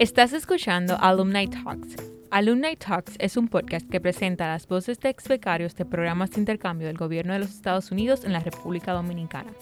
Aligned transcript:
Estás 0.00 0.32
escuchando 0.32 0.96
Alumni 1.00 1.46
Talks. 1.46 1.94
Alumni 2.30 2.74
Talks 2.74 3.14
es 3.20 3.36
un 3.36 3.46
podcast 3.46 3.88
que 3.88 4.00
presenta 4.00 4.48
las 4.48 4.66
voces 4.66 4.98
de 4.98 5.08
ex 5.08 5.28
becarios 5.28 5.76
de 5.76 5.84
programas 5.84 6.32
de 6.32 6.40
intercambio 6.40 6.88
del 6.88 6.96
gobierno 6.96 7.32
de 7.32 7.38
los 7.38 7.50
Estados 7.50 7.92
Unidos 7.92 8.24
en 8.24 8.32
la 8.32 8.40
República 8.40 8.92
Dominicana. 8.92 9.52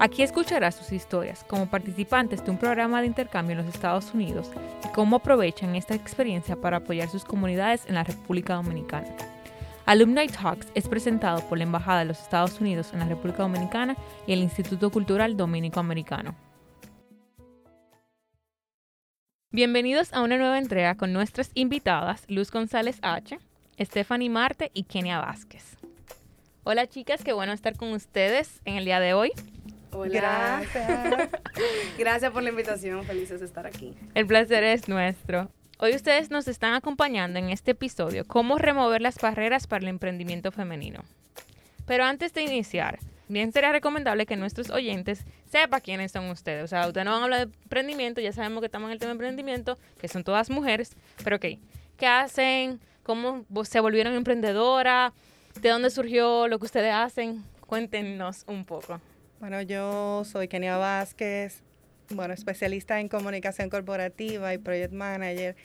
Aquí 0.00 0.24
escucharás 0.24 0.74
sus 0.74 0.90
historias 0.90 1.44
como 1.44 1.70
participantes 1.70 2.44
de 2.44 2.50
un 2.50 2.58
programa 2.58 3.00
de 3.00 3.06
intercambio 3.06 3.52
en 3.52 3.64
los 3.64 3.72
Estados 3.72 4.12
Unidos 4.12 4.50
y 4.84 4.88
cómo 4.88 5.16
aprovechan 5.16 5.76
esta 5.76 5.94
experiencia 5.94 6.56
para 6.56 6.78
apoyar 6.78 7.08
sus 7.08 7.24
comunidades 7.24 7.86
en 7.86 7.94
la 7.94 8.02
República 8.02 8.54
Dominicana. 8.54 9.06
Alumni 9.86 10.26
Talks 10.26 10.66
es 10.74 10.88
presentado 10.88 11.48
por 11.48 11.58
la 11.58 11.64
Embajada 11.64 12.00
de 12.00 12.06
los 12.06 12.20
Estados 12.20 12.60
Unidos 12.60 12.92
en 12.92 12.98
la 12.98 13.06
República 13.06 13.44
Dominicana 13.44 13.96
y 14.26 14.32
el 14.32 14.40
Instituto 14.40 14.90
Cultural 14.90 15.36
Dominico 15.36 15.78
Americano. 15.78 16.49
Bienvenidos 19.52 20.12
a 20.12 20.22
una 20.22 20.36
nueva 20.38 20.58
entrega 20.58 20.94
con 20.94 21.12
nuestras 21.12 21.50
invitadas 21.54 22.22
Luz 22.28 22.52
González 22.52 23.00
H, 23.02 23.36
Stephanie 23.80 24.30
Marte 24.30 24.70
y 24.74 24.84
Kenia 24.84 25.18
Vázquez. 25.18 25.76
Hola 26.62 26.86
chicas, 26.86 27.24
qué 27.24 27.32
bueno 27.32 27.52
estar 27.52 27.76
con 27.76 27.90
ustedes 27.90 28.60
en 28.64 28.76
el 28.76 28.84
día 28.84 29.00
de 29.00 29.12
hoy. 29.12 29.32
Hola. 29.90 30.12
Gracias. 30.12 31.30
Gracias 31.98 32.30
por 32.30 32.44
la 32.44 32.50
invitación, 32.50 33.02
felices 33.02 33.40
de 33.40 33.46
estar 33.46 33.66
aquí. 33.66 33.92
El 34.14 34.28
placer 34.28 34.62
es 34.62 34.88
nuestro. 34.88 35.50
Hoy 35.78 35.96
ustedes 35.96 36.30
nos 36.30 36.46
están 36.46 36.74
acompañando 36.74 37.40
en 37.40 37.50
este 37.50 37.72
episodio, 37.72 38.24
cómo 38.28 38.56
remover 38.56 39.00
las 39.00 39.16
barreras 39.16 39.66
para 39.66 39.82
el 39.82 39.88
emprendimiento 39.88 40.52
femenino. 40.52 41.02
Pero 41.86 42.04
antes 42.04 42.32
de 42.34 42.42
iniciar, 42.42 43.00
bien 43.30 43.52
sería 43.52 43.72
recomendable 43.72 44.26
que 44.26 44.36
nuestros 44.36 44.70
oyentes 44.70 45.24
sepan 45.46 45.80
quiénes 45.80 46.12
son 46.12 46.28
ustedes. 46.30 46.64
O 46.64 46.68
sea, 46.68 46.86
ustedes 46.86 47.04
no 47.04 47.12
van 47.12 47.20
a 47.20 47.24
hablar 47.24 47.46
de 47.46 47.54
emprendimiento, 47.62 48.20
ya 48.20 48.32
sabemos 48.32 48.60
que 48.60 48.66
estamos 48.66 48.88
en 48.88 48.92
el 48.92 48.98
tema 48.98 49.10
de 49.10 49.12
emprendimiento, 49.12 49.78
que 49.98 50.08
son 50.08 50.24
todas 50.24 50.50
mujeres, 50.50 50.96
pero 51.24 51.36
ok, 51.36 51.46
¿qué 51.96 52.06
hacen? 52.06 52.80
¿Cómo 53.02 53.44
se 53.64 53.80
volvieron 53.80 54.14
emprendedoras? 54.14 55.12
¿De 55.60 55.68
dónde 55.68 55.90
surgió 55.90 56.48
lo 56.48 56.58
que 56.58 56.66
ustedes 56.66 56.92
hacen? 56.92 57.42
Cuéntenos 57.66 58.44
un 58.46 58.64
poco. 58.64 59.00
Bueno, 59.40 59.62
yo 59.62 60.22
soy 60.24 60.48
Kenia 60.48 60.76
Vázquez, 60.76 61.62
bueno, 62.10 62.34
especialista 62.34 63.00
en 63.00 63.08
comunicación 63.08 63.70
corporativa 63.70 64.52
y 64.52 64.58
project 64.58 64.92
manager. 64.92 65.56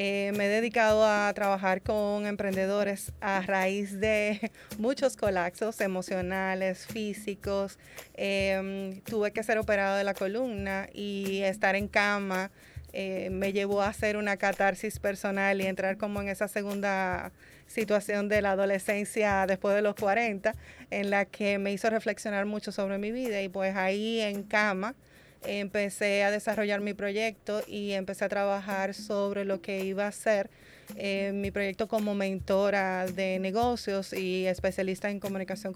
Eh, 0.00 0.30
me 0.36 0.46
he 0.46 0.48
dedicado 0.48 1.04
a 1.04 1.32
trabajar 1.34 1.82
con 1.82 2.24
emprendedores 2.24 3.10
a 3.20 3.40
raíz 3.40 3.98
de 3.98 4.52
muchos 4.78 5.16
colapsos 5.16 5.80
emocionales, 5.80 6.86
físicos. 6.86 7.80
Em, 8.14 9.00
tuve 9.00 9.32
que 9.32 9.42
ser 9.42 9.58
operado 9.58 9.96
de 9.96 10.04
la 10.04 10.14
columna 10.14 10.88
y 10.94 11.42
estar 11.42 11.74
en 11.74 11.88
cama 11.88 12.52
eh, 12.92 13.28
me 13.30 13.52
llevó 13.52 13.82
a 13.82 13.88
hacer 13.88 14.16
una 14.16 14.36
catarsis 14.36 15.00
personal 15.00 15.60
y 15.60 15.66
entrar 15.66 15.96
como 15.96 16.22
en 16.22 16.28
esa 16.28 16.46
segunda 16.46 17.32
situación 17.66 18.28
de 18.28 18.40
la 18.40 18.52
adolescencia 18.52 19.46
después 19.48 19.74
de 19.74 19.82
los 19.82 19.96
40, 19.96 20.54
en 20.92 21.10
la 21.10 21.24
que 21.24 21.58
me 21.58 21.72
hizo 21.72 21.90
reflexionar 21.90 22.46
mucho 22.46 22.70
sobre 22.70 22.98
mi 22.98 23.10
vida 23.10 23.42
y 23.42 23.48
pues 23.48 23.74
ahí 23.74 24.20
en 24.20 24.44
cama 24.44 24.94
empecé 25.42 26.24
a 26.24 26.30
desarrollar 26.30 26.80
mi 26.80 26.94
proyecto 26.94 27.62
y 27.66 27.92
empecé 27.92 28.24
a 28.24 28.28
trabajar 28.28 28.94
sobre 28.94 29.44
lo 29.44 29.60
que 29.60 29.84
iba 29.84 30.06
a 30.06 30.12
ser 30.12 30.50
eh, 30.96 31.32
mi 31.34 31.50
proyecto 31.50 31.86
como 31.86 32.14
mentora 32.14 33.06
de 33.06 33.38
negocios 33.38 34.12
y 34.12 34.46
especialista 34.46 35.10
en 35.10 35.20
comunicación 35.20 35.74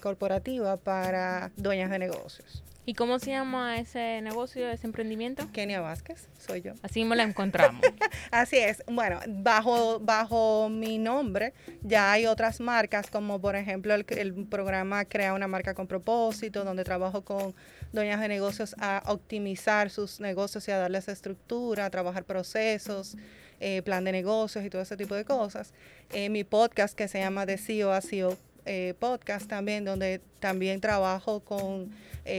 corporativa 0.00 0.76
para 0.78 1.50
dueñas 1.56 1.90
de 1.90 1.98
negocios. 1.98 2.62
¿Y 2.88 2.94
cómo 2.94 3.18
se 3.18 3.32
llama 3.32 3.78
ese 3.78 4.22
negocio, 4.22 4.66
ese 4.70 4.86
emprendimiento? 4.86 5.46
Kenia 5.52 5.82
Vázquez, 5.82 6.26
soy 6.38 6.62
yo. 6.62 6.72
Así 6.82 7.04
me 7.04 7.16
la 7.16 7.24
encontramos. 7.24 7.82
Así 8.30 8.56
es. 8.56 8.82
Bueno, 8.86 9.20
bajo, 9.28 10.00
bajo 10.00 10.70
mi 10.70 10.96
nombre 10.96 11.52
ya 11.82 12.10
hay 12.10 12.24
otras 12.24 12.60
marcas, 12.60 13.10
como 13.10 13.42
por 13.42 13.56
ejemplo 13.56 13.92
el, 13.92 14.06
el 14.08 14.46
programa 14.46 15.04
Crea 15.04 15.34
una 15.34 15.46
marca 15.46 15.74
con 15.74 15.86
propósito, 15.86 16.64
donde 16.64 16.82
trabajo 16.82 17.26
con 17.26 17.54
dueñas 17.92 18.20
de 18.20 18.28
negocios 18.28 18.74
a 18.78 19.02
optimizar 19.06 19.90
sus 19.90 20.20
negocios 20.20 20.66
y 20.68 20.70
a 20.70 20.78
darles 20.78 21.08
estructura, 21.08 21.86
a 21.86 21.90
trabajar 21.90 22.24
procesos. 22.24 23.16
Eh, 23.60 23.82
plan 23.82 24.04
de 24.04 24.12
negocios 24.12 24.64
y 24.64 24.70
todo 24.70 24.82
ese 24.82 24.96
tipo 24.96 25.16
de 25.16 25.24
cosas. 25.24 25.72
Eh, 26.12 26.28
mi 26.28 26.44
podcast 26.44 26.96
que 26.96 27.08
se 27.08 27.18
llama 27.18 27.44
De 27.44 27.58
CEO 27.58 27.92
a 27.92 28.00
CEO 28.00 28.36
eh, 28.66 28.94
Podcast 29.00 29.48
también, 29.48 29.84
donde 29.84 30.20
también 30.38 30.80
trabajo 30.80 31.40
con, 31.40 31.90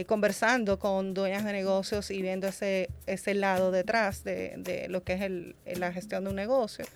conversando 0.06 0.78
con 0.78 1.12
dueñas 1.12 1.44
de 1.44 1.52
negocios 1.52 2.10
y 2.10 2.22
viendo 2.22 2.46
ese, 2.46 2.88
ese 3.06 3.34
lado 3.34 3.70
detrás 3.70 4.24
de, 4.24 4.54
de 4.56 4.88
lo 4.88 5.02
que 5.02 5.14
es 5.14 5.20
el, 5.22 5.56
la 5.76 5.92
gestión 5.92 6.24
de 6.24 6.30
un 6.30 6.36
negocio. 6.36 6.86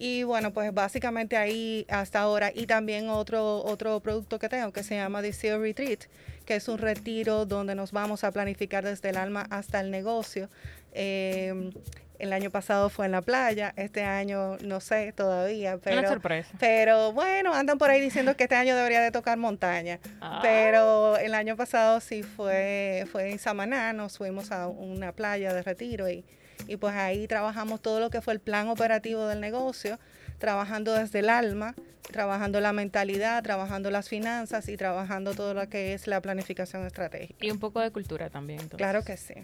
Y 0.00 0.22
bueno, 0.22 0.52
pues 0.52 0.72
básicamente 0.72 1.36
ahí 1.36 1.84
hasta 1.88 2.20
ahora. 2.20 2.52
Y 2.54 2.66
también 2.66 3.08
otro, 3.08 3.64
otro 3.64 3.98
producto 3.98 4.38
que 4.38 4.48
tengo 4.48 4.72
que 4.72 4.84
se 4.84 4.94
llama 4.94 5.20
The 5.22 5.32
CEO 5.32 5.60
Retreat, 5.60 6.04
que 6.48 6.56
es 6.56 6.66
un 6.68 6.78
retiro 6.78 7.44
donde 7.44 7.74
nos 7.74 7.92
vamos 7.92 8.24
a 8.24 8.32
planificar 8.32 8.82
desde 8.82 9.10
el 9.10 9.18
alma 9.18 9.46
hasta 9.50 9.80
el 9.80 9.90
negocio. 9.90 10.48
Eh, 10.92 11.70
el 12.18 12.32
año 12.32 12.50
pasado 12.50 12.88
fue 12.88 13.04
en 13.04 13.12
la 13.12 13.20
playa, 13.20 13.74
este 13.76 14.02
año 14.02 14.56
no 14.64 14.80
sé 14.80 15.12
todavía, 15.12 15.76
pero, 15.76 15.98
Una 16.00 16.08
sorpresa. 16.08 16.48
pero 16.58 17.12
bueno, 17.12 17.52
andan 17.52 17.76
por 17.76 17.90
ahí 17.90 18.00
diciendo 18.00 18.34
que 18.34 18.44
este 18.44 18.56
año 18.56 18.74
debería 18.74 19.02
de 19.02 19.10
tocar 19.12 19.36
montaña, 19.36 20.00
Ah. 20.22 20.40
pero 20.42 21.18
el 21.18 21.34
año 21.34 21.54
pasado 21.54 22.00
sí 22.00 22.22
fue, 22.22 23.04
fue 23.12 23.30
en 23.30 23.38
Samaná, 23.38 23.92
nos 23.92 24.16
fuimos 24.16 24.50
a 24.50 24.66
una 24.68 25.12
playa 25.12 25.52
de 25.52 25.62
retiro 25.62 26.08
y, 26.08 26.24
y 26.66 26.76
pues 26.78 26.94
ahí 26.94 27.28
trabajamos 27.28 27.82
todo 27.82 28.00
lo 28.00 28.08
que 28.08 28.22
fue 28.22 28.32
el 28.32 28.40
plan 28.40 28.68
operativo 28.68 29.26
del 29.28 29.40
negocio, 29.40 29.98
trabajando 30.38 30.92
desde 30.92 31.20
el 31.20 31.28
alma, 31.28 31.74
trabajando 32.10 32.60
la 32.60 32.72
mentalidad, 32.72 33.42
trabajando 33.42 33.90
las 33.90 34.08
finanzas 34.08 34.68
y 34.68 34.76
trabajando 34.76 35.34
todo 35.34 35.54
lo 35.54 35.68
que 35.68 35.94
es 35.94 36.06
la 36.06 36.20
planificación 36.20 36.86
estratégica. 36.86 37.44
Y 37.44 37.50
un 37.50 37.58
poco 37.58 37.80
de 37.80 37.90
cultura 37.90 38.30
también. 38.30 38.60
entonces. 38.60 38.78
Claro 38.78 39.04
que 39.04 39.16
sí. 39.16 39.34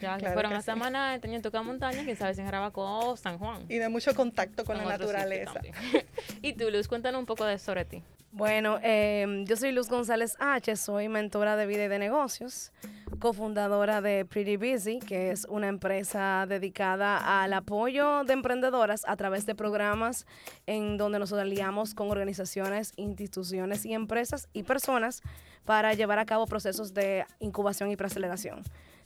Ya, 0.00 0.18
claro 0.18 0.34
fueron 0.34 0.52
a 0.52 0.60
sí. 0.60 0.66
Samaná, 0.66 1.18
tenían 1.20 1.42
tocado 1.42 1.64
montaña, 1.64 2.04
quién 2.04 2.16
sabe 2.16 2.34
si 2.34 2.40
en 2.40 2.46
Jarabacoa 2.46 3.06
o 3.06 3.16
San 3.16 3.38
Juan. 3.38 3.64
Y 3.68 3.78
de 3.78 3.88
mucho 3.88 4.14
contacto 4.14 4.64
con 4.64 4.76
En 4.76 4.86
la 4.86 4.98
naturaleza. 4.98 5.60
y 6.42 6.52
tú, 6.52 6.70
Luz, 6.70 6.88
cuéntanos 6.88 7.18
un 7.18 7.26
poco 7.26 7.44
de 7.44 7.58
sobre 7.58 7.84
ti. 7.84 8.02
Bueno, 8.36 8.80
eh, 8.82 9.44
yo 9.46 9.54
soy 9.54 9.70
Luz 9.70 9.88
González 9.88 10.34
H, 10.40 10.74
soy 10.74 11.08
mentora 11.08 11.54
de 11.54 11.66
vida 11.66 11.84
y 11.84 11.88
de 11.88 12.00
negocios, 12.00 12.72
cofundadora 13.20 14.00
de 14.00 14.24
Pretty 14.24 14.56
Busy, 14.56 14.98
que 14.98 15.30
es 15.30 15.46
una 15.48 15.68
empresa 15.68 16.44
dedicada 16.48 17.44
al 17.44 17.52
apoyo 17.52 18.24
de 18.24 18.32
emprendedoras 18.32 19.04
a 19.06 19.14
través 19.14 19.46
de 19.46 19.54
programas 19.54 20.26
en 20.66 20.96
donde 20.96 21.20
nos 21.20 21.32
aliamos 21.32 21.94
con 21.94 22.10
organizaciones, 22.10 22.92
instituciones 22.96 23.86
y 23.86 23.94
empresas 23.94 24.48
y 24.52 24.64
personas 24.64 25.22
para 25.64 25.94
llevar 25.94 26.18
a 26.18 26.26
cabo 26.26 26.48
procesos 26.48 26.92
de 26.92 27.26
incubación 27.38 27.92
y 27.92 27.96
preaceleración. 27.96 28.64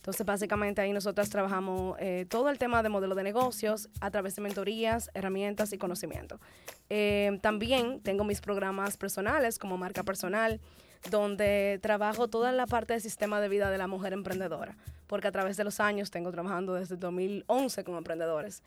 Entonces, 0.09 0.25
básicamente 0.25 0.81
ahí 0.81 0.95
nosotras 0.95 1.29
trabajamos 1.29 1.95
eh, 2.01 2.25
todo 2.31 2.49
el 2.49 2.57
tema 2.57 2.83
de 2.83 2.89
modelo 2.89 3.15
de 3.15 3.23
negocios 3.23 3.91
a 4.01 4.11
través 4.11 4.35
de 4.37 4.41
mentorías, 4.41 5.11
herramientas 5.13 5.75
y 5.75 5.77
conocimiento. 5.77 6.41
Eh, 6.89 7.39
también 7.43 8.01
tengo 8.01 8.25
mis 8.25 8.41
programas 8.41 8.97
personales 8.97 9.59
como 9.59 9.77
marca 9.77 10.05
personal, 10.05 10.63
donde 11.11 11.79
trabajo 11.83 12.27
toda 12.27 12.53
la 12.53 12.67
parte 12.67 12.95
del 12.95 13.03
sistema 13.03 13.39
de 13.39 13.51
vida 13.51 13.71
de 13.71 13.77
la 13.77 13.87
mujer 13.87 14.15
emprendedora, 14.15 14.79
porque 15.09 15.29
a 15.29 15.31
través 15.31 15.59
de 15.59 15.65
los 15.65 15.79
años 15.79 16.11
tengo 16.11 16.33
trabajando 16.33 16.73
desde 16.73 16.95
el 16.95 17.01
2011 17.01 17.85
como 17.85 17.99
emprendedores 17.99 18.63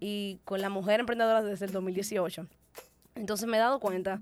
y 0.00 0.40
con 0.44 0.60
la 0.60 0.70
mujer 0.70 0.98
emprendedora 0.98 1.40
desde 1.40 1.66
el 1.66 1.70
2018. 1.70 2.48
Entonces 3.14 3.48
me 3.48 3.58
he 3.58 3.60
dado 3.60 3.78
cuenta 3.78 4.20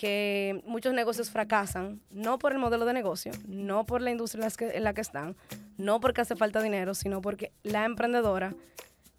que 0.00 0.62
muchos 0.64 0.94
negocios 0.94 1.28
fracasan, 1.28 2.00
no 2.10 2.38
por 2.38 2.52
el 2.52 2.58
modelo 2.58 2.86
de 2.86 2.94
negocio, 2.94 3.32
no 3.46 3.84
por 3.84 4.00
la 4.00 4.10
industria 4.10 4.40
en 4.40 4.48
la 4.48 4.56
que, 4.56 4.76
en 4.78 4.84
la 4.84 4.94
que 4.94 5.02
están, 5.02 5.36
no 5.76 6.00
porque 6.00 6.22
hace 6.22 6.36
falta 6.36 6.62
dinero, 6.62 6.94
sino 6.94 7.20
porque 7.20 7.52
la 7.64 7.84
emprendedora 7.84 8.54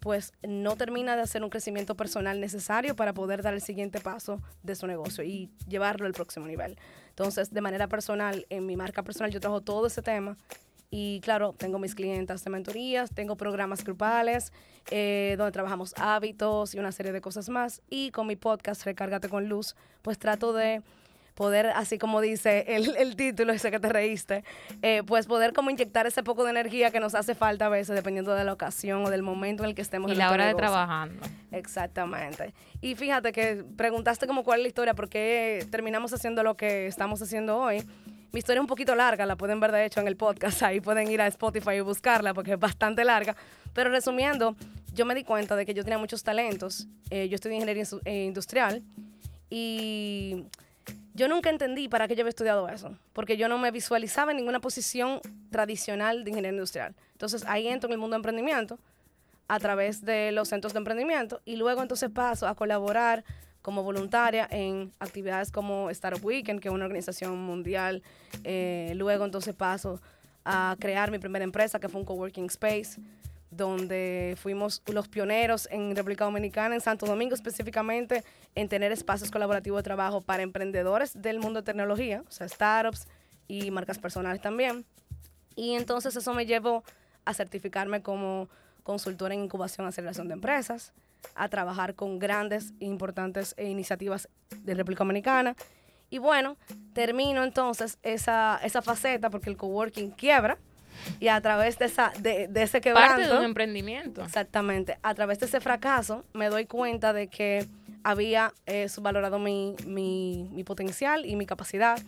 pues 0.00 0.32
no 0.42 0.74
termina 0.74 1.14
de 1.14 1.22
hacer 1.22 1.44
un 1.44 1.50
crecimiento 1.50 1.94
personal 1.94 2.40
necesario 2.40 2.96
para 2.96 3.14
poder 3.14 3.42
dar 3.42 3.54
el 3.54 3.60
siguiente 3.60 4.00
paso 4.00 4.42
de 4.64 4.74
su 4.74 4.88
negocio 4.88 5.22
y 5.22 5.52
llevarlo 5.68 6.06
al 6.06 6.14
próximo 6.14 6.48
nivel. 6.48 6.76
Entonces, 7.10 7.52
de 7.52 7.60
manera 7.60 7.86
personal, 7.86 8.44
en 8.50 8.66
mi 8.66 8.76
marca 8.76 9.04
personal 9.04 9.30
yo 9.30 9.38
trabajo 9.38 9.60
todo 9.60 9.86
ese 9.86 10.02
tema 10.02 10.36
y 10.94 11.20
claro, 11.20 11.54
tengo 11.56 11.78
mis 11.78 11.94
clientas 11.94 12.44
de 12.44 12.50
mentorías, 12.50 13.10
tengo 13.14 13.34
programas 13.34 13.82
grupales 13.82 14.52
eh, 14.90 15.36
donde 15.38 15.50
trabajamos 15.50 15.94
hábitos 15.96 16.74
y 16.74 16.78
una 16.78 16.92
serie 16.92 17.12
de 17.12 17.22
cosas 17.22 17.48
más. 17.48 17.80
Y 17.88 18.10
con 18.10 18.26
mi 18.26 18.36
podcast, 18.36 18.84
Recárgate 18.84 19.30
con 19.30 19.48
Luz, 19.48 19.74
pues 20.02 20.18
trato 20.18 20.52
de 20.52 20.82
poder, 21.34 21.68
así 21.68 21.96
como 21.96 22.20
dice 22.20 22.66
el, 22.68 22.94
el 22.96 23.16
título 23.16 23.54
ese 23.54 23.70
que 23.70 23.80
te 23.80 23.88
reíste, 23.88 24.44
eh, 24.82 25.02
pues 25.06 25.26
poder 25.26 25.54
como 25.54 25.70
inyectar 25.70 26.06
ese 26.06 26.22
poco 26.22 26.44
de 26.44 26.50
energía 26.50 26.90
que 26.90 27.00
nos 27.00 27.14
hace 27.14 27.34
falta 27.34 27.66
a 27.66 27.68
veces 27.70 27.96
dependiendo 27.96 28.34
de 28.34 28.44
la 28.44 28.52
ocasión 28.52 29.06
o 29.06 29.08
del 29.08 29.22
momento 29.22 29.62
en 29.62 29.70
el 29.70 29.74
que 29.74 29.80
estemos 29.80 30.10
Y 30.10 30.12
en 30.12 30.18
la 30.18 30.30
hora 30.30 30.46
de 30.46 30.54
trabajando. 30.54 31.24
Exactamente. 31.52 32.52
Y 32.82 32.96
fíjate 32.96 33.32
que 33.32 33.64
preguntaste 33.78 34.26
como 34.26 34.44
cuál 34.44 34.60
es 34.60 34.64
la 34.64 34.68
historia, 34.68 34.92
por 34.92 35.08
qué 35.08 35.66
terminamos 35.70 36.12
haciendo 36.12 36.42
lo 36.42 36.54
que 36.58 36.86
estamos 36.86 37.22
haciendo 37.22 37.56
hoy. 37.56 37.82
Mi 38.32 38.38
historia 38.38 38.60
es 38.60 38.62
un 38.62 38.66
poquito 38.66 38.94
larga, 38.94 39.26
la 39.26 39.36
pueden 39.36 39.60
ver 39.60 39.72
de 39.72 39.84
hecho 39.84 40.00
en 40.00 40.08
el 40.08 40.16
podcast, 40.16 40.62
ahí 40.62 40.80
pueden 40.80 41.10
ir 41.10 41.20
a 41.20 41.26
Spotify 41.26 41.72
y 41.72 41.80
buscarla 41.80 42.32
porque 42.32 42.54
es 42.54 42.58
bastante 42.58 43.04
larga. 43.04 43.36
Pero 43.74 43.90
resumiendo, 43.90 44.56
yo 44.94 45.04
me 45.04 45.14
di 45.14 45.22
cuenta 45.22 45.54
de 45.54 45.66
que 45.66 45.74
yo 45.74 45.84
tenía 45.84 45.98
muchos 45.98 46.22
talentos. 46.22 46.86
Eh, 47.10 47.28
yo 47.28 47.34
estudié 47.34 47.56
ingeniería 47.56 47.84
eh, 48.06 48.24
industrial 48.24 48.82
y 49.50 50.46
yo 51.12 51.28
nunca 51.28 51.50
entendí 51.50 51.88
para 51.88 52.08
qué 52.08 52.16
yo 52.16 52.22
había 52.22 52.30
estudiado 52.30 52.70
eso, 52.70 52.96
porque 53.12 53.36
yo 53.36 53.50
no 53.50 53.58
me 53.58 53.70
visualizaba 53.70 54.30
en 54.30 54.38
ninguna 54.38 54.60
posición 54.60 55.20
tradicional 55.50 56.24
de 56.24 56.30
ingeniería 56.30 56.56
industrial. 56.56 56.94
Entonces 57.12 57.44
ahí 57.46 57.68
entro 57.68 57.88
en 57.88 57.92
el 57.92 57.98
mundo 57.98 58.14
de 58.14 58.20
emprendimiento 58.20 58.78
a 59.46 59.58
través 59.58 60.06
de 60.06 60.32
los 60.32 60.48
centros 60.48 60.72
de 60.72 60.78
emprendimiento 60.78 61.42
y 61.44 61.56
luego 61.56 61.82
entonces 61.82 62.08
paso 62.08 62.48
a 62.48 62.54
colaborar 62.54 63.24
como 63.62 63.82
voluntaria 63.82 64.46
en 64.50 64.92
actividades 64.98 65.50
como 65.50 65.88
Startup 65.90 66.22
Weekend, 66.24 66.60
que 66.60 66.68
es 66.68 66.74
una 66.74 66.84
organización 66.84 67.38
mundial. 67.38 68.02
Eh, 68.44 68.92
luego 68.96 69.24
entonces 69.24 69.54
paso 69.54 70.00
a 70.44 70.76
crear 70.78 71.10
mi 71.10 71.18
primera 71.18 71.44
empresa, 71.44 71.78
que 71.78 71.88
fue 71.88 72.00
un 72.00 72.04
coworking 72.04 72.46
space, 72.46 73.00
donde 73.50 74.34
fuimos 74.40 74.82
los 74.86 75.08
pioneros 75.08 75.68
en 75.70 75.94
República 75.94 76.24
Dominicana, 76.24 76.74
en 76.74 76.80
Santo 76.80 77.06
Domingo 77.06 77.34
específicamente, 77.34 78.24
en 78.54 78.68
tener 78.68 78.92
espacios 78.92 79.30
colaborativos 79.30 79.78
de 79.78 79.82
trabajo 79.82 80.22
para 80.22 80.42
emprendedores 80.42 81.20
del 81.20 81.38
mundo 81.38 81.60
de 81.60 81.66
tecnología, 81.66 82.24
o 82.26 82.30
sea, 82.30 82.48
startups 82.48 83.06
y 83.46 83.70
marcas 83.70 83.98
personales 83.98 84.40
también. 84.40 84.84
Y 85.54 85.74
entonces 85.74 86.16
eso 86.16 86.32
me 86.34 86.46
llevó 86.46 86.82
a 87.24 87.34
certificarme 87.34 88.02
como 88.02 88.48
consultora 88.82 89.34
en 89.34 89.44
incubación 89.44 89.86
y 89.86 89.88
aceleración 89.90 90.28
de 90.28 90.34
empresas, 90.34 90.92
a 91.34 91.48
trabajar 91.48 91.94
con 91.94 92.18
grandes 92.18 92.72
e 92.80 92.86
importantes 92.86 93.54
iniciativas 93.58 94.28
de 94.56 94.74
República 94.74 95.04
Dominicana. 95.04 95.56
Y 96.10 96.18
bueno, 96.18 96.56
termino 96.92 97.42
entonces 97.42 97.98
esa, 98.02 98.60
esa 98.62 98.82
faceta 98.82 99.30
porque 99.30 99.48
el 99.48 99.56
coworking 99.56 100.10
quiebra 100.10 100.58
y 101.20 101.28
a 101.28 101.40
través 101.40 101.78
de, 101.78 101.86
esa, 101.86 102.12
de, 102.20 102.48
de 102.48 102.62
ese 102.62 102.80
quebranto... 102.80 103.16
Parte 103.16 103.28
de 103.28 103.38
un 103.38 103.44
emprendimiento. 103.44 104.22
Exactamente. 104.22 104.98
A 105.02 105.14
través 105.14 105.38
de 105.40 105.46
ese 105.46 105.60
fracaso 105.60 106.24
me 106.34 106.50
doy 106.50 106.66
cuenta 106.66 107.12
de 107.12 107.28
que 107.28 107.66
había 108.04 108.52
eh, 108.66 108.88
subvalorado 108.88 109.38
mi, 109.38 109.74
mi, 109.86 110.50
mi 110.52 110.64
potencial 110.64 111.24
y 111.24 111.36
mi 111.36 111.46
capacidad, 111.46 111.98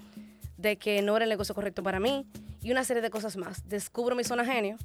de 0.56 0.76
que 0.76 1.02
no 1.02 1.16
era 1.16 1.24
el 1.24 1.28
negocio 1.28 1.54
correcto 1.54 1.82
para 1.82 2.00
mí 2.00 2.26
y 2.62 2.70
una 2.72 2.84
serie 2.84 3.02
de 3.02 3.10
cosas 3.10 3.36
más. 3.36 3.68
Descubro 3.68 4.14
mi 4.16 4.24
zona 4.24 4.44
genio 4.44 4.76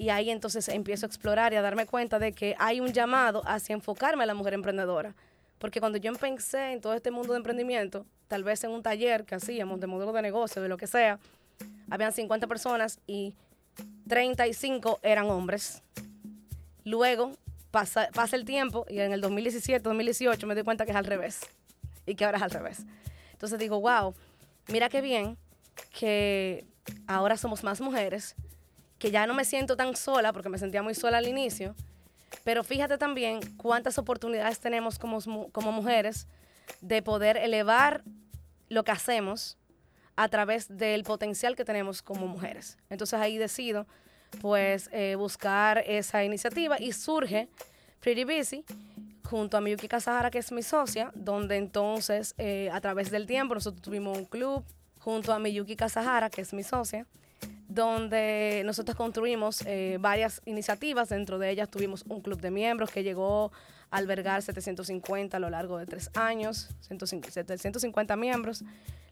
y 0.00 0.08
ahí 0.08 0.30
entonces 0.30 0.66
empiezo 0.70 1.04
a 1.04 1.08
explorar 1.08 1.52
y 1.52 1.56
a 1.56 1.60
darme 1.60 1.84
cuenta 1.84 2.18
de 2.18 2.32
que 2.32 2.56
hay 2.58 2.80
un 2.80 2.90
llamado 2.90 3.42
hacia 3.44 3.74
enfocarme 3.74 4.22
a 4.22 4.26
la 4.26 4.32
mujer 4.32 4.54
emprendedora. 4.54 5.14
Porque 5.58 5.78
cuando 5.78 5.98
yo 5.98 6.10
pensé 6.14 6.72
en 6.72 6.80
todo 6.80 6.94
este 6.94 7.10
mundo 7.10 7.34
de 7.34 7.36
emprendimiento, 7.36 8.06
tal 8.26 8.42
vez 8.42 8.64
en 8.64 8.70
un 8.70 8.82
taller 8.82 9.26
que 9.26 9.34
hacíamos 9.34 9.78
de 9.78 9.86
modelo 9.86 10.14
de 10.14 10.22
negocio, 10.22 10.62
de 10.62 10.70
lo 10.70 10.78
que 10.78 10.86
sea, 10.86 11.18
habían 11.90 12.14
50 12.14 12.46
personas 12.46 12.98
y 13.06 13.34
35 14.08 15.00
eran 15.02 15.28
hombres. 15.28 15.82
Luego 16.82 17.32
pasa, 17.70 18.08
pasa 18.14 18.36
el 18.36 18.46
tiempo 18.46 18.86
y 18.88 19.00
en 19.00 19.12
el 19.12 19.20
2017, 19.20 19.80
2018 19.80 20.46
me 20.46 20.54
doy 20.54 20.64
cuenta 20.64 20.86
que 20.86 20.92
es 20.92 20.96
al 20.96 21.04
revés 21.04 21.40
y 22.06 22.14
que 22.14 22.24
ahora 22.24 22.38
es 22.38 22.44
al 22.44 22.52
revés. 22.52 22.86
Entonces 23.32 23.58
digo, 23.58 23.78
wow, 23.82 24.14
mira 24.68 24.88
qué 24.88 25.02
bien 25.02 25.36
que 25.92 26.64
ahora 27.06 27.36
somos 27.36 27.62
más 27.64 27.82
mujeres, 27.82 28.34
que 29.00 29.10
ya 29.10 29.26
no 29.26 29.34
me 29.34 29.44
siento 29.44 29.76
tan 29.76 29.96
sola, 29.96 30.32
porque 30.32 30.50
me 30.50 30.58
sentía 30.58 30.82
muy 30.82 30.94
sola 30.94 31.18
al 31.18 31.26
inicio, 31.26 31.74
pero 32.44 32.62
fíjate 32.62 32.98
también 32.98 33.40
cuántas 33.56 33.98
oportunidades 33.98 34.60
tenemos 34.60 34.98
como, 34.98 35.18
como 35.50 35.72
mujeres 35.72 36.28
de 36.82 37.02
poder 37.02 37.38
elevar 37.38 38.04
lo 38.68 38.84
que 38.84 38.92
hacemos 38.92 39.56
a 40.16 40.28
través 40.28 40.68
del 40.76 41.02
potencial 41.02 41.56
que 41.56 41.64
tenemos 41.64 42.02
como 42.02 42.28
mujeres. 42.28 42.76
Entonces 42.90 43.18
ahí 43.18 43.38
decido 43.38 43.86
pues 44.42 44.90
eh, 44.92 45.14
buscar 45.16 45.78
esa 45.86 46.22
iniciativa 46.22 46.76
y 46.78 46.92
surge 46.92 47.48
Pretty 48.00 48.24
Busy 48.24 48.64
junto 49.24 49.56
a 49.56 49.62
Miyuki 49.62 49.88
Kasahara, 49.88 50.30
que 50.30 50.38
es 50.38 50.52
mi 50.52 50.62
socia, 50.62 51.10
donde 51.14 51.56
entonces 51.56 52.34
eh, 52.36 52.68
a 52.70 52.80
través 52.82 53.10
del 53.10 53.26
tiempo 53.26 53.54
nosotros 53.54 53.80
tuvimos 53.80 54.18
un 54.18 54.26
club 54.26 54.62
junto 54.98 55.32
a 55.32 55.38
Miyuki 55.38 55.74
Kasahara, 55.74 56.28
que 56.28 56.42
es 56.42 56.52
mi 56.52 56.62
socia, 56.62 57.06
donde 57.70 58.62
nosotros 58.66 58.96
construimos 58.96 59.62
eh, 59.64 59.96
varias 60.00 60.42
iniciativas. 60.44 61.08
Dentro 61.08 61.38
de 61.38 61.50
ellas 61.50 61.70
tuvimos 61.70 62.04
un 62.08 62.20
club 62.20 62.40
de 62.40 62.50
miembros 62.50 62.90
que 62.90 63.04
llegó 63.04 63.52
a 63.90 63.98
albergar 63.98 64.42
750 64.42 65.36
a 65.36 65.40
lo 65.40 65.50
largo 65.50 65.78
de 65.78 65.86
tres 65.86 66.10
años, 66.14 66.68
750 66.80 68.16
miembros. 68.16 68.64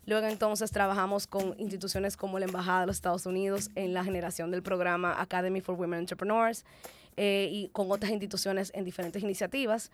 Luego 0.06 0.26
entonces 0.26 0.72
trabajamos 0.72 1.28
con 1.28 1.55
instituciones 1.58 2.16
como 2.16 2.40
la 2.40 2.46
Embajada 2.46 2.81
de 2.81 2.87
los 2.88 2.96
Estados 2.96 3.26
Unidos 3.26 3.70
en 3.76 3.94
la 3.94 4.02
generación 4.02 4.50
del 4.50 4.62
programa 4.62 5.20
Academy 5.20 5.61
for 5.61 5.76
Women 5.76 6.00
Entrepreneurs 6.00 6.64
eh, 7.16 7.49
y 7.52 7.69
con 7.69 7.93
otras 7.93 8.11
instituciones 8.11 8.72
en 8.75 8.84
diferentes 8.84 9.22
iniciativas, 9.22 9.93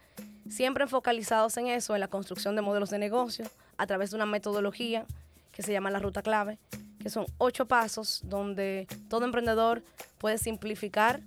siempre 0.48 0.86
focalizados 0.86 1.56
en 1.58 1.66
eso, 1.66 1.94
en 1.94 2.00
la 2.00 2.08
construcción 2.08 2.56
de 2.56 2.62
modelos 2.62 2.90
de 2.90 2.98
negocio 2.98 3.44
a 3.76 3.86
través 3.86 4.10
de 4.10 4.16
una 4.16 4.26
metodología 4.26 5.04
que 5.52 5.62
se 5.62 5.72
llama 5.72 5.90
la 5.90 5.98
ruta 5.98 6.22
clave, 6.22 6.58
que 7.04 7.10
son 7.10 7.26
ocho 7.36 7.66
pasos 7.66 8.22
donde 8.24 8.88
todo 9.10 9.26
emprendedor 9.26 9.82
puede 10.16 10.38
simplificar 10.38 11.20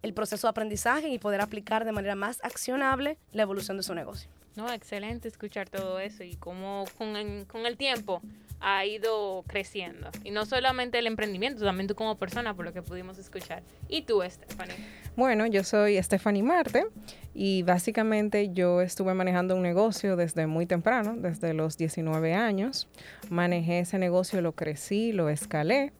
el 0.00 0.14
proceso 0.14 0.46
de 0.46 0.50
aprendizaje 0.50 1.08
y 1.08 1.18
poder 1.18 1.40
aplicar 1.40 1.84
de 1.84 1.90
manera 1.90 2.14
más 2.14 2.38
accionable 2.44 3.18
la 3.32 3.42
evolución 3.42 3.76
de 3.76 3.82
su 3.82 3.96
negocio. 3.96 4.30
No, 4.54 4.72
excelente 4.72 5.26
escuchar 5.26 5.68
todo 5.68 5.98
eso 5.98 6.22
y 6.22 6.36
cómo 6.36 6.84
con, 6.96 7.44
con 7.46 7.66
el 7.66 7.76
tiempo 7.76 8.22
ha 8.60 8.84
ido 8.84 9.44
creciendo. 9.46 10.10
Y 10.24 10.30
no 10.30 10.46
solamente 10.46 10.98
el 10.98 11.06
emprendimiento, 11.06 11.64
también 11.64 11.86
tú 11.86 11.94
como 11.94 12.16
persona, 12.16 12.54
por 12.54 12.64
lo 12.64 12.72
que 12.72 12.82
pudimos 12.82 13.18
escuchar. 13.18 13.62
¿Y 13.88 14.02
tú, 14.02 14.22
Stephanie? 14.28 14.76
Bueno, 15.16 15.46
yo 15.46 15.64
soy 15.64 16.02
Stephanie 16.02 16.42
Marte 16.42 16.86
y 17.34 17.62
básicamente 17.62 18.52
yo 18.52 18.80
estuve 18.80 19.14
manejando 19.14 19.54
un 19.56 19.62
negocio 19.62 20.16
desde 20.16 20.46
muy 20.46 20.66
temprano, 20.66 21.14
desde 21.16 21.54
los 21.54 21.76
19 21.76 22.34
años. 22.34 22.88
Manejé 23.30 23.80
ese 23.80 23.98
negocio, 23.98 24.40
lo 24.40 24.52
crecí, 24.52 25.12
lo 25.12 25.28
escalé. 25.28 25.92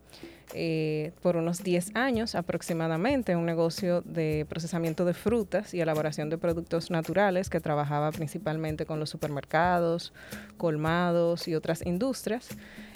Eh, 0.54 1.12
por 1.20 1.36
unos 1.36 1.62
10 1.62 1.94
años 1.94 2.34
aproximadamente, 2.34 3.36
un 3.36 3.44
negocio 3.44 4.00
de 4.02 4.46
procesamiento 4.48 5.04
de 5.04 5.12
frutas 5.12 5.74
y 5.74 5.80
elaboración 5.80 6.30
de 6.30 6.38
productos 6.38 6.90
naturales 6.90 7.50
que 7.50 7.60
trabajaba 7.60 8.10
principalmente 8.12 8.86
con 8.86 8.98
los 8.98 9.10
supermercados, 9.10 10.12
colmados 10.56 11.48
y 11.48 11.54
otras 11.54 11.84
industrias. 11.84 12.48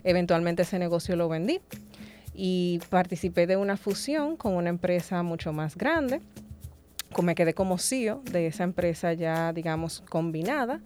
Eventualmente 0.02 0.62
ese 0.62 0.78
negocio 0.78 1.14
lo 1.14 1.28
vendí 1.28 1.60
y 2.34 2.80
participé 2.88 3.46
de 3.46 3.56
una 3.56 3.76
fusión 3.76 4.36
con 4.36 4.54
una 4.54 4.70
empresa 4.70 5.22
mucho 5.22 5.52
más 5.52 5.76
grande. 5.76 6.20
Me 7.22 7.34
quedé 7.34 7.52
como 7.52 7.76
CEO 7.76 8.22
de 8.30 8.46
esa 8.46 8.64
empresa 8.64 9.12
ya, 9.12 9.52
digamos, 9.52 10.02
combinada. 10.08 10.80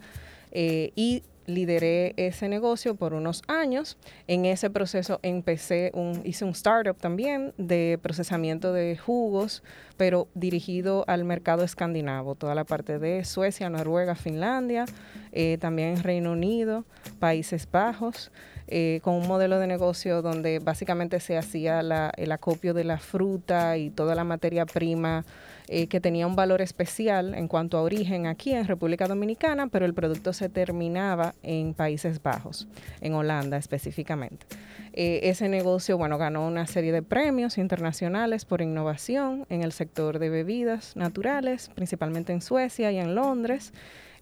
Eh, 0.51 0.91
y 0.95 1.23
lideré 1.47 2.13
ese 2.17 2.49
negocio 2.49 2.95
por 2.95 3.13
unos 3.13 3.41
años. 3.47 3.97
En 4.27 4.45
ese 4.45 4.69
proceso 4.69 5.19
empecé, 5.23 5.91
un, 5.93 6.21
hice 6.23 6.45
un 6.45 6.51
startup 6.51 6.97
también 6.97 7.53
de 7.57 7.97
procesamiento 8.01 8.73
de 8.73 8.97
jugos, 8.97 9.63
pero 9.95 10.27
dirigido 10.35 11.05
al 11.07 11.23
mercado 11.23 11.63
escandinavo, 11.63 12.35
toda 12.35 12.53
la 12.53 12.65
parte 12.65 12.99
de 12.99 13.25
Suecia, 13.25 13.69
Noruega, 13.69 14.15
Finlandia, 14.15 14.85
eh, 15.31 15.57
también 15.59 16.03
Reino 16.03 16.33
Unido, 16.33 16.85
Países 17.19 17.67
Bajos. 17.71 18.31
Eh, 18.69 18.99
con 19.01 19.13
un 19.13 19.25
modelo 19.29 19.59
de 19.59 19.67
negocio 19.67 20.21
donde 20.21 20.59
básicamente 20.59 21.21
se 21.21 21.37
hacía 21.37 21.79
el 21.79 22.31
acopio 22.33 22.73
de 22.73 22.83
la 22.83 22.97
fruta 22.97 23.77
y 23.77 23.89
toda 23.91 24.13
la 24.13 24.25
materia 24.25 24.65
prima 24.65 25.23
eh, 25.67 25.87
que 25.87 25.99
tenía 25.99 26.27
un 26.27 26.35
valor 26.35 26.61
especial 26.61 27.33
en 27.33 27.47
cuanto 27.47 27.77
a 27.77 27.81
origen 27.81 28.25
aquí 28.25 28.53
en 28.53 28.65
República 28.65 29.07
Dominicana, 29.07 29.67
pero 29.67 29.85
el 29.85 29.93
producto 29.93 30.31
se 30.33 30.47
terminaba 30.49 31.35
en 31.43 31.73
Países 31.73 32.21
Bajos, 32.23 32.67
en 33.01 33.13
Holanda 33.13 33.57
específicamente. 33.57 34.45
Eh, 34.93 35.29
ese 35.29 35.49
negocio, 35.49 35.97
bueno, 35.97 36.17
ganó 36.17 36.47
una 36.47 36.65
serie 36.65 36.91
de 36.91 37.03
premios 37.03 37.57
internacionales 37.57 38.45
por 38.45 38.61
innovación 38.61 39.45
en 39.49 39.61
el 39.61 39.71
sector 39.71 40.19
de 40.19 40.29
bebidas 40.29 40.95
naturales, 40.95 41.69
principalmente 41.75 42.33
en 42.33 42.41
Suecia 42.41 42.91
y 42.91 42.97
en 42.97 43.13
Londres. 43.13 43.73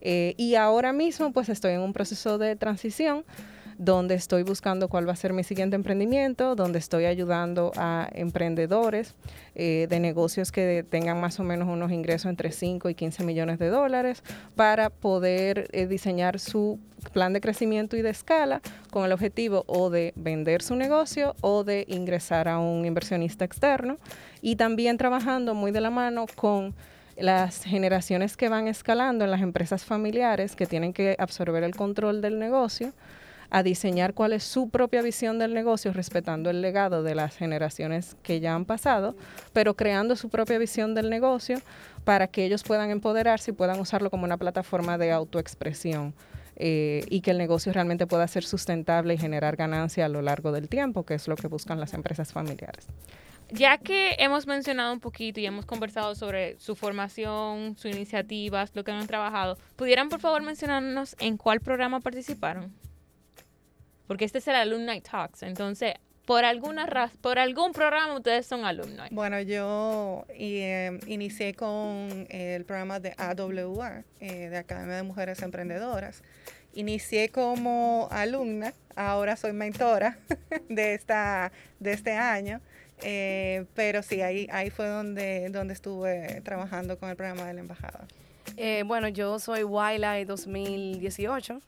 Eh, 0.01 0.33
y 0.37 0.55
ahora 0.55 0.93
mismo, 0.93 1.31
pues 1.31 1.49
estoy 1.49 1.73
en 1.73 1.81
un 1.81 1.93
proceso 1.93 2.37
de 2.37 2.55
transición 2.55 3.23
donde 3.77 4.15
estoy 4.15 4.43
buscando 4.43 4.87
cuál 4.87 5.07
va 5.07 5.13
a 5.13 5.15
ser 5.15 5.33
mi 5.33 5.43
siguiente 5.43 5.75
emprendimiento, 5.75 6.55
donde 6.55 6.79
estoy 6.79 7.05
ayudando 7.05 7.71
a 7.75 8.07
emprendedores 8.13 9.15
eh, 9.53 9.87
de 9.89 9.99
negocios 9.99 10.51
que 10.51 10.85
tengan 10.89 11.19
más 11.19 11.39
o 11.39 11.43
menos 11.43 11.67
unos 11.67 11.91
ingresos 11.91 12.29
entre 12.29 12.51
5 12.51 12.89
y 12.89 12.95
15 12.95 13.23
millones 13.23 13.59
de 13.59 13.69
dólares 13.69 14.23
para 14.55 14.89
poder 14.89 15.67
eh, 15.71 15.87
diseñar 15.87 16.39
su 16.39 16.79
plan 17.11 17.33
de 17.33 17.41
crecimiento 17.41 17.97
y 17.97 18.01
de 18.01 18.09
escala 18.09 18.61
con 18.91 19.05
el 19.05 19.11
objetivo 19.11 19.63
o 19.67 19.89
de 19.89 20.13
vender 20.15 20.61
su 20.61 20.75
negocio 20.75 21.35
o 21.41 21.63
de 21.63 21.85
ingresar 21.87 22.47
a 22.47 22.59
un 22.59 22.85
inversionista 22.85 23.45
externo. 23.45 23.97
Y 24.41 24.55
también 24.55 24.97
trabajando 24.97 25.53
muy 25.53 25.71
de 25.71 25.81
la 25.81 25.89
mano 25.89 26.25
con 26.35 26.73
las 27.17 27.63
generaciones 27.63 28.35
que 28.35 28.49
van 28.49 28.67
escalando 28.67 29.23
en 29.23 29.31
las 29.31 29.41
empresas 29.41 29.85
familiares 29.85 30.55
que 30.55 30.65
tienen 30.65 30.93
que 30.93 31.15
absorber 31.17 31.63
el 31.63 31.75
control 31.75 32.21
del 32.21 32.39
negocio 32.39 32.93
a 33.49 33.63
diseñar 33.63 34.13
cuál 34.13 34.33
es 34.33 34.43
su 34.43 34.69
propia 34.69 35.01
visión 35.01 35.39
del 35.39 35.53
negocio, 35.53 35.93
respetando 35.93 36.49
el 36.49 36.61
legado 36.61 37.03
de 37.03 37.15
las 37.15 37.35
generaciones 37.35 38.15
que 38.23 38.39
ya 38.39 38.55
han 38.55 38.65
pasado, 38.65 39.15
pero 39.53 39.75
creando 39.75 40.15
su 40.15 40.29
propia 40.29 40.57
visión 40.57 40.95
del 40.95 41.09
negocio 41.09 41.61
para 42.03 42.27
que 42.27 42.45
ellos 42.45 42.63
puedan 42.63 42.91
empoderarse 42.91 43.51
y 43.51 43.53
puedan 43.53 43.79
usarlo 43.79 44.09
como 44.09 44.25
una 44.25 44.37
plataforma 44.37 44.97
de 44.97 45.11
autoexpresión. 45.11 46.13
Eh, 46.57 47.03
y 47.09 47.19
que 47.19 47.31
el 47.31 47.37
negocio 47.37 47.73
realmente 47.73 48.07
pueda 48.07 48.25
ser 48.29 48.45
sustentable 48.45 49.13
y 49.13 49.17
generar 49.17 49.57
ganancia 49.57 50.05
a 50.05 50.09
lo 50.09 50.21
largo 50.21 50.53
del 50.53 50.69
tiempo, 50.69 51.03
que 51.03 51.15
es 51.15 51.27
lo 51.27 51.35
que 51.35 51.47
buscan 51.47 51.81
las 51.81 51.93
empresas 51.93 52.31
familiares. 52.31 52.87
Ya 53.51 53.77
que 53.77 54.15
hemos 54.19 54.47
mencionado 54.47 54.93
un 54.93 54.99
poquito 54.99 55.39
y 55.39 55.45
hemos 55.45 55.65
conversado 55.65 56.15
sobre 56.15 56.57
su 56.59 56.75
formación, 56.75 57.75
sus 57.77 57.91
iniciativas, 57.91 58.71
lo 58.73 58.83
que 58.83 58.91
han 58.91 59.05
trabajado, 59.05 59.57
¿pudieran 59.75 60.09
por 60.09 60.19
favor 60.19 60.41
mencionarnos 60.41 61.15
en 61.19 61.37
cuál 61.37 61.59
programa 61.59 61.99
participaron? 61.99 62.73
Porque 64.07 64.25
este 64.25 64.39
es 64.39 64.47
el 64.47 64.55
Alumni 64.55 65.01
Talks, 65.01 65.43
entonces, 65.43 65.93
por 66.25 66.43
alguna 66.43 67.11
por 67.21 67.39
algún 67.39 67.71
programa 67.71 68.15
ustedes 68.15 68.45
son 68.45 68.65
alumnos. 68.65 69.09
Bueno, 69.11 69.39
yo 69.41 70.25
eh, 70.29 70.99
inicié 71.07 71.53
con 71.53 72.27
el 72.29 72.65
programa 72.65 72.99
de 72.99 73.13
AWA, 73.17 74.03
eh, 74.19 74.49
de 74.49 74.57
Academia 74.57 74.95
de 74.95 75.03
Mujeres 75.03 75.41
Emprendedoras. 75.41 76.23
Inicié 76.73 77.29
como 77.29 78.09
alumna, 78.11 78.73
ahora 78.95 79.37
soy 79.37 79.53
mentora 79.53 80.17
de, 80.69 80.93
esta, 80.93 81.51
de 81.79 81.93
este 81.93 82.11
año. 82.13 82.59
Eh, 83.01 83.65
pero 83.75 84.01
sí, 84.03 84.21
ahí, 84.21 84.47
ahí 84.51 84.69
fue 84.69 84.87
donde, 84.87 85.49
donde 85.49 85.73
estuve 85.73 86.41
trabajando 86.43 86.97
con 86.97 87.09
el 87.09 87.15
programa 87.15 87.45
de 87.45 87.53
la 87.53 87.59
embajada. 87.61 88.07
Eh, 88.57 88.83
bueno, 88.85 89.07
yo 89.09 89.37
soy 89.39 89.63
Wildlife 89.63 90.25
2018 90.25 91.61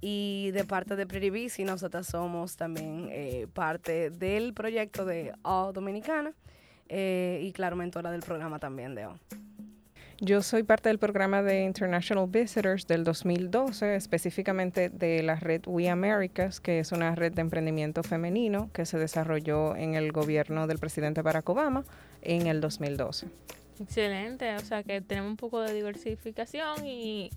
y 0.00 0.50
de 0.52 0.64
parte 0.64 0.96
de 0.96 1.06
Pretty 1.06 1.30
Busy 1.30 1.64
nosotras 1.64 2.06
somos 2.06 2.56
también 2.56 3.08
eh, 3.10 3.46
parte 3.52 4.10
del 4.10 4.54
proyecto 4.54 5.04
de 5.04 5.32
O 5.42 5.72
Dominicana 5.72 6.32
y 6.92 7.52
claro, 7.52 7.76
mentora 7.76 8.10
del 8.10 8.20
programa 8.20 8.58
también 8.58 8.96
de 8.96 9.06
O. 9.06 9.14
Yo 10.22 10.42
soy 10.42 10.64
parte 10.64 10.90
del 10.90 10.98
programa 10.98 11.42
de 11.42 11.62
International 11.62 12.26
Visitors 12.28 12.86
del 12.86 13.04
2012, 13.04 13.94
específicamente 13.94 14.90
de 14.90 15.22
la 15.22 15.36
red 15.36 15.62
We 15.66 15.88
Americas, 15.88 16.60
que 16.60 16.78
es 16.78 16.92
una 16.92 17.14
red 17.14 17.32
de 17.32 17.40
emprendimiento 17.40 18.02
femenino 18.02 18.68
que 18.74 18.84
se 18.84 18.98
desarrolló 18.98 19.74
en 19.76 19.94
el 19.94 20.12
gobierno 20.12 20.66
del 20.66 20.78
presidente 20.78 21.22
Barack 21.22 21.48
Obama 21.48 21.84
en 22.20 22.48
el 22.48 22.60
2012. 22.60 23.28
Excelente, 23.80 24.54
o 24.56 24.60
sea 24.60 24.82
que 24.82 25.00
tenemos 25.00 25.30
un 25.30 25.38
poco 25.38 25.62
de 25.62 25.72
diversificación 25.72 26.84
y 26.84 27.30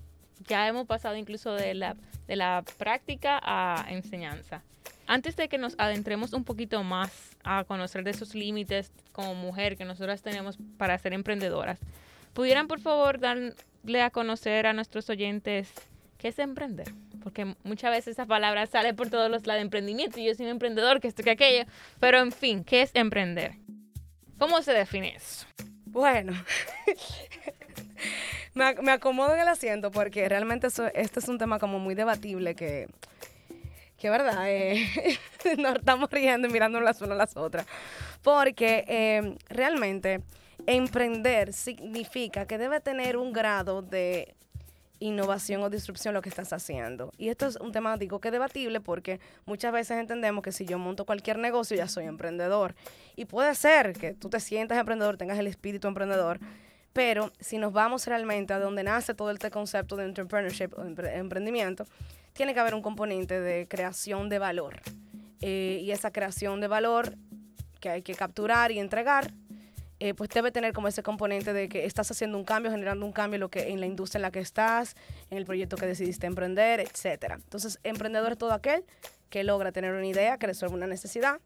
ya 0.46 0.66
hemos 0.68 0.86
pasado 0.86 1.16
incluso 1.16 1.52
de 1.54 1.74
la, 1.74 1.96
de 2.26 2.36
la 2.36 2.64
práctica 2.78 3.40
a 3.42 3.86
enseñanza. 3.88 4.62
Antes 5.06 5.36
de 5.36 5.48
que 5.48 5.58
nos 5.58 5.74
adentremos 5.78 6.32
un 6.32 6.44
poquito 6.44 6.82
más 6.82 7.36
a 7.44 7.64
conocer 7.64 8.04
de 8.04 8.10
esos 8.10 8.34
límites 8.34 8.90
como 9.12 9.34
mujer 9.34 9.76
que 9.76 9.84
nosotras 9.84 10.22
tenemos 10.22 10.56
para 10.78 10.96
ser 10.98 11.12
emprendedoras, 11.12 11.78
¿Pudieran, 12.34 12.66
por 12.66 12.80
favor, 12.80 13.20
darle 13.20 14.02
a 14.02 14.10
conocer 14.10 14.66
a 14.66 14.72
nuestros 14.72 15.08
oyentes 15.08 15.72
qué 16.18 16.28
es 16.28 16.38
emprender? 16.40 16.92
Porque 17.22 17.54
muchas 17.62 17.92
veces 17.92 18.08
esa 18.08 18.26
palabra 18.26 18.66
sale 18.66 18.92
por 18.92 19.08
todos 19.08 19.30
los 19.30 19.46
lados 19.46 19.60
de 19.60 19.62
emprendimiento 19.62 20.18
y 20.18 20.26
yo 20.26 20.34
soy 20.34 20.46
un 20.46 20.52
emprendedor, 20.52 21.00
que 21.00 21.06
esto, 21.06 21.22
que 21.22 21.30
aquello. 21.30 21.64
Pero, 22.00 22.18
en 22.18 22.32
fin, 22.32 22.64
¿qué 22.64 22.82
es 22.82 22.90
emprender? 22.94 23.52
¿Cómo 24.36 24.60
se 24.62 24.72
define 24.72 25.14
eso? 25.14 25.46
Bueno, 25.86 26.32
me, 28.54 28.90
acomodo 28.90 29.34
en 29.34 29.40
el 29.40 29.48
asiento 29.48 29.90
porque 29.90 30.28
realmente 30.28 30.66
este 30.66 31.20
es 31.20 31.28
un 31.28 31.38
tema 31.38 31.58
como 31.58 31.78
muy 31.78 31.94
debatible 31.94 32.54
que, 32.54 32.88
que 33.98 34.10
verdad, 34.10 34.48
eh, 34.48 34.86
nos 35.58 35.76
estamos 35.76 36.10
riendo 36.10 36.48
y 36.48 36.50
mirando 36.50 36.80
las 36.80 37.00
unas 37.00 37.14
a 37.14 37.18
las 37.18 37.36
otras. 37.36 37.66
Porque 38.22 38.84
eh, 38.88 39.36
realmente 39.48 40.22
emprender 40.66 41.52
significa 41.52 42.46
que 42.46 42.58
debe 42.58 42.80
tener 42.80 43.16
un 43.16 43.32
grado 43.32 43.82
de 43.82 44.34
innovación 45.00 45.62
o 45.62 45.70
disrupción 45.70 46.14
lo 46.14 46.22
que 46.22 46.28
estás 46.28 46.52
haciendo. 46.52 47.12
Y 47.18 47.28
esto 47.28 47.46
es 47.46 47.56
un 47.56 47.72
tema, 47.72 47.96
digo, 47.96 48.20
que 48.20 48.30
debatible 48.30 48.80
porque 48.80 49.20
muchas 49.44 49.72
veces 49.72 49.98
entendemos 49.98 50.42
que 50.42 50.52
si 50.52 50.64
yo 50.64 50.78
monto 50.78 51.04
cualquier 51.04 51.38
negocio 51.38 51.76
ya 51.76 51.88
soy 51.88 52.04
emprendedor. 52.04 52.74
Y 53.16 53.26
puede 53.26 53.54
ser 53.54 53.92
que 53.92 54.14
tú 54.14 54.30
te 54.30 54.40
sientas 54.40 54.78
emprendedor, 54.78 55.16
tengas 55.16 55.38
el 55.38 55.46
espíritu 55.46 55.88
emprendedor, 55.88 56.38
pero 56.94 57.32
si 57.40 57.58
nos 57.58 57.72
vamos 57.72 58.06
realmente 58.06 58.54
a 58.54 58.58
donde 58.58 58.82
nace 58.84 59.12
todo 59.12 59.30
este 59.30 59.50
concepto 59.50 59.96
de 59.96 60.06
entrepreneurship 60.06 60.70
o 60.78 60.84
emprendimiento, 60.84 61.84
tiene 62.32 62.54
que 62.54 62.60
haber 62.60 62.74
un 62.74 62.82
componente 62.82 63.40
de 63.40 63.68
creación 63.68 64.30
de 64.30 64.38
valor. 64.38 64.80
Eh, 65.42 65.80
y 65.82 65.90
esa 65.90 66.10
creación 66.10 66.60
de 66.60 66.68
valor 66.68 67.16
que 67.80 67.90
hay 67.90 68.02
que 68.02 68.14
capturar 68.14 68.72
y 68.72 68.78
entregar 68.78 69.34
eh, 70.00 70.12
pues 70.12 70.28
debe 70.30 70.50
tener 70.50 70.72
como 70.72 70.88
ese 70.88 71.02
componente 71.02 71.52
de 71.52 71.68
que 71.68 71.84
estás 71.84 72.10
haciendo 72.10 72.36
un 72.36 72.44
cambio, 72.44 72.70
generando 72.70 73.06
un 73.06 73.12
cambio 73.12 73.48
en, 73.52 73.68
en 73.68 73.80
la 73.80 73.86
industria 73.86 74.18
en 74.18 74.22
la 74.22 74.30
que 74.30 74.40
estás, 74.40 74.96
en 75.30 75.38
el 75.38 75.44
proyecto 75.44 75.76
que 75.76 75.86
decidiste 75.86 76.26
emprender, 76.26 76.80
etcétera. 76.80 77.36
Entonces, 77.36 77.78
emprendedor 77.84 78.32
es 78.32 78.38
todo 78.38 78.52
aquel 78.52 78.84
que 79.30 79.44
logra 79.44 79.72
tener 79.72 79.94
una 79.94 80.06
idea 80.06 80.36
que 80.36 80.46
resuelve 80.46 80.74
una 80.74 80.86
necesidad 80.86 81.40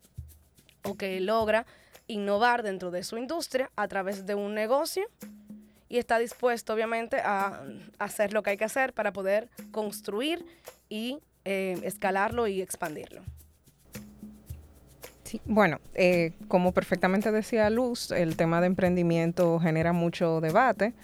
o 0.83 0.97
que 0.97 1.21
logra 1.21 1.67
innovar 2.07 2.62
dentro 2.62 2.90
de 2.90 3.05
su 3.05 3.19
industria 3.19 3.71
a 3.76 3.87
través 3.87 4.26
de 4.26 4.35
un 4.35 4.55
negocio 4.55 5.07
y 5.88 5.99
está 5.99 6.18
dispuesto 6.18 6.73
obviamente 6.73 7.18
a, 7.18 7.62
hacer 7.99 8.33
lo 8.33 8.42
que 8.42 8.50
hay 8.50 8.57
que 8.57 8.64
hacer 8.64 8.92
para 8.92 9.12
poder 9.12 9.49
construir 9.71 10.45
y 10.88 11.18
eh, 11.45 11.78
escalarlo 11.85 12.47
y 12.47 12.61
expandirlo 12.61 13.23
bueno, 15.45 15.80
eh, 15.95 16.33
como 16.49 16.73
perfectamente 16.73 17.30
decía 17.33 17.68
Luz, 17.71 18.11
el 18.11 18.37
tema 18.37 18.61
de 18.61 18.68
emprendimiento 18.68 19.59
genera 19.59 19.92
mucho 19.92 20.40
debate. 20.40 20.95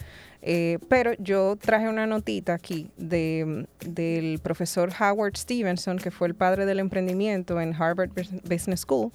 Eh, 0.47 0.79
pero 0.91 1.15
yo 1.15 1.57
traje 1.57 1.89
una 1.89 2.07
notita 2.07 2.53
aquí 2.53 2.91
de, 2.99 3.67
del 3.81 4.39
profesor 4.41 4.91
Howard 5.01 5.37
Stevenson, 5.37 5.99
que 5.99 6.11
fue 6.11 6.29
el 6.29 6.35
padre 6.35 6.67
del 6.67 6.81
emprendimiento 6.81 7.61
en 7.61 7.75
Harvard 7.75 8.11
Business 8.45 8.81
School. 8.81 9.11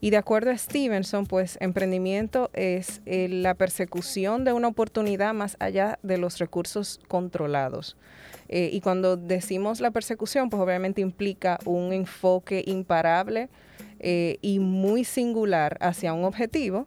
Y 0.00 0.10
de 0.10 0.16
acuerdo 0.16 0.50
a 0.50 0.58
Stevenson, 0.58 1.26
pues 1.26 1.58
emprendimiento 1.60 2.50
es 2.52 3.00
eh, 3.04 3.28
la 3.28 3.54
persecución 3.54 4.44
de 4.44 4.52
una 4.52 4.68
oportunidad 4.68 5.34
más 5.34 5.56
allá 5.58 5.98
de 6.02 6.18
los 6.18 6.38
recursos 6.38 7.00
controlados. 7.08 7.96
y 8.50 8.80
cuando 8.80 9.18
decimos 9.18 9.80
la 9.80 9.90
persecución, 9.90 10.48
pues 10.48 10.62
obviamente 10.62 11.02
implica 11.02 11.58
un 11.66 11.92
enfoque 11.92 12.62
imparable 12.66 13.50
eh, 14.00 14.38
y 14.42 14.60
muy 14.60 15.04
singular 15.04 15.76
hacia 15.80 16.12
un 16.12 16.24
objetivo. 16.24 16.86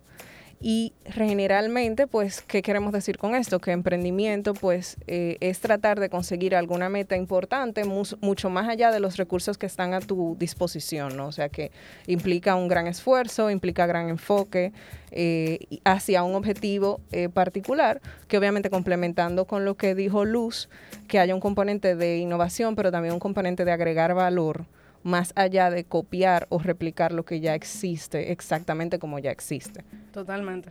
Y 0.63 0.93
generalmente, 1.05 2.05
pues, 2.05 2.43
¿qué 2.43 2.61
queremos 2.61 2.93
decir 2.93 3.17
con 3.17 3.33
esto? 3.33 3.57
Que 3.59 3.71
emprendimiento, 3.71 4.53
pues, 4.53 4.97
eh, 5.07 5.37
es 5.39 5.59
tratar 5.59 5.99
de 5.99 6.07
conseguir 6.09 6.55
alguna 6.55 6.87
meta 6.87 7.17
importante 7.17 7.83
mucho 7.83 8.49
más 8.51 8.69
allá 8.69 8.91
de 8.91 8.99
los 8.99 9.17
recursos 9.17 9.57
que 9.57 9.65
están 9.65 9.95
a 9.95 10.01
tu 10.01 10.35
disposición, 10.37 11.17
¿no? 11.17 11.25
O 11.27 11.31
sea, 11.31 11.49
que 11.49 11.71
implica 12.05 12.55
un 12.55 12.67
gran 12.67 12.85
esfuerzo, 12.85 13.49
implica 13.49 13.87
gran 13.87 14.09
enfoque 14.09 14.71
eh, 15.09 15.79
hacia 15.83 16.21
un 16.21 16.35
objetivo 16.35 17.01
particular, 17.33 17.99
que 18.27 18.37
obviamente 18.37 18.69
complementando 18.69 19.45
con 19.45 19.65
lo 19.65 19.75
que 19.75 19.95
dijo 19.95 20.25
Luz, 20.25 20.69
que 21.07 21.17
haya 21.17 21.33
un 21.33 21.41
componente 21.41 21.95
de 21.95 22.17
innovación, 22.17 22.75
pero 22.75 22.91
también 22.91 23.15
un 23.15 23.19
componente 23.19 23.65
de 23.65 23.71
agregar 23.71 24.13
valor 24.13 24.67
más 25.03 25.33
allá 25.35 25.69
de 25.69 25.83
copiar 25.83 26.47
o 26.49 26.59
replicar 26.59 27.11
lo 27.11 27.25
que 27.25 27.39
ya 27.39 27.55
existe 27.55 28.31
exactamente 28.31 28.99
como 28.99 29.19
ya 29.19 29.31
existe. 29.31 29.83
Totalmente. 30.13 30.69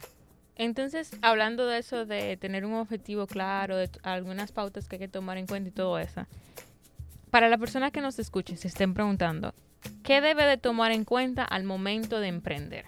Entonces, 0.57 1.13
hablando 1.23 1.67
de 1.67 1.79
eso, 1.79 2.05
de 2.05 2.37
tener 2.37 2.67
un 2.67 2.75
objetivo 2.75 3.27
claro, 3.27 3.77
de 3.77 3.89
algunas 4.03 4.53
pautas 4.53 4.89
que 4.89 4.97
hay 4.97 5.01
que 5.01 5.09
tomar 5.09 5.39
en 5.39 5.47
cuenta 5.47 5.71
y 5.71 5.73
todo 5.73 5.99
eso, 5.99 6.27
para 7.31 7.49
la 7.49 7.57
persona 7.57 7.91
que 7.91 8.01
nos 8.01 8.19
escuche, 8.19 8.57
se 8.57 8.69
estén 8.69 8.93
preguntando, 8.93 9.55
¿qué 10.03 10.21
debe 10.21 10.45
de 10.45 10.59
tomar 10.59 10.93
en 10.93 11.05
cuenta 11.05 11.45
al 11.45 11.65
momento 11.65 12.21
de 12.21 12.29
emprender? 12.29 12.85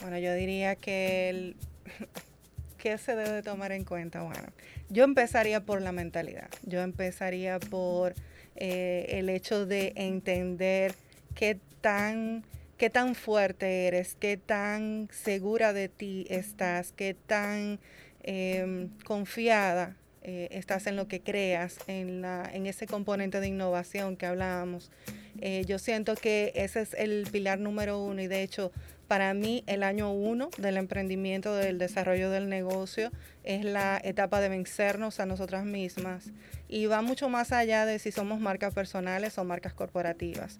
Bueno, 0.00 0.18
yo 0.18 0.32
diría 0.32 0.76
que 0.76 1.28
el, 1.28 1.56
¿qué 2.78 2.96
se 2.96 3.14
debe 3.14 3.32
de 3.32 3.42
tomar 3.42 3.72
en 3.72 3.84
cuenta? 3.84 4.22
Bueno, 4.22 4.48
yo 4.88 5.04
empezaría 5.04 5.60
por 5.64 5.82
la 5.82 5.92
mentalidad. 5.92 6.48
Yo 6.62 6.80
empezaría 6.80 7.58
por 7.58 8.14
eh, 8.60 9.06
el 9.18 9.28
hecho 9.28 9.66
de 9.66 9.92
entender 9.94 10.94
qué 11.36 11.60
tan, 11.80 12.42
qué 12.76 12.90
tan 12.90 13.14
fuerte 13.14 13.86
eres, 13.86 14.16
qué 14.18 14.36
tan 14.36 15.08
segura 15.12 15.72
de 15.72 15.88
ti 15.88 16.26
estás, 16.28 16.92
qué 16.92 17.14
tan 17.14 17.78
em, 18.24 18.88
confiada 19.04 19.96
eh, 20.22 20.48
estás 20.50 20.88
en 20.88 20.96
lo 20.96 21.06
que 21.06 21.20
creas, 21.20 21.78
en, 21.86 22.20
la, 22.20 22.50
en 22.52 22.66
ese 22.66 22.88
componente 22.88 23.38
de 23.38 23.46
innovación 23.46 24.16
que 24.16 24.26
hablábamos. 24.26 24.90
Eh, 25.40 25.64
yo 25.68 25.78
siento 25.78 26.16
que 26.16 26.50
ese 26.56 26.80
es 26.80 26.94
el 26.94 27.28
pilar 27.30 27.60
número 27.60 28.02
uno 28.02 28.20
y 28.20 28.26
de 28.26 28.42
hecho 28.42 28.72
Para 29.08 29.32
mí, 29.32 29.64
el 29.66 29.82
año 29.84 30.12
uno 30.12 30.50
del 30.58 30.76
emprendimiento, 30.76 31.54
del 31.54 31.78
desarrollo 31.78 32.28
del 32.28 32.50
negocio, 32.50 33.10
es 33.42 33.64
la 33.64 33.98
etapa 34.04 34.38
de 34.40 34.50
vencernos 34.50 35.18
a 35.18 35.24
nosotras 35.24 35.64
mismas. 35.64 36.26
Y 36.68 36.84
va 36.86 37.00
mucho 37.00 37.30
más 37.30 37.50
allá 37.50 37.86
de 37.86 37.98
si 37.98 38.12
somos 38.12 38.38
marcas 38.38 38.74
personales 38.74 39.38
o 39.38 39.44
marcas 39.44 39.72
corporativas, 39.72 40.58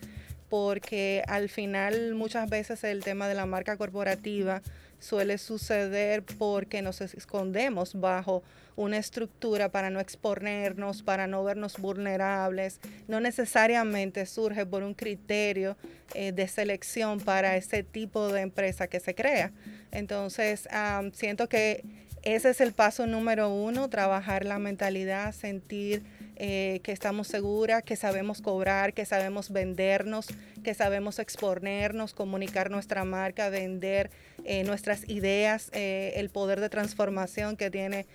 porque 0.49 1.23
al 1.29 1.51
final 1.51 2.15
muchas 2.15 2.49
veces 2.49 2.83
el 2.85 3.05
tema 3.05 3.29
de 3.29 3.35
la 3.35 3.45
marca 3.45 3.77
corporativa 3.77 4.63
suele 4.99 5.39
suceder 5.39 6.23
porque 6.23 6.83
nos 6.83 7.01
escondemos 7.01 7.99
bajo 7.99 8.43
una 8.77 8.97
estructura 8.97 9.71
para 9.71 9.91
no 9.91 9.99
exponernos, 9.99 11.03
para 11.03 11.27
no 11.27 11.43
vernos 11.43 11.79
vulnerables. 11.79 12.81
No 13.09 13.19
necesariamente 13.21 14.25
surge 14.27 14.65
por 14.67 14.85
un 14.85 14.95
criterio 14.95 15.77
eh, 16.15 16.33
de 16.33 16.47
selección 16.47 17.21
para 17.21 17.57
ese 17.57 17.83
tipo 17.83 18.29
de 18.33 18.43
empresa 18.43 18.87
que 18.87 19.01
se 19.01 19.15
crea. 19.15 19.53
Entonces, 19.91 20.69
siento 21.13 21.49
que 21.49 21.83
ese 22.23 22.51
es 22.51 22.61
el 22.61 22.73
paso 22.73 23.07
número 23.07 23.49
uno, 23.49 23.89
trabajar 23.89 24.45
la 24.45 24.59
mentalidad, 24.59 25.33
sentir 25.33 26.03
eh, 26.41 26.79
que 26.85 26.93
estamos 26.93 27.27
seguras, 27.27 27.83
que 27.83 27.97
sabemos 27.97 28.41
cobrar, 28.41 28.95
que 28.95 29.05
sabemos 29.05 29.51
vendernos, 29.51 30.29
que 30.63 30.73
sabemos 30.73 31.19
exponernos, 31.19 32.15
comunicar 32.15 32.71
nuestra 32.71 33.05
marca, 33.05 33.49
vender 33.49 34.11
eh, 34.45 34.63
nuestras 34.63 35.09
ideas, 35.09 35.69
eh, 35.73 36.13
el 36.15 36.31
poder 36.31 36.61
de 36.61 36.69
transformación 36.69 37.57
que 37.57 37.73
tiene 37.73 38.07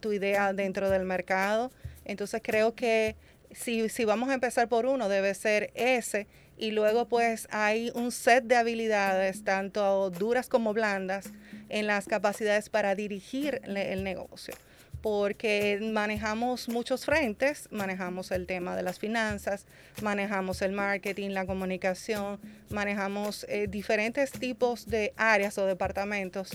tu 0.00 0.12
idea 0.12 0.52
dentro 0.52 0.90
del 0.90 1.04
mercado. 1.04 1.70
Entonces 2.04 2.40
creo 2.42 2.74
que 2.74 3.14
si, 3.52 3.88
si 3.88 4.04
vamos 4.04 4.30
a 4.30 4.34
empezar 4.34 4.68
por 4.68 4.84
uno, 4.84 5.08
debe 5.08 5.32
ser 5.34 5.70
ese 5.74 6.26
y 6.58 6.72
luego 6.72 7.06
pues 7.06 7.46
hay 7.52 7.92
un 7.94 8.10
set 8.10 8.42
de 8.44 8.56
habilidades, 8.56 9.44
tanto 9.44 10.10
duras 10.10 10.48
como 10.48 10.72
blandas, 10.72 11.30
en 11.68 11.86
las 11.86 12.06
capacidades 12.06 12.68
para 12.68 12.96
dirigir 12.96 13.60
el 13.64 14.02
negocio 14.02 14.54
porque 15.02 15.78
manejamos 15.80 16.68
muchos 16.68 17.04
frentes, 17.04 17.68
manejamos 17.70 18.30
el 18.30 18.46
tema 18.46 18.76
de 18.76 18.82
las 18.82 18.98
finanzas, 18.98 19.66
manejamos 20.02 20.62
el 20.62 20.72
marketing, 20.72 21.30
la 21.30 21.46
comunicación, 21.46 22.38
manejamos 22.68 23.46
eh, 23.48 23.66
diferentes 23.68 24.32
tipos 24.32 24.86
de 24.86 25.12
áreas 25.16 25.56
o 25.58 25.66
departamentos 25.66 26.50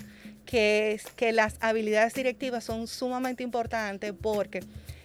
que, 0.45 0.99
que 1.15 1.31
las 1.31 1.57
habilidades 1.59 2.13
directivas 2.13 2.63
son 2.63 2.87
sumamente 2.87 3.43
importantes 3.43 4.13
porque 4.19 4.61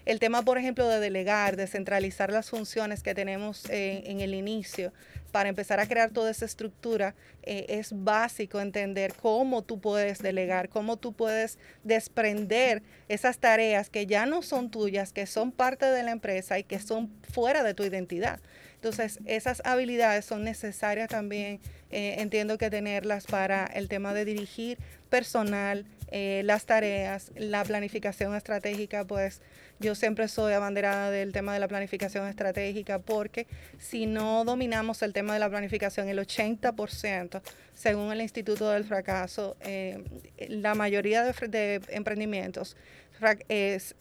el 0.06 0.18
tema, 0.18 0.42
por 0.42 0.59
ejemplo, 0.59 0.88
de 0.88 0.99
delegar, 0.99 1.56
de 1.56 1.66
centralizar 1.66 2.32
las 2.32 2.50
funciones 2.50 3.02
que 3.02 3.14
tenemos 3.14 3.64
en 3.68 4.20
el 4.20 4.35
inicio, 4.35 4.92
para 5.30 5.49
empezar 5.49 5.80
a 5.80 5.87
crear 5.87 6.10
toda 6.10 6.30
esa 6.30 6.44
estructura, 6.44 7.14
eh, 7.42 7.66
es 7.68 7.92
básico 7.92 8.60
entender 8.60 9.14
cómo 9.14 9.62
tú 9.62 9.80
puedes 9.80 10.18
delegar, 10.18 10.68
cómo 10.68 10.96
tú 10.96 11.12
puedes 11.12 11.58
desprender 11.84 12.82
esas 13.08 13.38
tareas 13.38 13.90
que 13.90 14.06
ya 14.06 14.26
no 14.26 14.42
son 14.42 14.70
tuyas, 14.70 15.12
que 15.12 15.26
son 15.26 15.52
parte 15.52 15.87
de 15.87 16.02
la 16.02 16.10
empresa 16.10 16.58
y 16.58 16.64
que 16.64 16.78
son 16.78 17.10
fuera 17.32 17.62
de 17.62 17.75
tu 17.75 17.84
identidad. 17.84 18.40
Entonces, 18.75 19.18
esas 19.26 19.60
habilidades 19.66 20.25
son 20.25 20.42
necesarias 20.42 21.08
también, 21.08 21.60
eh, 21.90 22.16
entiendo 22.18 22.56
que 22.56 22.70
tenerlas 22.70 23.26
para 23.26 23.66
el 23.66 23.88
tema 23.88 24.14
de 24.14 24.25
dirigir 24.25 24.78
personal, 25.10 25.84
eh, 26.10 26.40
las 26.44 26.64
tareas, 26.64 27.30
la 27.37 27.62
planificación 27.62 28.34
estratégica, 28.34 29.04
pues 29.04 29.42
yo 29.80 29.94
siempre 29.94 30.28
soy 30.28 30.52
abanderada 30.52 31.10
del 31.10 31.32
tema 31.32 31.54
de 31.54 31.60
la 31.60 31.66
planificación 31.66 32.28
estratégica 32.28 32.99
porque 32.99 33.46
si 33.78 34.06
no 34.06 34.44
dominamos 34.44 35.02
el 35.02 35.14
tema 35.14 35.32
de 35.32 35.40
la 35.40 35.49
planificación, 35.49 36.08
el 36.08 36.18
80%, 36.18 37.40
según 37.75 38.12
el 38.12 38.20
Instituto 38.20 38.68
del 38.70 38.84
Fracaso, 38.84 39.56
eh, 39.62 40.04
la 40.49 40.75
mayoría 40.75 41.25
de, 41.25 41.80
emprendimientos 41.88 42.76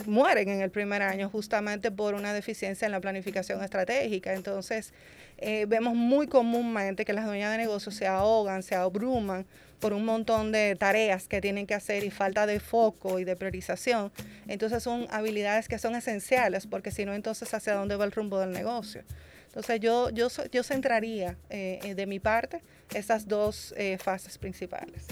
mueren 0.06 0.50
en 0.50 0.62
el 0.62 0.70
primer 0.70 1.02
año 1.02 1.30
justamente 1.30 1.92
por 1.92 2.14
una 2.14 2.34
deficiencia 2.34 2.86
en 2.86 2.92
la 2.92 3.00
planificación 3.00 3.64
estratégica. 3.64 4.34
Entonces, 4.34 4.94
eh, 5.38 5.66
vemos 5.68 5.96
muy 5.96 6.28
comúnmente 6.28 7.06
que 7.06 7.14
las 7.14 7.26
dueñas 7.26 7.52
de 7.52 7.58
negocios 7.58 7.96
se 7.96 8.08
ahogan, 8.08 8.64
se 8.64 8.76
abruman 8.76 9.46
por 9.80 9.94
un 9.94 10.06
montón 10.06 10.52
de 10.52 10.76
tareas 10.76 11.28
que 11.28 11.42
tienen 11.42 11.66
que 11.66 11.74
hacer 11.74 12.04
y 12.04 12.12
falta 12.12 12.46
de 12.46 12.60
foco 12.60 13.20
y 13.20 13.24
de 13.24 13.36
priorización. 13.36 14.12
Entonces 14.48 14.84
son 14.84 15.08
habilidades 15.10 15.68
que 15.68 15.80
son 15.80 15.96
esenciales 15.96 16.68
porque 16.68 16.92
si 16.92 17.06
no, 17.06 17.14
entonces 17.14 17.54
hacia 17.54 17.74
dónde 17.74 17.96
va 17.96 18.06
el 18.06 18.12
rumbo 18.12 18.40
del 18.40 18.52
negocio. 18.52 19.04
Entonces 19.48 19.80
yo, 19.80 20.10
yo, 20.12 20.28
yo 20.52 20.64
centraría 20.64 21.38
eh, 21.50 21.80
eh, 21.84 21.96
de 21.96 22.06
mi 22.06 22.20
parte 22.20 22.62
esas 22.94 23.28
dos 23.28 23.74
eh, 23.78 23.98
fases 23.98 24.38
principales. 24.38 25.08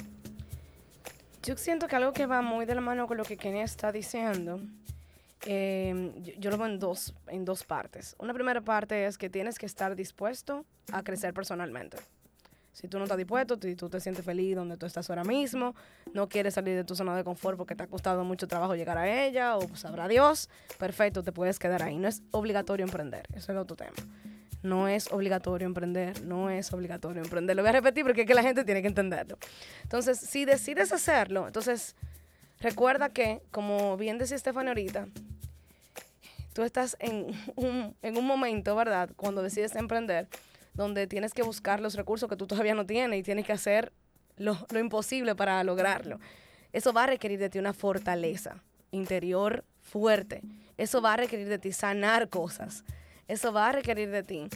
Yo 1.44 1.58
siento 1.58 1.88
que 1.88 1.96
algo 1.96 2.14
que 2.14 2.26
va 2.26 2.42
muy 2.42 2.66
de 2.66 2.76
la 2.76 2.82
mano 2.82 3.08
con 3.08 3.18
lo 3.18 3.24
que 3.24 3.38
Kenia 3.38 3.64
está 3.64 3.92
diciendo, 3.92 4.60
yo, 5.46 6.34
yo, 6.38 6.52
lo 6.52 6.58
veo 6.58 6.68
en 6.68 6.78
dos, 6.78 7.16
en 7.28 7.46
dos 7.46 7.64
partes. 7.64 8.16
Una 8.20 8.34
primera 8.34 8.60
parte 8.60 9.06
es 9.06 9.18
que 9.18 9.30
tienes 9.30 9.58
que 9.58 9.66
estar 9.66 9.96
dispuesto 9.96 10.66
a 10.92 11.04
crecer 11.04 11.34
personalmente. 11.34 11.98
Si 12.80 12.88
tú 12.88 13.00
no 13.00 13.06
estás 13.06 13.18
dispuesto, 13.18 13.58
si 13.60 13.76
tú 13.76 13.90
te 13.90 14.00
sientes 14.00 14.24
feliz 14.24 14.56
donde 14.56 14.78
tú 14.78 14.86
estás 14.86 15.10
ahora 15.10 15.24
mismo, 15.24 15.74
no 16.14 16.30
quieres 16.30 16.54
salir 16.54 16.76
de 16.76 16.84
tu 16.84 16.96
zona 16.96 17.16
de 17.16 17.24
confort 17.24 17.58
porque 17.58 17.74
te 17.74 17.82
ha 17.82 17.88
costado 17.88 18.24
mucho 18.24 18.48
trabajo 18.48 18.76
llegar 18.76 19.00
a 19.00 19.26
ella 19.26 19.58
o 19.58 19.76
sabrá 19.76 20.08
Dios, 20.08 20.48
perfecto, 20.78 21.24
te 21.24 21.32
puedes 21.32 21.58
quedar 21.58 21.82
ahí. 21.82 21.98
No 21.98 22.08
es 22.08 22.22
obligatorio 22.30 22.86
emprender, 22.86 23.26
eso 23.34 23.52
es 23.52 23.58
otro 23.58 23.76
tema. 23.76 23.96
No 24.62 24.88
es 24.88 25.12
obligatorio 25.12 25.66
emprender, 25.66 26.24
no 26.24 26.52
es 26.52 26.72
obligatorio 26.72 27.24
emprender. 27.24 27.56
Lo 27.56 27.64
voy 27.64 27.70
a 27.70 27.72
repetir 27.72 28.04
porque 28.04 28.22
es 28.22 28.28
que 28.28 28.36
la 28.36 28.44
gente 28.44 28.64
tiene 28.64 28.84
que 28.84 28.90
entenderlo. 28.90 29.40
Entonces, 29.82 30.20
si 30.20 30.46
decides 30.46 30.92
hacerlo, 30.92 31.48
entonces 31.48 31.96
recuerda 32.60 33.10
que, 33.10 33.42
como 33.50 33.98
bien 33.98 34.20
decía 34.20 34.38
Estefania 34.38 34.70
ahorita, 34.70 35.08
tú 36.54 36.62
estás 36.62 36.96
en 37.00 37.26
un, 37.56 37.96
en 38.04 38.18
un 38.18 38.26
momento, 38.28 38.76
¿verdad? 38.76 39.10
Cuando 39.16 39.42
decides 39.42 39.76
emprender, 39.76 40.28
donde 40.78 41.08
tienes 41.08 41.34
que 41.34 41.42
buscar 41.42 41.82
los 41.82 41.96
recursos 41.96 42.30
que 42.30 42.38
tú 42.38 42.46
todavía 42.46 42.76
no 42.76 42.86
tienes 42.86 43.20
y 43.20 43.24
tienes 43.24 43.46
que 43.46 43.52
hacer 43.52 43.92
lo, 44.38 44.56
imposible 44.80 45.36
para 45.36 45.62
lograrlo. 45.64 46.20
Eso 46.72 46.94
va 46.94 47.04
a 47.04 47.08
requerir 47.08 47.40
de 47.40 47.50
ti 47.50 47.58
una 47.58 47.74
fortaleza 47.74 48.64
interior 48.92 49.66
fuerte. 49.82 50.42
Eso 50.78 51.02
va 51.02 51.14
a 51.14 51.18
requerir 51.18 51.50
de 51.50 51.58
ti 51.58 51.72
sanar 51.72 52.30
cosas. 52.30 52.84
Eso 53.28 53.52
va 53.52 53.70
a 53.70 53.72
requerir 53.72 54.12
de 54.12 54.24
ti 54.24 54.48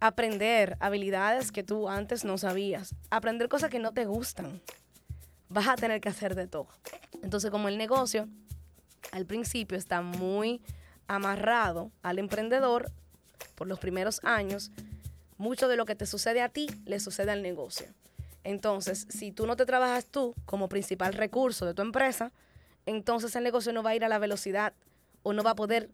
aprender 0.00 0.76
habilidades 0.78 1.50
que 1.50 1.64
tú 1.64 1.88
antes 1.88 2.24
no 2.24 2.36
sabías. 2.36 2.94
Aprender 3.10 3.48
cosas 3.48 3.70
que 3.70 3.78
no 3.78 3.92
te 3.92 4.04
gustan. 4.04 4.60
Vas 5.48 5.66
a 5.66 5.76
tener 5.76 6.02
que 6.02 6.10
hacer 6.10 6.34
de 6.34 6.46
todo. 6.46 6.68
Entonces, 7.22 7.50
como 7.50 7.68
el 7.68 7.78
negocio 7.78 8.28
al 9.12 9.24
principio 9.24 9.78
está 9.78 10.02
muy 10.02 10.60
amarrado 11.06 11.90
al 12.02 12.18
emprendedor 12.18 12.92
por 13.54 13.66
los 13.66 13.78
primeros 13.78 14.20
años, 14.22 14.70
mucho 15.38 15.68
de 15.68 15.76
lo 15.76 15.86
que 15.86 15.94
te 15.94 16.06
sucede 16.06 16.42
a 16.42 16.48
ti 16.48 16.68
le 16.84 17.00
sucede 17.00 17.30
al 17.30 17.42
negocio. 17.42 17.86
Entonces, 18.44 19.06
si 19.08 19.32
tú 19.32 19.46
no 19.46 19.56
te 19.56 19.66
trabajas 19.66 20.06
tú 20.06 20.34
como 20.44 20.68
principal 20.68 21.14
recurso 21.14 21.64
de 21.66 21.74
tu 21.74 21.82
empresa, 21.82 22.32
entonces 22.86 23.34
el 23.36 23.44
negocio 23.44 23.72
no 23.72 23.82
va 23.82 23.90
a 23.90 23.94
ir 23.94 24.04
a 24.04 24.08
la 24.08 24.18
velocidad 24.18 24.72
o 25.22 25.32
no 25.32 25.42
va 25.42 25.50
a 25.50 25.56
poder 25.56 25.90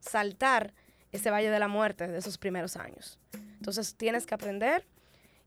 saltar 0.00 0.74
ese 1.12 1.30
valle 1.30 1.50
de 1.50 1.58
la 1.58 1.68
muerte 1.68 2.08
de 2.08 2.18
esos 2.18 2.38
primeros 2.38 2.76
años. 2.76 3.18
Entonces, 3.56 3.94
tienes 3.94 4.26
que 4.26 4.34
aprender 4.34 4.84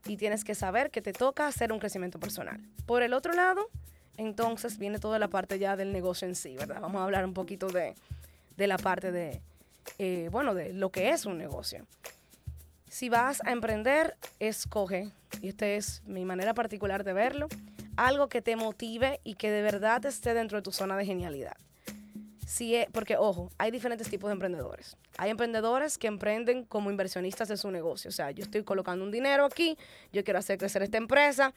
y 0.06 0.16
tienes 0.16 0.44
que 0.44 0.54
saber 0.54 0.90
que 0.90 1.02
te 1.02 1.12
toca 1.12 1.46
hacer 1.46 1.72
un 1.72 1.78
crecimiento 1.78 2.18
personal. 2.18 2.60
Por 2.86 3.02
el 3.02 3.12
otro 3.12 3.32
lado, 3.32 3.68
entonces 4.16 4.78
viene 4.78 4.98
toda 4.98 5.18
la 5.18 5.28
parte 5.28 5.58
ya 5.58 5.76
del 5.76 5.92
negocio 5.92 6.26
en 6.26 6.34
sí, 6.34 6.56
¿verdad? 6.56 6.80
Vamos 6.80 7.00
a 7.00 7.04
hablar 7.04 7.24
un 7.24 7.34
poquito 7.34 7.68
de, 7.68 7.94
la 8.56 8.78
parte 8.78 9.12
de, 9.12 9.40
eh, 9.98 10.28
bueno, 10.32 10.54
de 10.54 10.72
lo 10.72 10.90
que 10.90 11.10
es 11.10 11.26
un 11.26 11.38
negocio. 11.38 11.86
Si 12.88 13.08
vas 13.08 13.42
a 13.44 13.52
emprender, 13.52 14.16
escoge, 14.38 15.10
y 15.42 15.48
esta 15.48 15.66
es 15.66 16.02
mi 16.06 16.24
manera 16.24 16.54
particular 16.54 17.04
de 17.04 17.12
verlo, 17.12 17.48
algo 17.96 18.28
que 18.28 18.40
te 18.40 18.56
motive 18.56 19.20
y 19.24 19.34
que 19.34 19.50
de 19.50 19.62
verdad 19.62 20.04
esté 20.06 20.32
dentro 20.32 20.58
de 20.58 20.62
tu 20.62 20.72
zona 20.72 20.96
de 20.96 21.04
genialidad. 21.04 21.56
Si 22.46 22.74
porque, 22.92 23.16
ojo, 23.18 23.50
hay 23.58 23.70
diferentes 23.70 24.08
tipos 24.08 24.28
de 24.28 24.32
emprendedores. 24.32 24.96
Hay 25.18 25.28
emprendedores 25.28 25.98
que 25.98 26.06
emprenden 26.06 26.64
como 26.64 26.90
inversionistas 26.90 27.48
de 27.48 27.58
su 27.58 27.70
negocio. 27.70 28.08
O 28.08 28.12
sea, 28.12 28.30
yo 28.30 28.42
estoy 28.42 28.64
colocando 28.64 29.04
un 29.04 29.10
dinero 29.10 29.44
aquí, 29.44 29.76
yo 30.12 30.24
quiero 30.24 30.38
hacer 30.38 30.56
crecer 30.56 30.82
esta 30.82 30.96
empresa. 30.96 31.52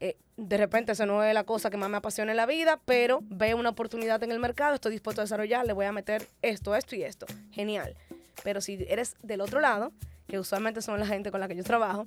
Eh, 0.00 0.18
de 0.36 0.56
repente, 0.58 0.92
eso 0.92 1.06
no 1.06 1.24
es 1.24 1.32
la 1.32 1.44
cosa 1.44 1.70
que 1.70 1.78
más 1.78 1.88
me 1.88 1.96
apasiona 1.96 2.32
en 2.32 2.36
la 2.36 2.44
vida, 2.44 2.78
pero 2.84 3.20
veo 3.22 3.56
una 3.56 3.70
oportunidad 3.70 4.22
en 4.22 4.32
el 4.32 4.38
mercado, 4.38 4.74
estoy 4.74 4.92
dispuesto 4.92 5.22
a 5.22 5.24
desarrollar, 5.24 5.64
le 5.66 5.72
voy 5.72 5.86
a 5.86 5.92
meter 5.92 6.28
esto, 6.42 6.74
esto 6.74 6.94
y 6.94 7.04
esto. 7.04 7.24
Genial. 7.52 7.96
Pero 8.42 8.60
si 8.60 8.84
eres 8.86 9.16
del 9.22 9.40
otro 9.40 9.60
lado, 9.60 9.92
que 10.26 10.38
usualmente 10.38 10.82
son 10.82 10.98
la 10.98 11.06
gente 11.06 11.30
con 11.30 11.40
la 11.40 11.48
que 11.48 11.56
yo 11.56 11.64
trabajo, 11.64 12.06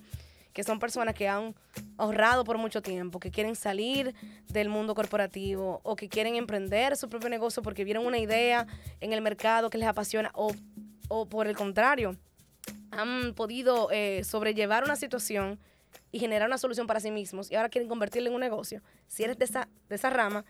que 0.54 0.64
son 0.64 0.80
personas 0.80 1.14
que 1.14 1.28
han 1.28 1.54
ahorrado 1.98 2.44
por 2.44 2.58
mucho 2.58 2.82
tiempo, 2.82 3.20
que 3.20 3.30
quieren 3.30 3.56
salir 3.56 4.16
del 4.50 4.70
mundo 4.70 4.96
corporativo 4.96 5.82
o 5.84 5.96
que 5.96 6.10
quieren 6.10 6.36
emprender 6.36 6.98
su 6.98 7.10
propio 7.10 7.30
negocio 7.30 7.62
porque 7.62 7.84
vieron 7.84 8.06
una 8.06 8.18
idea 8.18 8.66
en 9.00 9.14
el 9.14 9.22
mercado 9.22 9.70
que 9.70 9.78
les 9.78 9.88
apasiona 9.88 10.32
o, 10.34 11.26
por 11.28 11.46
el 11.48 11.56
contrario, 11.56 12.16
han 12.90 13.34
podido 13.36 13.90
eh, 13.92 14.24
sobrellevar 14.24 14.84
una 14.84 14.96
situación 14.96 15.60
y 16.12 16.20
generar 16.20 16.48
una 16.48 16.58
solución 16.58 16.88
para 16.88 17.00
sí 17.00 17.12
mismos 17.12 17.52
y 17.52 17.56
ahora 17.56 17.70
quieren 17.70 17.88
convertirlo 17.88 18.30
en 18.30 18.36
un 18.36 18.42
negocio, 18.42 18.82
si 19.08 19.24
eres 19.24 19.38
de 19.38 19.46
esa, 19.46 19.68
de 19.90 19.96
esa 19.96 20.10
rama, 20.10 20.44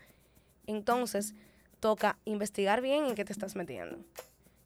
entonces 0.66 1.34
toca 1.80 2.18
investigar 2.24 2.80
bien 2.80 3.04
en 3.06 3.14
qué 3.14 3.24
te 3.24 3.32
estás 3.32 3.56
metiendo. 3.56 3.98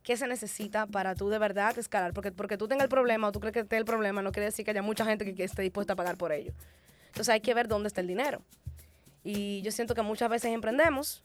¿Qué 0.02 0.16
se 0.16 0.26
necesita 0.26 0.86
para 0.86 1.14
tú 1.14 1.28
de 1.28 1.38
verdad 1.38 1.78
escalar? 1.78 2.12
Porque, 2.12 2.32
porque 2.32 2.58
tú 2.58 2.66
tengas 2.66 2.84
el 2.84 2.88
problema 2.88 3.28
o 3.28 3.32
tú 3.32 3.38
crees 3.38 3.52
que 3.52 3.60
esté 3.60 3.76
el 3.76 3.84
problema, 3.84 4.20
no 4.20 4.32
quiere 4.32 4.46
decir 4.46 4.64
que 4.64 4.72
haya 4.72 4.82
mucha 4.82 5.04
gente 5.04 5.32
que, 5.32 5.44
esté 5.44 5.62
dispuesta 5.62 5.92
a 5.92 5.96
pagar 5.96 6.16
por 6.16 6.32
ello. 6.32 6.52
Entonces 7.06 7.28
hay 7.28 7.40
que 7.40 7.54
ver 7.54 7.68
dónde 7.68 7.88
está 7.88 8.00
el 8.00 8.08
dinero. 8.08 8.42
Y 9.22 9.62
yo 9.62 9.70
siento 9.70 9.94
que 9.94 10.02
muchas 10.02 10.28
veces 10.28 10.50
emprendemos, 10.50 11.22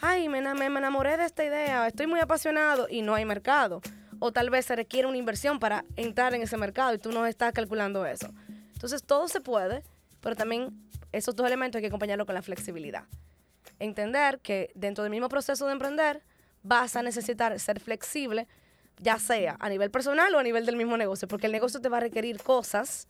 ay, 0.00 0.28
me, 0.28 0.40
me, 0.40 0.70
me 0.70 0.78
enamoré 0.78 1.16
de 1.16 1.24
esta 1.24 1.44
idea, 1.44 1.88
estoy 1.88 2.06
muy 2.06 2.20
apasionado 2.20 2.86
y 2.88 3.02
no 3.02 3.14
hay 3.14 3.24
mercado. 3.24 3.80
O 4.20 4.32
tal 4.32 4.50
vez 4.50 4.66
se 4.66 4.76
requiere 4.76 5.08
una 5.08 5.16
inversión 5.16 5.58
para 5.58 5.84
entrar 5.96 6.34
en 6.34 6.42
ese 6.42 6.56
mercado 6.56 6.94
y 6.94 6.98
tú 6.98 7.10
no 7.10 7.26
estás 7.26 7.52
calculando 7.52 8.06
eso. 8.06 8.28
Entonces 8.74 9.02
todo 9.02 9.26
se 9.26 9.40
puede, 9.40 9.82
pero 10.20 10.36
también 10.36 10.88
esos 11.10 11.34
dos 11.34 11.46
elementos 11.46 11.78
hay 11.78 11.82
que 11.82 11.88
acompañarlo 11.88 12.26
con 12.26 12.36
la 12.36 12.42
flexibilidad. 12.42 13.04
Entender 13.80 14.38
que 14.38 14.70
dentro 14.74 15.02
del 15.02 15.10
mismo 15.10 15.28
proceso 15.28 15.66
de 15.66 15.72
emprender 15.72 16.22
vas 16.62 16.96
a 16.96 17.02
necesitar 17.02 17.58
ser 17.58 17.80
flexible, 17.80 18.46
ya 19.00 19.18
sea 19.18 19.56
a 19.60 19.68
nivel 19.68 19.90
personal 19.90 20.34
o 20.34 20.38
a 20.38 20.42
nivel 20.42 20.66
del 20.66 20.76
mismo 20.76 20.96
negocio, 20.96 21.28
porque 21.28 21.46
el 21.46 21.52
negocio 21.52 21.80
te 21.80 21.88
va 21.88 21.98
a 21.98 22.00
requerir 22.00 22.42
cosas 22.42 23.06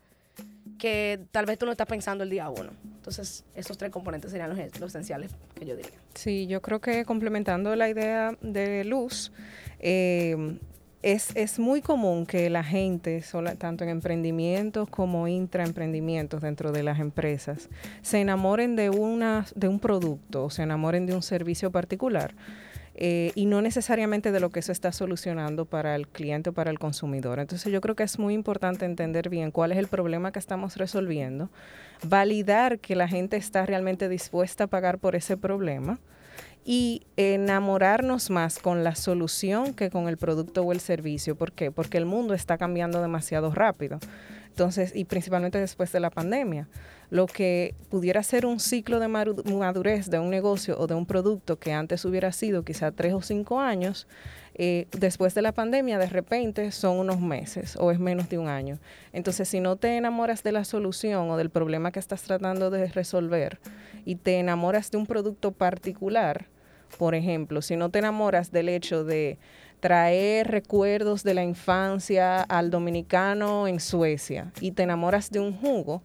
que 0.78 1.20
tal 1.32 1.46
vez 1.46 1.58
tú 1.58 1.66
no 1.66 1.72
estás 1.72 1.86
pensando 1.86 2.24
el 2.24 2.30
día 2.30 2.48
uno. 2.48 2.70
Entonces, 2.84 3.44
esos 3.54 3.76
tres 3.76 3.90
componentes 3.90 4.30
serían 4.30 4.50
los, 4.50 4.58
esenciales 4.58 5.32
que 5.54 5.66
yo 5.66 5.76
diría. 5.76 5.92
Sí, 6.14 6.46
yo 6.46 6.62
creo 6.62 6.80
que 6.80 7.04
complementando 7.04 7.74
la 7.74 7.88
idea 7.88 8.36
de 8.40 8.84
luz, 8.84 9.32
eh, 9.80 10.58
es, 11.02 11.30
es, 11.36 11.58
muy 11.58 11.80
común 11.80 12.26
que 12.26 12.50
la 12.50 12.64
gente, 12.64 13.22
tanto 13.58 13.84
en 13.84 13.90
emprendimientos 13.90 14.88
como 14.88 15.28
intraemprendimientos 15.28 16.42
dentro 16.42 16.72
de 16.72 16.82
las 16.82 16.98
empresas, 16.98 17.68
se 18.02 18.20
enamoren 18.20 18.74
de, 18.74 18.90
una, 18.90 19.46
de 19.54 19.68
un 19.68 19.78
producto 19.78 20.44
o 20.44 20.50
se 20.50 20.62
enamoren 20.62 21.06
de 21.06 21.14
un 21.14 21.22
servicio 21.22 21.70
particular. 21.70 22.34
Eh, 23.00 23.30
y 23.36 23.46
no 23.46 23.62
necesariamente 23.62 24.32
de 24.32 24.40
lo 24.40 24.50
que 24.50 24.58
eso 24.58 24.72
está 24.72 24.90
solucionando 24.90 25.66
para 25.66 25.94
el 25.94 26.08
cliente 26.08 26.50
o 26.50 26.52
para 26.52 26.72
el 26.72 26.80
consumidor. 26.80 27.38
Entonces 27.38 27.72
yo 27.72 27.80
creo 27.80 27.94
que 27.94 28.02
es 28.02 28.18
muy 28.18 28.34
importante 28.34 28.86
entender 28.86 29.28
bien 29.28 29.52
cuál 29.52 29.70
es 29.70 29.78
el 29.78 29.86
problema 29.86 30.32
que 30.32 30.40
estamos 30.40 30.76
resolviendo, 30.76 31.48
validar 32.02 32.80
que 32.80 32.96
la 32.96 33.06
gente 33.06 33.36
está 33.36 33.64
realmente 33.64 34.08
dispuesta 34.08 34.64
a 34.64 34.66
pagar 34.66 34.98
por 34.98 35.14
ese 35.14 35.36
problema 35.36 36.00
y 36.64 37.02
enamorarnos 37.16 38.30
más 38.30 38.58
con 38.58 38.82
la 38.82 38.96
solución 38.96 39.74
que 39.74 39.90
con 39.90 40.08
el 40.08 40.16
producto 40.16 40.62
o 40.62 40.72
el 40.72 40.80
servicio. 40.80 41.36
¿Por 41.36 41.52
qué? 41.52 41.70
Porque 41.70 41.98
el 41.98 42.04
mundo 42.04 42.34
está 42.34 42.58
cambiando 42.58 43.00
demasiado 43.00 43.52
rápido. 43.52 44.00
Entonces, 44.48 44.90
y 44.96 45.04
principalmente 45.04 45.58
después 45.58 45.92
de 45.92 46.00
la 46.00 46.10
pandemia, 46.10 46.66
lo 47.10 47.26
que 47.26 47.74
pudiera 47.88 48.22
ser 48.22 48.44
un 48.44 48.60
ciclo 48.60 49.00
de 49.00 49.08
madurez 49.08 50.10
de 50.10 50.18
un 50.18 50.30
negocio 50.30 50.78
o 50.78 50.86
de 50.86 50.94
un 50.94 51.06
producto 51.06 51.58
que 51.58 51.72
antes 51.72 52.04
hubiera 52.04 52.32
sido 52.32 52.64
quizá 52.64 52.92
tres 52.92 53.14
o 53.14 53.22
cinco 53.22 53.60
años, 53.60 54.06
eh, 54.54 54.86
después 54.90 55.34
de 55.34 55.42
la 55.42 55.52
pandemia 55.52 55.98
de 55.98 56.08
repente 56.08 56.72
son 56.72 56.98
unos 56.98 57.20
meses 57.20 57.76
o 57.76 57.90
es 57.92 57.98
menos 57.98 58.28
de 58.28 58.38
un 58.38 58.48
año. 58.48 58.78
Entonces, 59.12 59.48
si 59.48 59.60
no 59.60 59.76
te 59.76 59.96
enamoras 59.96 60.42
de 60.42 60.52
la 60.52 60.64
solución 60.64 61.30
o 61.30 61.36
del 61.36 61.48
problema 61.48 61.92
que 61.92 62.00
estás 62.00 62.22
tratando 62.22 62.68
de 62.70 62.88
resolver 62.88 63.58
y 64.04 64.16
te 64.16 64.38
enamoras 64.38 64.90
de 64.90 64.98
un 64.98 65.06
producto 65.06 65.52
particular, 65.52 66.46
por 66.98 67.14
ejemplo, 67.14 67.62
si 67.62 67.76
no 67.76 67.90
te 67.90 68.00
enamoras 68.00 68.50
del 68.50 68.68
hecho 68.68 69.04
de 69.04 69.38
traer 69.80 70.48
recuerdos 70.48 71.22
de 71.22 71.34
la 71.34 71.44
infancia 71.44 72.42
al 72.42 72.70
dominicano 72.70 73.68
en 73.68 73.78
Suecia 73.78 74.52
y 74.60 74.72
te 74.72 74.82
enamoras 74.82 75.30
de 75.30 75.38
un 75.38 75.52
jugo, 75.56 76.02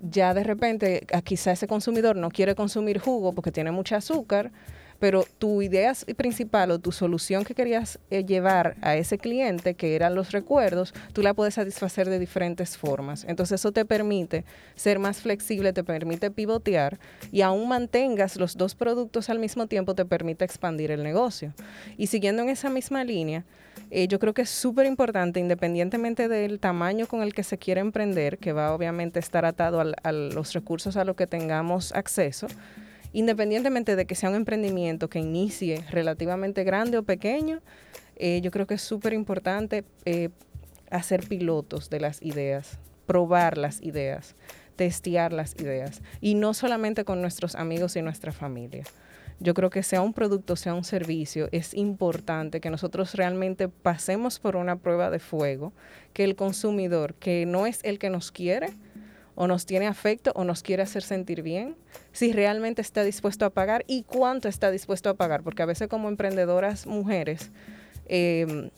ya 0.00 0.34
de 0.34 0.44
repente 0.44 1.06
quizá 1.24 1.52
ese 1.52 1.66
consumidor 1.66 2.16
no 2.16 2.30
quiere 2.30 2.54
consumir 2.54 2.98
jugo 2.98 3.32
porque 3.32 3.52
tiene 3.52 3.70
mucho 3.70 3.96
azúcar, 3.96 4.50
pero 5.00 5.24
tu 5.38 5.62
idea 5.62 5.92
principal 6.16 6.70
o 6.70 6.78
tu 6.78 6.92
solución 6.92 7.44
que 7.44 7.54
querías 7.54 7.98
eh, 8.10 8.24
llevar 8.24 8.76
a 8.82 8.96
ese 8.96 9.18
cliente, 9.18 9.74
que 9.74 9.96
eran 9.96 10.14
los 10.14 10.30
recuerdos, 10.30 10.92
tú 11.12 11.22
la 11.22 11.34
puedes 11.34 11.54
satisfacer 11.54 12.08
de 12.08 12.18
diferentes 12.18 12.76
formas. 12.76 13.24
Entonces 13.26 13.60
eso 13.60 13.72
te 13.72 13.84
permite 13.84 14.44
ser 14.76 14.98
más 14.98 15.20
flexible, 15.20 15.72
te 15.72 15.82
permite 15.82 16.30
pivotear 16.30 17.00
y 17.32 17.40
aún 17.40 17.66
mantengas 17.66 18.36
los 18.36 18.56
dos 18.56 18.74
productos 18.74 19.30
al 19.30 19.38
mismo 19.38 19.66
tiempo, 19.66 19.94
te 19.94 20.04
permite 20.04 20.44
expandir 20.44 20.90
el 20.90 21.02
negocio. 21.02 21.54
Y 21.96 22.08
siguiendo 22.08 22.42
en 22.42 22.50
esa 22.50 22.68
misma 22.68 23.02
línea, 23.02 23.44
eh, 23.90 24.06
yo 24.06 24.18
creo 24.20 24.34
que 24.34 24.42
es 24.42 24.50
súper 24.50 24.86
importante, 24.86 25.40
independientemente 25.40 26.28
del 26.28 26.60
tamaño 26.60 27.06
con 27.06 27.22
el 27.22 27.34
que 27.34 27.42
se 27.42 27.58
quiere 27.58 27.80
emprender, 27.80 28.38
que 28.38 28.52
va 28.52 28.72
obviamente 28.72 29.18
a 29.18 29.20
estar 29.20 29.44
atado 29.44 29.80
a 29.80 30.12
los 30.12 30.52
recursos 30.52 30.96
a 30.96 31.04
los 31.04 31.16
que 31.16 31.26
tengamos 31.26 31.92
acceso, 31.92 32.46
independientemente 33.12 33.96
de 33.96 34.06
que 34.06 34.14
sea 34.14 34.30
un 34.30 34.36
emprendimiento 34.36 35.08
que 35.08 35.18
inicie 35.18 35.84
relativamente 35.90 36.62
grande 36.62 36.98
o 36.98 37.02
pequeño, 37.02 37.60
eh, 38.16 38.40
yo 38.42 38.50
creo 38.50 38.66
que 38.66 38.74
es 38.74 38.82
súper 38.82 39.12
importante 39.12 39.84
eh, 40.04 40.28
hacer 40.90 41.26
pilotos 41.26 41.90
de 41.90 42.00
las 42.00 42.22
ideas, 42.22 42.78
probar 43.06 43.58
las 43.58 43.82
ideas, 43.82 44.36
testear 44.76 45.32
las 45.32 45.58
ideas, 45.58 46.00
y 46.20 46.34
no 46.34 46.54
solamente 46.54 47.04
con 47.04 47.20
nuestros 47.20 47.56
amigos 47.56 47.96
y 47.96 48.02
nuestra 48.02 48.30
familia. 48.30 48.84
Yo 49.40 49.54
creo 49.54 49.70
que 49.70 49.82
sea 49.82 50.02
un 50.02 50.12
producto, 50.12 50.54
sea 50.54 50.74
un 50.74 50.84
servicio, 50.84 51.48
es 51.50 51.74
importante 51.74 52.60
que 52.60 52.70
nosotros 52.70 53.14
realmente 53.14 53.68
pasemos 53.68 54.38
por 54.38 54.54
una 54.54 54.76
prueba 54.76 55.10
de 55.10 55.18
fuego, 55.18 55.72
que 56.12 56.24
el 56.24 56.36
consumidor, 56.36 57.14
que 57.14 57.46
no 57.46 57.66
es 57.66 57.80
el 57.82 57.98
que 57.98 58.10
nos 58.10 58.30
quiere, 58.30 58.68
o 59.34 59.46
nos 59.46 59.64
tiene 59.64 59.86
afecto 59.86 60.32
o 60.34 60.44
nos 60.44 60.62
quiere 60.62 60.82
hacer 60.82 61.02
sentir 61.02 61.40
bien, 61.40 61.74
si 62.12 62.32
realmente 62.32 62.82
está 62.82 63.02
dispuesto 63.02 63.46
a 63.46 63.50
pagar 63.50 63.84
y 63.86 64.02
cuánto 64.02 64.48
está 64.48 64.70
dispuesto 64.70 65.08
a 65.08 65.14
pagar, 65.14 65.42
porque 65.42 65.62
a 65.62 65.66
veces 65.66 65.88
como 65.88 66.10
emprendedoras 66.10 66.86
mujeres 66.86 67.50
em, 68.06 68.68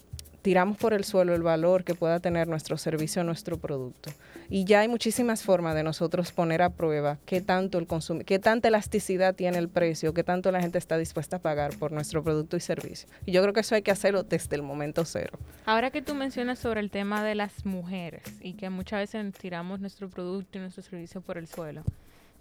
tiramos 0.43 0.77
por 0.77 0.93
el 0.93 1.05
suelo 1.05 1.35
el 1.35 1.43
valor 1.43 1.85
que 1.85 1.95
pueda 1.95 2.21
tener 2.21 2.49
nuestro 2.49 2.77
servicio 2.77 3.25
nuestro 3.25 3.59
producto. 3.59 4.11
Y 4.51 4.65
ya 4.65 4.81
hay 4.81 4.89
muchísimas 4.89 5.43
formas 5.43 5.75
de 5.75 5.83
nosotros 5.83 6.33
poner 6.33 6.61
a 6.63 6.71
prueba 6.71 7.19
qué 7.25 7.41
tanto 7.41 7.79
el 7.79 7.87
consumo, 7.87 8.21
qué 8.27 8.39
tanta 8.39 8.69
elasticidad 8.69 9.35
tiene 9.35 9.59
el 9.59 9.69
precio, 9.69 10.13
qué 10.13 10.25
tanto 10.25 10.53
la 10.53 10.61
gente 10.61 10.79
está 10.79 10.99
dispuesta 10.99 11.37
a 11.37 11.39
pagar 11.39 11.77
por 11.79 11.93
nuestro 11.93 12.23
producto 12.23 12.57
y 12.57 12.61
servicio. 12.61 13.09
Y 13.25 13.33
yo 13.33 13.41
creo 13.43 13.55
que 13.55 13.61
eso 13.61 13.75
hay 13.75 13.83
que 13.83 13.93
hacerlo 13.93 14.25
desde 14.25 14.57
el 14.57 14.63
momento 14.63 15.05
cero. 15.05 15.39
Ahora 15.65 15.91
que 15.91 16.03
tú 16.03 16.15
mencionas 16.15 16.59
sobre 16.59 16.81
el 16.81 16.91
tema 16.91 17.25
de 17.25 17.35
las 17.35 17.65
mujeres 17.65 18.23
y 18.41 18.55
que 18.55 18.69
muchas 18.69 19.01
veces 19.01 19.33
tiramos 19.35 19.81
nuestro 19.81 20.11
producto 20.11 20.59
y 20.59 20.61
nuestro 20.61 20.83
servicio 20.83 21.21
por 21.21 21.39
el 21.39 21.47
suelo. 21.47 21.83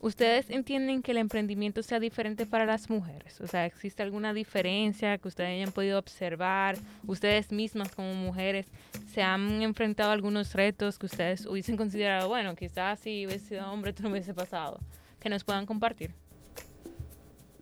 ¿Ustedes 0.01 0.49
entienden 0.49 1.03
que 1.03 1.11
el 1.11 1.19
emprendimiento 1.19 1.83
sea 1.83 1.99
diferente 1.99 2.47
para 2.47 2.65
las 2.65 2.89
mujeres? 2.89 3.39
O 3.39 3.45
sea, 3.45 3.67
¿existe 3.67 4.01
alguna 4.01 4.33
diferencia 4.33 5.19
que 5.19 5.27
ustedes 5.27 5.51
hayan 5.51 5.71
podido 5.71 5.99
observar? 5.99 6.75
¿Ustedes 7.05 7.51
mismas 7.51 7.93
como 7.93 8.11
mujeres 8.15 8.65
se 9.13 9.21
han 9.21 9.61
enfrentado 9.61 10.09
a 10.09 10.13
algunos 10.13 10.55
retos 10.55 10.97
que 10.97 11.05
ustedes 11.05 11.45
hubiesen 11.45 11.77
considerado, 11.77 12.29
bueno, 12.29 12.55
quizás 12.55 12.99
si 12.99 13.27
hubiese 13.27 13.49
sido 13.49 13.71
hombre, 13.71 13.91
esto 13.91 14.01
no 14.01 14.09
hubiese 14.09 14.33
pasado? 14.33 14.79
Que 15.19 15.29
nos 15.29 15.43
puedan 15.43 15.67
compartir. 15.67 16.15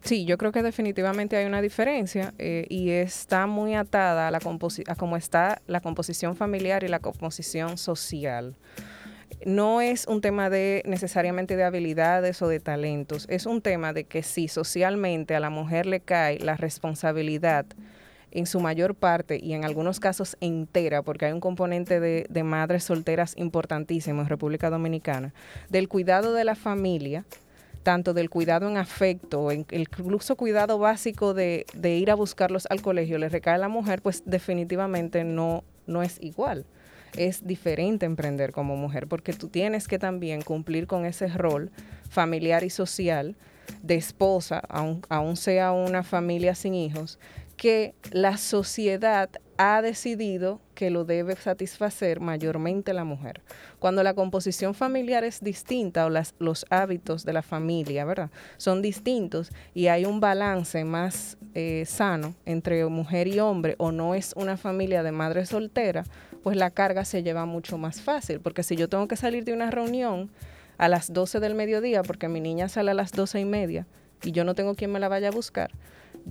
Sí, 0.02 0.24
yo 0.24 0.38
creo 0.38 0.54
que 0.54 0.64
definitivamente 0.64 1.36
hay 1.36 1.46
una 1.46 1.62
diferencia 1.62 2.34
eh, 2.38 2.66
y 2.70 2.92
está 2.92 3.48
muy 3.48 3.76
atada 3.76 4.30
a, 4.30 4.32
la 4.32 4.38
a 4.38 4.96
cómo 4.96 5.18
está 5.18 5.62
la 5.68 5.82
composición 5.82 6.38
familiar 6.38 6.86
y 6.86 6.88
la 6.88 7.00
composición 7.00 7.78
social 7.78 8.56
no 9.46 9.82
es 9.82 10.06
un 10.08 10.22
tema 10.22 10.50
de 10.50 10.84
necesariamente 10.86 11.56
de 11.56 11.64
habilidades 11.64 12.42
o 12.42 12.48
de 12.48 12.60
talentos, 12.60 13.26
es 13.30 13.46
un 13.46 13.62
tema 13.62 13.94
de 13.94 14.04
que 14.04 14.24
si 14.24 14.48
socialmente 14.48 15.36
a 15.36 15.40
la 15.40 15.50
mujer 15.50 15.86
le 15.86 16.02
cae 16.02 16.40
la 16.40 16.58
responsabilidad 16.58 17.66
en 18.32 18.46
su 18.46 18.60
mayor 18.60 18.96
parte 18.96 19.40
y 19.42 19.54
en 19.54 19.66
algunos 19.66 20.00
casos 20.00 20.38
entera, 20.40 21.02
porque 21.02 21.26
hay 21.26 21.32
un 21.32 21.40
componente 21.40 22.00
de, 22.00 22.44
madres 22.44 22.84
solteras 22.84 23.34
importantísimo 23.38 24.22
en 24.22 24.30
República 24.30 24.70
Dominicana, 24.70 25.34
del 25.70 25.88
cuidado 25.88 26.34
de 26.34 26.44
la 26.44 26.56
familia, 26.56 27.26
tanto 27.82 28.14
del 28.14 28.30
cuidado 28.30 28.70
en 28.70 28.78
afecto, 28.78 29.52
en, 29.52 29.66
incluso 29.72 30.36
cuidado 30.36 30.78
básico 30.78 31.34
de, 31.34 31.66
de, 31.74 31.96
ir 31.96 32.12
a 32.12 32.16
buscarlos 32.16 32.68
al 32.70 32.82
colegio, 32.82 33.18
le 33.18 33.30
recae 33.30 33.56
a 33.56 33.58
la 33.58 33.70
mujer, 33.70 34.02
pues 34.02 34.22
definitivamente 34.26 35.24
no, 35.24 35.64
no 35.88 36.04
es 36.04 36.18
igual 36.22 36.66
es 37.16 37.46
diferente 37.46 38.06
emprender 38.06 38.52
como 38.52 38.76
mujer, 38.76 39.08
porque 39.08 39.34
tú 39.34 39.48
tienes 39.48 39.88
que 39.88 40.00
también 40.00 40.42
cumplir 40.42 40.88
con 40.88 41.06
ese 41.06 41.28
rol 41.28 41.72
familiar 42.10 42.64
y 42.64 42.70
social 42.70 43.36
de 43.84 43.96
esposa, 43.96 44.62
aun, 44.70 45.38
sea 45.38 45.72
una 45.72 46.04
familia 46.04 46.56
sin 46.56 46.74
hijos, 46.74 47.20
que 47.56 47.94
la 48.12 48.38
sociedad 48.38 49.30
ha 49.58 49.82
decidido 49.82 50.62
que 50.74 50.90
lo 50.90 51.04
debe 51.04 51.36
satisfacer 51.36 52.22
mayormente 52.22 52.94
la 52.94 53.04
mujer. 53.04 53.42
Cuando 53.80 54.02
la 54.02 54.14
composición 54.14 54.74
familiar 54.74 55.26
es 55.26 55.42
distinta 55.42 56.06
o 56.06 56.10
los 56.10 56.66
hábitos 56.70 57.26
de 57.26 57.34
la 57.34 57.42
familia, 57.42 58.06
¿verdad? 58.06 58.30
Son 58.56 58.82
distintos 58.82 59.52
y 59.74 59.88
hay 59.88 60.06
un 60.06 60.22
balance 60.22 60.86
más 60.86 61.38
eh, 61.54 61.84
sano 61.86 62.34
entre 62.46 62.86
mujer 62.86 63.28
y 63.28 63.42
hombre 63.42 63.76
o 63.78 63.92
no 63.92 64.16
es 64.16 64.32
una 64.38 64.56
familia 64.56 65.04
de 65.04 65.12
madre 65.12 65.46
soltera, 65.46 66.06
pues 66.44 66.58
la 66.58 66.72
carga 66.72 67.06
se 67.06 67.24
lleva 67.24 67.46
mucho 67.46 67.78
más 67.78 68.02
fácil, 68.02 68.40
porque 68.40 68.64
si 68.64 68.76
yo 68.76 68.90
tengo 68.90 69.08
que 69.08 69.16
salir 69.16 69.44
de 69.44 69.54
una 69.54 69.72
reunión 69.72 70.30
a 70.78 70.88
las 70.88 71.12
12 71.12 71.40
del 71.40 71.56
mediodía, 71.56 72.04
porque 72.04 72.30
mi 72.30 72.40
niña 72.40 72.70
sale 72.70 72.92
a 72.92 72.94
las 72.94 73.12
12 73.12 73.42
y 73.42 73.46
media 73.46 73.86
y 74.24 74.32
yo 74.32 74.44
no 74.44 74.56
tengo 74.56 74.76
quien 74.76 74.92
me 74.92 75.00
la 75.00 75.10
vaya 75.10 75.30
a 75.30 75.32
buscar, 75.32 75.72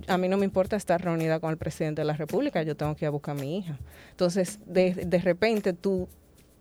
a 0.07 0.17
mí 0.17 0.27
no 0.27 0.37
me 0.37 0.45
importa 0.45 0.75
estar 0.75 1.03
reunida 1.03 1.39
con 1.39 1.51
el 1.51 1.57
presidente 1.57 2.01
de 2.01 2.05
la 2.05 2.13
República, 2.13 2.63
yo 2.63 2.75
tengo 2.75 2.95
que 2.95 3.05
ir 3.05 3.07
a 3.07 3.11
buscar 3.11 3.37
a 3.37 3.39
mi 3.39 3.57
hija. 3.57 3.77
Entonces, 4.11 4.59
de, 4.65 4.93
de 4.93 5.19
repente 5.19 5.73
tú 5.73 6.07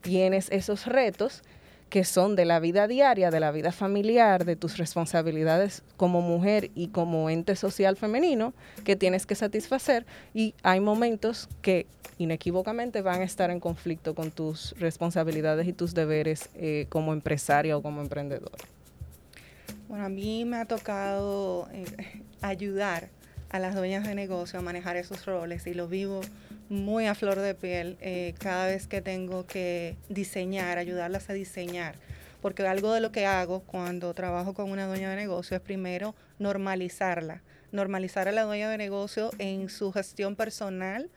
tienes 0.00 0.48
esos 0.50 0.86
retos 0.86 1.42
que 1.90 2.04
son 2.04 2.36
de 2.36 2.44
la 2.44 2.60
vida 2.60 2.86
diaria, 2.86 3.30
de 3.30 3.40
la 3.40 3.50
vida 3.50 3.72
familiar, 3.72 4.44
de 4.44 4.56
tus 4.56 4.76
responsabilidades 4.76 5.82
como 5.96 6.20
mujer 6.20 6.70
y 6.74 6.88
como 6.88 7.30
ente 7.30 7.56
social 7.56 7.96
femenino 7.96 8.52
que 8.84 8.96
tienes 8.96 9.26
que 9.26 9.34
satisfacer 9.34 10.06
y 10.34 10.54
hay 10.62 10.80
momentos 10.80 11.48
que 11.62 11.86
inequívocamente 12.18 13.00
van 13.00 13.22
a 13.22 13.24
estar 13.24 13.50
en 13.50 13.60
conflicto 13.60 14.14
con 14.14 14.30
tus 14.30 14.74
responsabilidades 14.78 15.66
y 15.66 15.72
tus 15.72 15.94
deberes 15.94 16.50
eh, 16.54 16.86
como 16.88 17.12
empresaria 17.12 17.76
o 17.76 17.82
como 17.82 18.00
emprendedora. 18.00 18.58
Bueno, 19.88 20.04
a 20.04 20.08
mí 20.08 20.44
me 20.44 20.58
ha 20.58 20.64
tocado 20.66 21.68
eh, 21.72 21.84
ayudar 22.42 23.08
a 23.50 23.58
las 23.58 23.74
dueñas 23.74 24.06
de 24.06 24.14
negocio 24.14 24.58
a 24.58 24.62
manejar 24.62 24.96
esos 24.96 25.24
roles 25.24 25.66
y 25.66 25.72
lo 25.72 25.88
vivo 25.88 26.20
muy 26.68 27.06
a 27.06 27.14
flor 27.14 27.38
de 27.38 27.54
piel 27.54 27.96
eh, 28.00 28.34
cada 28.38 28.66
vez 28.66 28.86
que 28.86 29.00
tengo 29.00 29.46
que 29.46 29.96
diseñar, 30.08 30.78
ayudarlas 30.78 31.30
a 31.30 31.32
diseñar. 31.32 31.94
Porque 32.42 32.66
algo 32.66 32.92
de 32.92 33.00
lo 33.00 33.10
que 33.10 33.26
hago 33.26 33.60
cuando 33.60 34.14
trabajo 34.14 34.54
con 34.54 34.70
una 34.70 34.86
dueña 34.86 35.10
de 35.10 35.16
negocio 35.16 35.56
es 35.56 35.62
primero 35.62 36.14
normalizarla, 36.38 37.42
normalizar 37.72 38.28
a 38.28 38.32
la 38.32 38.42
dueña 38.42 38.70
de 38.70 38.78
negocio 38.78 39.30
en 39.38 39.68
su 39.68 39.92
gestión 39.92 40.36
personal 40.36 41.10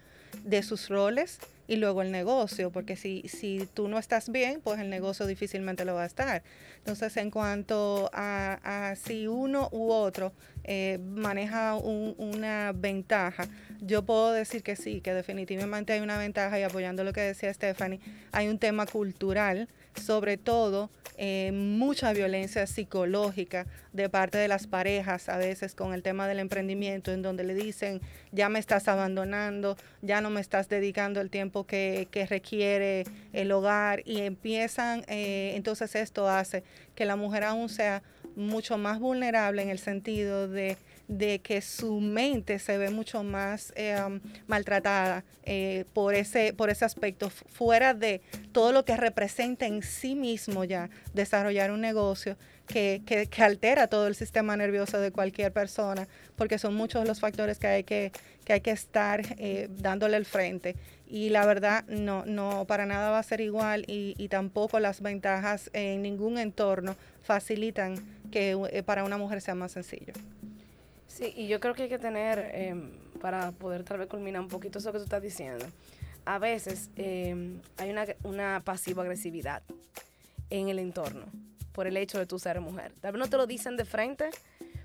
de 0.44 0.64
sus 0.64 0.90
roles 0.90 1.40
y 1.72 1.78
luego 1.78 2.02
el 2.02 2.12
negocio, 2.12 2.70
porque 2.70 2.98
si, 2.98 3.24
si 3.30 3.66
tú 3.74 3.88
no 3.88 3.98
estás 3.98 4.30
bien, 4.30 4.60
pues 4.62 4.82
el 4.82 4.90
negocio 4.90 5.26
difícilmente 5.26 5.86
lo 5.86 5.96
va 5.96 6.04
a 6.04 6.06
estar. 6.06 6.44
Entonces, 6.80 7.16
en 7.16 7.32
cuanto 7.32 8.10
a, 8.12 8.94
si 9.02 9.26
uno 9.28 9.70
u 9.72 9.90
otro 9.90 10.34
eh, 10.66 11.00
maneja 11.02 11.76
una 11.76 12.74
ventaja, 12.76 13.48
yo 13.80 14.04
puedo 14.04 14.34
decir 14.34 14.64
que 14.64 14.76
sí, 14.76 15.00
que 15.00 15.14
definitivamente 15.14 15.94
hay 15.94 16.02
una 16.02 16.18
ventaja 16.18 16.60
y 16.60 16.64
apoyando 16.64 17.06
lo 17.06 17.14
que 17.14 17.22
decía 17.22 17.54
Stephanie, 17.54 18.02
hay 18.34 18.50
un 18.50 18.60
tema 18.60 18.86
cultural, 18.86 19.70
sobre 19.96 20.38
todo 20.38 20.90
eh, 21.18 21.52
mucha 21.52 22.14
violencia 22.14 22.66
psicológica 22.66 23.68
de 23.94 24.10
parte 24.10 24.38
de 24.38 24.48
las 24.48 24.66
parejas, 24.66 25.30
a 25.30 25.38
veces 25.38 25.76
con 25.76 25.94
el 25.94 26.02
tema 26.02 26.28
del 26.28 26.40
emprendimiento, 26.40 27.12
en 27.12 27.22
donde 27.22 27.44
le 27.44 27.54
dicen, 27.54 28.02
ya 28.32 28.50
me 28.50 28.60
estás 28.60 28.88
abandonando, 28.88 29.78
ya 30.02 30.22
no 30.22 30.30
me 30.30 30.42
estás 30.42 30.68
dedicando 30.68 31.22
el 31.22 31.30
tiempo 31.30 31.66
que, 31.66 32.08
requiere 32.30 33.04
el 33.34 33.52
hogar 33.52 34.02
y 34.06 34.22
empiezan, 34.22 35.04
eh, 35.08 35.54
entonces 35.56 35.96
esto 35.96 36.28
hace 36.30 36.64
que 36.96 37.06
la 37.06 37.16
mujer 37.16 37.44
aún 37.44 37.70
sea 37.70 38.04
mucho 38.36 38.78
más 38.78 39.00
vulnerable 39.00 39.62
en 39.62 39.70
el 39.70 39.80
sentido 39.80 40.48
de 40.48 40.78
de 41.12 41.40
que 41.40 41.62
su 41.62 42.00
mente 42.00 42.58
se 42.58 42.78
ve 42.78 42.90
mucho 42.90 43.22
más 43.22 43.74
eh, 43.76 43.98
um, 44.02 44.22
maltratada 44.48 45.26
eh, 45.44 45.84
por, 45.94 46.16
ese, 46.16 46.54
por 46.54 46.70
ese 46.70 46.86
aspecto, 46.86 47.30
fuera 47.30 47.94
de 47.94 48.22
todo 48.54 48.72
lo 48.72 48.86
que 48.86 48.96
representa 48.96 49.66
en 49.66 49.84
sí 49.84 50.16
mismo 50.16 50.64
ya 50.64 50.90
desarrollar 51.14 51.72
un 51.72 51.82
negocio 51.82 52.38
que, 52.66 53.02
que, 53.06 53.44
altera 53.44 53.88
todo 53.88 54.08
el 54.08 54.16
sistema 54.16 54.56
nervioso 54.56 55.02
de 55.02 55.12
cualquier 55.12 55.52
persona, 55.52 56.08
porque 56.38 56.58
son 56.58 56.76
muchos 56.76 57.06
los 57.06 57.20
factores 57.20 57.60
que 57.60 57.68
hay 57.68 57.84
que, 57.84 58.14
que, 58.46 58.54
hay 58.54 58.62
que 58.62 58.72
estar 58.72 59.22
eh, 59.38 59.68
dándole 59.70 60.16
el 60.16 60.26
frente. 60.26 60.78
Y 61.08 61.28
la 61.28 61.46
verdad, 61.46 61.84
no, 61.90 62.24
no, 62.26 62.64
para 62.64 62.86
nada 62.86 63.12
va 63.12 63.20
a 63.20 63.24
ser 63.24 63.42
igual 63.42 63.84
y, 63.86 64.16
y 64.18 64.30
tampoco 64.30 64.80
las 64.80 65.02
ventajas 65.02 65.70
en 65.74 66.04
ningún 66.04 66.38
entorno 66.38 66.96
facilitan 67.22 67.96
que 68.32 68.84
para 68.86 69.04
una 69.04 69.18
mujer 69.18 69.42
sea 69.42 69.56
más 69.56 69.74
sencillo. 69.74 70.14
Sí, 71.14 71.34
y 71.36 71.48
yo 71.48 71.60
creo 71.60 71.74
que 71.74 71.84
hay 71.84 71.90
que 71.90 72.00
tener, 72.00 72.52
em, 72.54 72.90
para 73.20 73.52
poder 73.52 73.84
tal 73.84 73.98
vez 73.98 74.08
culminar 74.08 74.42
un 74.42 74.48
poquito 74.48 74.80
eso 74.80 74.92
que 74.92 74.98
tú 74.98 75.04
estás 75.04 75.22
diciendo, 75.22 75.66
a 76.26 76.40
veces 76.40 76.90
em, 76.96 77.60
hay 77.78 77.90
una, 77.90 78.06
una 78.24 78.62
pasiva 78.64 79.04
agresividad 79.04 79.62
en 80.50 80.70
el 80.70 80.80
entorno 80.80 81.26
por 81.74 81.86
el 81.88 81.98
hecho 81.98 82.18
de 82.18 82.26
tú 82.26 82.40
ser 82.40 82.62
mujer. 82.62 82.94
Tal 83.02 83.12
vez 83.12 83.20
no 83.20 83.30
te 83.30 83.38
lo 83.38 83.46
dicen 83.46 83.76
de 83.76 83.86
frente, 83.86 84.30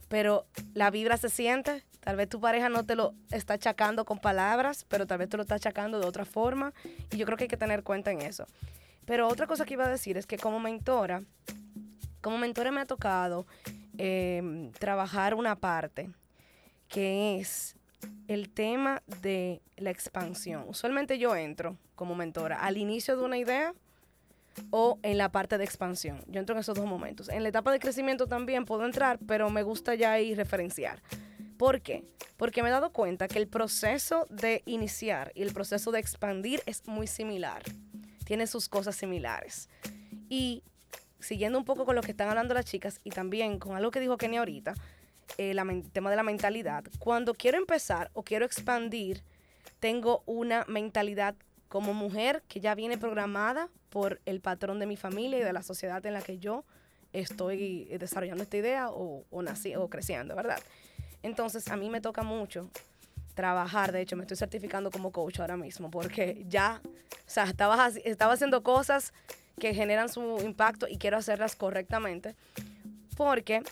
pero 0.08 0.46
la 0.74 0.90
vibra 0.90 1.16
se 1.16 1.28
siente. 1.28 1.84
Tal 2.00 2.16
vez 2.16 2.28
tu 2.28 2.40
pareja 2.40 2.68
no 2.68 2.84
te 2.84 2.96
lo 2.96 3.14
está 3.30 3.54
achacando 3.54 4.04
con 4.04 4.18
palabras, 4.18 4.84
pero 4.88 5.06
tal 5.06 5.18
vez 5.18 5.28
te 5.28 5.36
lo 5.36 5.42
está 5.42 5.56
achacando 5.56 6.00
de 6.00 6.06
otra 6.06 6.24
forma. 6.24 6.72
Y 7.12 7.16
yo 7.16 7.26
creo 7.26 7.36
que 7.36 7.44
hay 7.44 7.48
que 7.48 7.56
tener 7.56 7.82
cuenta 7.82 8.10
en 8.10 8.22
eso. 8.22 8.46
Pero 9.04 9.28
otra 9.28 9.46
cosa 9.46 9.64
que 9.64 9.74
iba 9.74 9.84
a 9.84 9.88
decir 9.88 10.16
es 10.16 10.26
que 10.26 10.38
como 10.38 10.60
mentora, 10.60 11.22
como 12.20 12.38
mentora 12.38 12.70
me 12.72 12.80
ha 12.80 12.86
tocado 12.86 13.46
Em, 13.98 14.72
trabajar 14.72 15.34
una 15.34 15.56
parte 15.56 16.10
que 16.88 17.38
es 17.38 17.76
el 18.28 18.50
tema 18.50 19.02
de 19.22 19.62
la 19.76 19.90
expansión. 19.90 20.64
Usualmente 20.68 21.18
yo 21.18 21.34
entro 21.34 21.76
como 21.94 22.14
mentora 22.14 22.60
al 22.60 22.76
inicio 22.76 23.16
de 23.16 23.24
una 23.24 23.38
idea 23.38 23.74
o 24.70 24.98
en 25.02 25.18
la 25.18 25.30
parte 25.30 25.58
de 25.58 25.64
expansión. 25.64 26.22
Yo 26.28 26.40
entro 26.40 26.54
en 26.54 26.60
esos 26.60 26.76
dos 26.76 26.86
momentos. 26.86 27.28
En 27.28 27.42
la 27.42 27.48
etapa 27.48 27.72
de 27.72 27.78
crecimiento 27.78 28.26
también 28.26 28.64
puedo 28.64 28.84
entrar, 28.84 29.18
pero 29.26 29.50
me 29.50 29.62
gusta 29.62 29.94
ya 29.94 30.12
ahí 30.12 30.34
referenciar. 30.34 31.02
¿Por 31.56 31.80
qué? 31.80 32.04
Porque 32.36 32.62
me 32.62 32.68
he 32.68 32.72
dado 32.72 32.90
cuenta 32.90 33.28
que 33.28 33.38
el 33.38 33.48
proceso 33.48 34.26
de 34.28 34.62
iniciar 34.66 35.32
y 35.34 35.42
el 35.42 35.52
proceso 35.52 35.90
de 35.90 36.00
expandir 36.00 36.62
es 36.66 36.86
muy 36.86 37.06
similar. 37.06 37.62
Tiene 38.24 38.46
sus 38.46 38.68
cosas 38.68 38.94
similares. 38.96 39.68
Y 40.28 40.62
siguiendo 41.20 41.58
un 41.58 41.64
poco 41.64 41.84
con 41.84 41.94
lo 41.94 42.02
que 42.02 42.12
están 42.12 42.28
hablando 42.28 42.54
las 42.54 42.64
chicas 42.64 43.00
y 43.04 43.10
también 43.10 43.58
con 43.58 43.76
algo 43.76 43.90
que 43.90 44.00
dijo 44.00 44.16
Kenny 44.16 44.36
ahorita, 44.36 44.74
eh, 45.38 45.50
el 45.50 45.90
tema 45.90 46.10
de 46.10 46.16
la 46.16 46.22
mentalidad. 46.22 46.84
Cuando 46.98 47.34
quiero 47.34 47.58
empezar 47.58 48.10
o 48.14 48.22
quiero 48.22 48.44
expandir, 48.44 49.22
tengo 49.80 50.22
una 50.26 50.64
mentalidad 50.68 51.34
como 51.68 51.94
mujer 51.94 52.42
que 52.48 52.60
ya 52.60 52.74
viene 52.74 52.96
programada 52.96 53.68
por 53.90 54.20
el 54.24 54.40
patrón 54.40 54.78
de 54.78 54.86
mi 54.86 54.96
familia 54.96 55.38
y 55.38 55.42
de 55.42 55.52
la 55.52 55.62
sociedad 55.62 56.04
en 56.06 56.12
la 56.12 56.22
que 56.22 56.38
yo 56.38 56.64
estoy 57.12 57.84
desarrollando 57.98 58.42
esta 58.42 58.56
idea 58.56 58.90
o, 58.90 59.24
o 59.30 59.42
nací 59.42 59.74
o 59.74 59.88
creciendo, 59.88 60.36
¿verdad? 60.36 60.60
Entonces 61.22 61.68
a 61.68 61.76
mí 61.76 61.90
me 61.90 62.00
toca 62.00 62.22
mucho 62.22 62.70
trabajar, 63.34 63.92
de 63.92 64.00
hecho 64.00 64.16
me 64.16 64.22
estoy 64.22 64.36
certificando 64.36 64.90
como 64.90 65.12
coach 65.12 65.40
ahora 65.40 65.56
mismo, 65.56 65.90
porque 65.90 66.44
ya, 66.48 66.80
o 66.84 67.30
sea, 67.30 67.44
estaba 67.44 68.32
haciendo 68.32 68.62
cosas 68.62 69.12
que 69.58 69.74
generan 69.74 70.08
su 70.08 70.38
impacto 70.44 70.86
y 70.88 70.98
quiero 70.98 71.16
hacerlas 71.16 71.56
correctamente. 71.56 72.34
Porque 73.16 73.62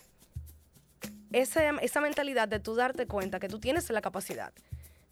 esa 1.32 2.00
mentalidad 2.00 2.48
de 2.48 2.60
tú 2.60 2.74
darte 2.74 3.06
cuenta 3.06 3.40
que 3.40 3.48
tú 3.48 3.58
tienes 3.58 3.88
la 3.90 4.00
capacidad, 4.00 4.52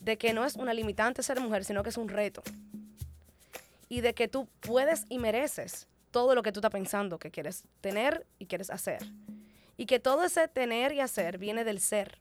de 0.01 0.17
que 0.17 0.33
no 0.33 0.45
es 0.45 0.57
una 0.57 0.73
limitante 0.73 1.23
ser 1.23 1.41
mujer, 1.41 1.65
sino 1.65 1.83
que 1.83 1.91
es 1.91 1.97
un 1.97 2.09
reto. 2.09 2.43
Y 3.89 4.01
de 4.01 4.15
que 4.15 4.29
tú 4.29 4.49
puedes 4.61 5.05
y 5.09 5.19
mereces 5.19 5.87
todo 6.11 6.35
lo 6.35 6.43
que 6.43 6.53
tú 6.53 6.61
estás 6.61 6.71
pensando 6.71 7.19
que 7.19 7.31
quieres 7.31 7.65
tener 7.81 8.27
y 8.39 8.47
quieres 8.47 8.71
hacer. 8.71 9.03
Y 9.77 9.87
que 9.87 9.99
todo 9.99 10.25
ese 10.25 10.49
tener 10.49 10.93
y 10.93 11.01
hacer 11.01 11.39
viene 11.39 11.65
del 11.65 11.81
ser. 11.81 12.19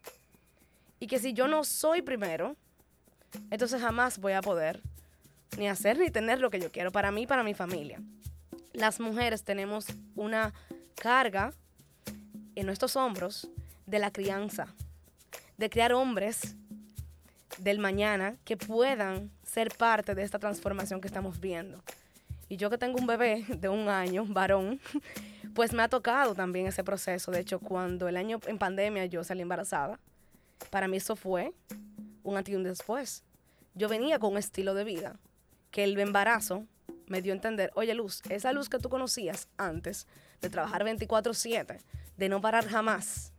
Y 1.00 1.08
que 1.08 1.20
si 1.20 1.34
yo 1.34 1.48
no 1.48 1.64
soy 1.64 2.02
primero, 2.02 2.56
entonces 3.50 3.82
jamás 3.82 4.20
voy 4.20 4.34
a 4.34 4.42
poder 4.42 4.82
ni 5.58 5.68
hacer 5.68 5.98
ni 5.98 6.10
tener 6.10 6.40
lo 6.40 6.50
que 6.50 6.60
yo 6.60 6.72
quiero 6.72 6.92
para 6.92 7.12
mí 7.12 7.28
para 7.28 7.44
mi 7.44 7.54
familia 7.54 8.00
las 8.74 9.00
mujeres 9.00 9.44
tenemos 9.44 9.88
una 10.16 10.54
carga 10.96 11.54
en 12.56 12.66
nuestros 12.66 12.96
hombros 12.96 13.50
de 13.86 14.00
la 14.00 14.12
crianza, 14.12 14.68
de 15.58 15.70
crear 15.70 15.94
hombres 15.94 16.56
del 17.58 17.80
mañana 17.80 18.38
que 18.46 18.58
puedan 18.58 19.30
ser 19.44 19.70
parte 19.78 20.16
de 20.16 20.24
esta 20.24 20.40
transformación 20.40 21.02
que 21.02 21.08
estamos 21.08 21.40
viendo. 21.40 21.84
Y 22.50 22.58
yo 22.58 22.70
que 22.70 22.78
tengo 22.78 23.00
un 23.00 23.08
bebé 23.08 23.46
de 23.48 23.70
un 23.70 23.88
año, 23.88 24.26
varón, 24.26 24.80
pues 25.54 25.74
me 25.74 25.84
ha 25.84 25.88
tocado 25.88 26.36
también 26.36 26.68
ese 26.68 26.84
proceso. 26.84 27.32
De 27.32 27.40
hecho, 27.40 27.60
cuando 27.60 28.08
el 28.08 28.18
año 28.18 28.40
en 28.46 28.58
pandemia 28.58 29.06
yo 29.06 29.24
salí 29.24 29.42
embarazada, 29.42 30.00
para 30.70 30.88
mí 30.88 30.98
eso 30.98 31.16
fue 31.16 31.54
un 32.24 32.38
antes 32.38 32.62
después. 32.64 33.24
Yo 33.74 33.88
venía 33.88 34.20
con 34.20 34.34
un 34.34 34.38
estilo 34.38 34.74
de 34.74 34.84
vida 34.84 35.18
que 35.72 35.84
el 35.84 35.98
embarazo 36.00 36.66
me 37.12 37.22
dio 37.22 37.34
a 37.34 37.36
entender, 37.36 37.72
oye 37.76 37.94
Luz, 37.94 38.22
esa 38.30 38.54
luz 38.54 38.70
que 38.70 38.80
tú 38.80 38.90
conocías 38.90 39.50
antes 39.58 40.08
de 40.42 40.50
trabajar 40.50 40.86
24/7, 40.86 41.78
de 42.18 42.30
no 42.30 42.40
parar 42.40 42.66
jamás, 42.66 43.34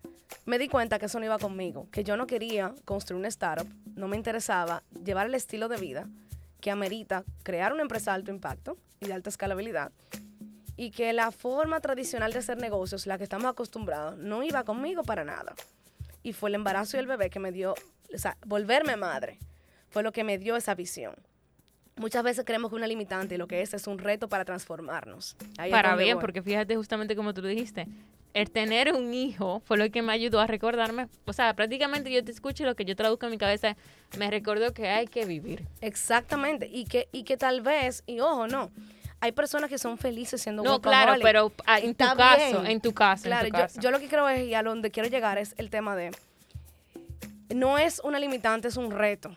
me 0.44 0.58
di 0.58 0.68
cuenta 0.68 0.98
que 0.98 1.06
eso 1.06 1.18
no 1.18 1.24
iba 1.24 1.38
conmigo, 1.38 1.88
que 1.90 2.04
yo 2.04 2.16
no 2.16 2.26
quería 2.26 2.74
construir 2.84 3.18
una 3.18 3.28
startup, 3.28 3.66
no 3.96 4.08
me 4.08 4.16
interesaba 4.16 4.82
llevar 5.04 5.26
el 5.26 5.34
estilo 5.34 5.68
de 5.68 5.78
vida 5.78 6.06
que 6.60 6.70
amerita 6.70 7.24
crear 7.42 7.72
una 7.72 7.82
empresa 7.82 8.10
de 8.10 8.16
alto 8.16 8.30
impacto 8.30 8.76
y 9.00 9.06
de 9.06 9.14
alta 9.14 9.30
escalabilidad 9.30 9.90
y 10.76 10.90
que 10.90 11.12
la 11.14 11.32
forma 11.32 11.80
tradicional 11.80 12.32
de 12.32 12.40
hacer 12.40 12.58
negocios, 12.58 13.06
la 13.06 13.16
que 13.16 13.24
estamos 13.24 13.50
acostumbrados, 13.50 14.18
no 14.18 14.42
iba 14.42 14.64
conmigo 14.64 15.02
para 15.02 15.24
nada. 15.24 15.54
Y 16.22 16.34
fue 16.34 16.50
el 16.50 16.56
embarazo 16.56 16.96
y 16.96 17.00
el 17.00 17.06
bebé 17.06 17.30
que 17.30 17.40
me 17.40 17.52
dio, 17.52 17.74
o 18.14 18.18
sea, 18.18 18.36
volverme 18.46 18.96
madre, 18.96 19.38
fue 19.90 20.02
lo 20.02 20.12
que 20.12 20.24
me 20.24 20.38
dio 20.38 20.56
esa 20.56 20.74
visión. 20.74 21.14
Muchas 21.96 22.22
veces 22.22 22.44
creemos 22.44 22.70
que 22.70 22.76
una 22.76 22.86
limitante 22.86 23.34
y 23.34 23.38
lo 23.38 23.46
que 23.46 23.62
es 23.62 23.74
es 23.74 23.86
un 23.86 23.98
reto 23.98 24.28
para 24.28 24.44
transformarnos. 24.44 25.36
Ahí 25.58 25.70
para 25.70 25.96
bien, 25.96 26.18
porque 26.18 26.42
fíjate 26.42 26.76
justamente 26.76 27.16
como 27.16 27.34
tú 27.34 27.42
dijiste, 27.42 27.86
el 28.34 28.50
tener 28.50 28.92
un 28.92 29.12
hijo 29.12 29.60
fue 29.64 29.76
lo 29.76 29.90
que 29.90 30.02
me 30.02 30.12
ayudó 30.12 30.40
a 30.40 30.46
recordarme, 30.46 31.08
o 31.26 31.32
sea, 31.32 31.54
prácticamente 31.54 32.10
yo 32.10 32.24
te 32.24 32.32
escucho 32.32 32.62
y 32.62 32.66
lo 32.66 32.74
que 32.74 32.84
yo 32.84 32.96
traduzco 32.96 33.26
en 33.26 33.32
mi 33.32 33.38
cabeza, 33.38 33.76
me 34.18 34.30
recuerdo 34.30 34.72
que 34.72 34.88
hay 34.88 35.06
que 35.06 35.26
vivir. 35.26 35.66
Exactamente, 35.80 36.66
y 36.66 36.84
que, 36.84 37.08
y 37.12 37.24
que 37.24 37.36
tal 37.36 37.60
vez, 37.60 38.02
y 38.06 38.20
ojo, 38.20 38.46
no, 38.46 38.70
hay 39.20 39.32
personas 39.32 39.68
que 39.68 39.78
son 39.78 39.98
felices 39.98 40.42
siendo 40.42 40.62
No, 40.62 40.80
claro, 40.80 41.14
pero 41.22 41.52
ah, 41.66 41.78
en 41.78 41.94
tu, 41.94 42.04
caso, 42.16 42.64
en 42.64 42.80
tu 42.80 42.92
caso, 42.92 43.24
Claro, 43.24 43.48
Yo, 43.80 43.90
lo 43.90 44.00
que 44.00 44.08
quiero 44.08 44.28
es, 44.28 44.48
y 44.48 44.54
a 44.54 44.62
donde 44.62 44.90
quiero 44.90 45.08
llegar 45.08 45.38
es 45.38 45.54
el 45.58 45.70
tema 45.70 45.94
de, 45.94 46.10
no 47.54 47.78
es 47.78 48.00
una 48.02 48.18
limitante, 48.18 48.68
es 48.68 48.76
un 48.76 48.90
reto. 48.90 49.36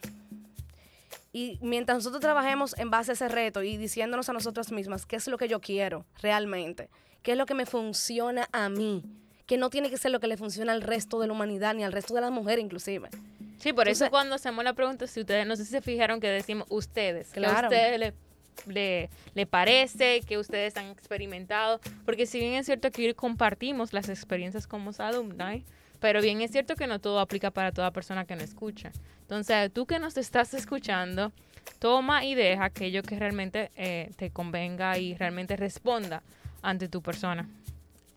Y 1.35 1.59
mientras 1.61 1.97
nosotros 1.97 2.21
trabajemos 2.21 2.77
en 2.77 2.89
base 2.89 3.11
a 3.11 3.13
ese 3.13 3.27
reto 3.27 3.61
y 3.61 3.75
diciéndonos 3.75 4.29
a 4.29 4.31
nosotras 4.31 4.71
mismas 4.71 5.05
qué 5.05 5.17
es 5.17 5.27
lo 5.27 5.37
que 5.37 5.49
yo 5.49 5.59
quiero 5.59 6.05
realmente, 6.21 6.89
qué 7.23 7.33
es 7.33 7.37
lo 7.37 7.45
que 7.45 7.53
me 7.53 7.65
funciona 7.65 8.47
a 8.53 8.69
mí, 8.69 9.03
que 9.45 9.57
no 9.57 9.69
tiene 9.69 9.89
que 9.89 9.97
ser 9.97 10.11
lo 10.11 10.21
que 10.21 10.27
le 10.27 10.37
funciona 10.37 10.71
al 10.71 10.81
resto 10.81 11.19
de 11.19 11.27
la 11.27 11.33
humanidad 11.33 11.75
ni 11.75 11.83
al 11.83 11.91
resto 11.91 12.13
de 12.13 12.21
las 12.21 12.31
mujeres 12.31 12.63
inclusive. 12.63 13.09
Sí, 13.57 13.73
por 13.73 13.89
eso 13.89 14.09
cuando 14.09 14.35
hacemos 14.35 14.63
la 14.63 14.71
pregunta, 14.71 15.07
si 15.07 15.19
ustedes, 15.19 15.45
no 15.45 15.57
sé 15.57 15.65
si 15.65 15.71
se 15.71 15.81
fijaron 15.81 16.21
que 16.21 16.29
decimos 16.29 16.67
ustedes, 16.69 17.31
claro. 17.31 17.67
que 17.67 17.75
a 17.75 17.79
ustedes 17.79 18.13
le, 18.67 19.09
le, 19.33 19.45
parece, 19.45 20.21
que 20.21 20.37
ustedes 20.37 20.77
han 20.77 20.85
experimentado, 20.85 21.81
porque 22.05 22.27
si 22.27 22.39
bien 22.39 22.53
es 22.53 22.65
cierto 22.65 22.91
que 22.91 23.13
compartimos 23.13 23.91
las 23.91 24.07
experiencias 24.07 24.67
como 24.67 24.91
alumni, 24.99 25.65
pero 25.99 26.21
bien 26.21 26.41
es 26.41 26.51
cierto 26.51 26.75
que 26.75 26.88
no 26.88 26.99
todo 26.99 27.19
aplica 27.19 27.51
para 27.51 27.71
toda 27.71 27.91
persona 27.91 28.25
que 28.25 28.36
nos 28.36 28.45
escucha. 28.45 28.91
Entonces, 29.21 29.71
tú 29.73 29.86
que 29.86 29.99
nos 29.99 30.17
estás 30.17 30.53
escuchando, 30.53 31.31
toma 31.79 32.25
y 32.25 32.36
deja 32.36 32.65
aquello 32.65 33.01
que 33.03 33.17
realmente 33.17 33.71
eh, 33.75 34.12
te 34.17 34.29
convenga 34.29 34.97
y 34.97 35.15
realmente 35.15 35.55
responda 35.55 36.21
ante 36.62 36.88
tu 36.88 37.01
persona. 37.01 37.47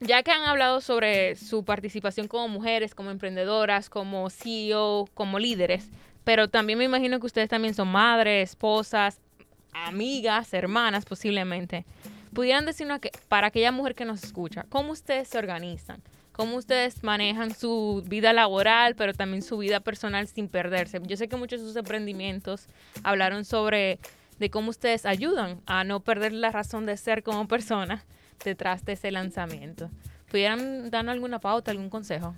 Ya 0.01 0.23
que 0.23 0.31
han 0.31 0.43
hablado 0.43 0.81
sobre 0.81 1.35
su 1.35 1.65
participación 1.65 2.29
como 2.29 2.49
mujeres, 2.49 2.95
como 2.95 3.11
emprendedoras, 3.11 3.91
como 3.91 4.31
CEO, 4.31 5.09
como 5.15 5.39
líderes, 5.39 5.91
pero 6.25 6.49
también 6.49 6.79
me 6.79 6.85
imagino 6.85 7.19
que 7.19 7.27
ustedes 7.27 7.49
también 7.49 7.75
son 7.75 7.89
madres, 7.89 8.51
esposas, 8.51 9.19
amigas, 9.73 10.53
hermanas 10.53 11.05
posiblemente. 11.05 11.85
Pudieran 12.35 12.67
decirnos 12.67 13.01
que 13.01 13.11
para 13.29 13.49
aquella 13.49 13.73
mujer 13.73 13.95
que 13.95 14.05
nos 14.05 14.23
escucha, 14.23 14.67
¿cómo 14.69 14.93
ustedes 14.93 15.29
se 15.29 15.39
organizan? 15.39 16.03
¿Cómo 16.39 16.55
ustedes 16.55 17.03
manejan 17.03 17.53
su 17.53 18.05
vida 18.07 18.33
laboral, 18.33 18.95
pero 18.95 19.13
también 19.13 19.43
su 19.43 19.59
vida 19.59 19.81
personal 19.81 20.29
sin 20.29 20.47
perderse? 20.49 21.01
Yo 21.05 21.17
sé 21.17 21.27
que 21.27 21.35
muchos 21.35 21.61
de 21.61 21.67
sus 21.67 21.75
emprendimientos 21.75 22.69
hablaron 23.03 23.45
sobre 23.45 23.99
de 24.39 24.49
cómo 24.49 24.71
ustedes 24.71 25.05
ayudan 25.05 25.61
a 25.67 25.83
no 25.83 25.99
perder 25.99 26.33
la 26.33 26.53
razón 26.53 26.87
de 26.87 26.97
ser 26.97 27.25
como 27.25 27.49
persona 27.49 28.05
detrás 28.45 28.85
de 28.85 28.93
ese 28.93 29.11
lanzamiento. 29.11 29.91
¿Pudieran 30.31 30.93
darnos 30.93 31.15
alguna 31.15 31.41
pauta, 31.41 31.73
algún 31.73 31.91
consejo? 31.91 32.37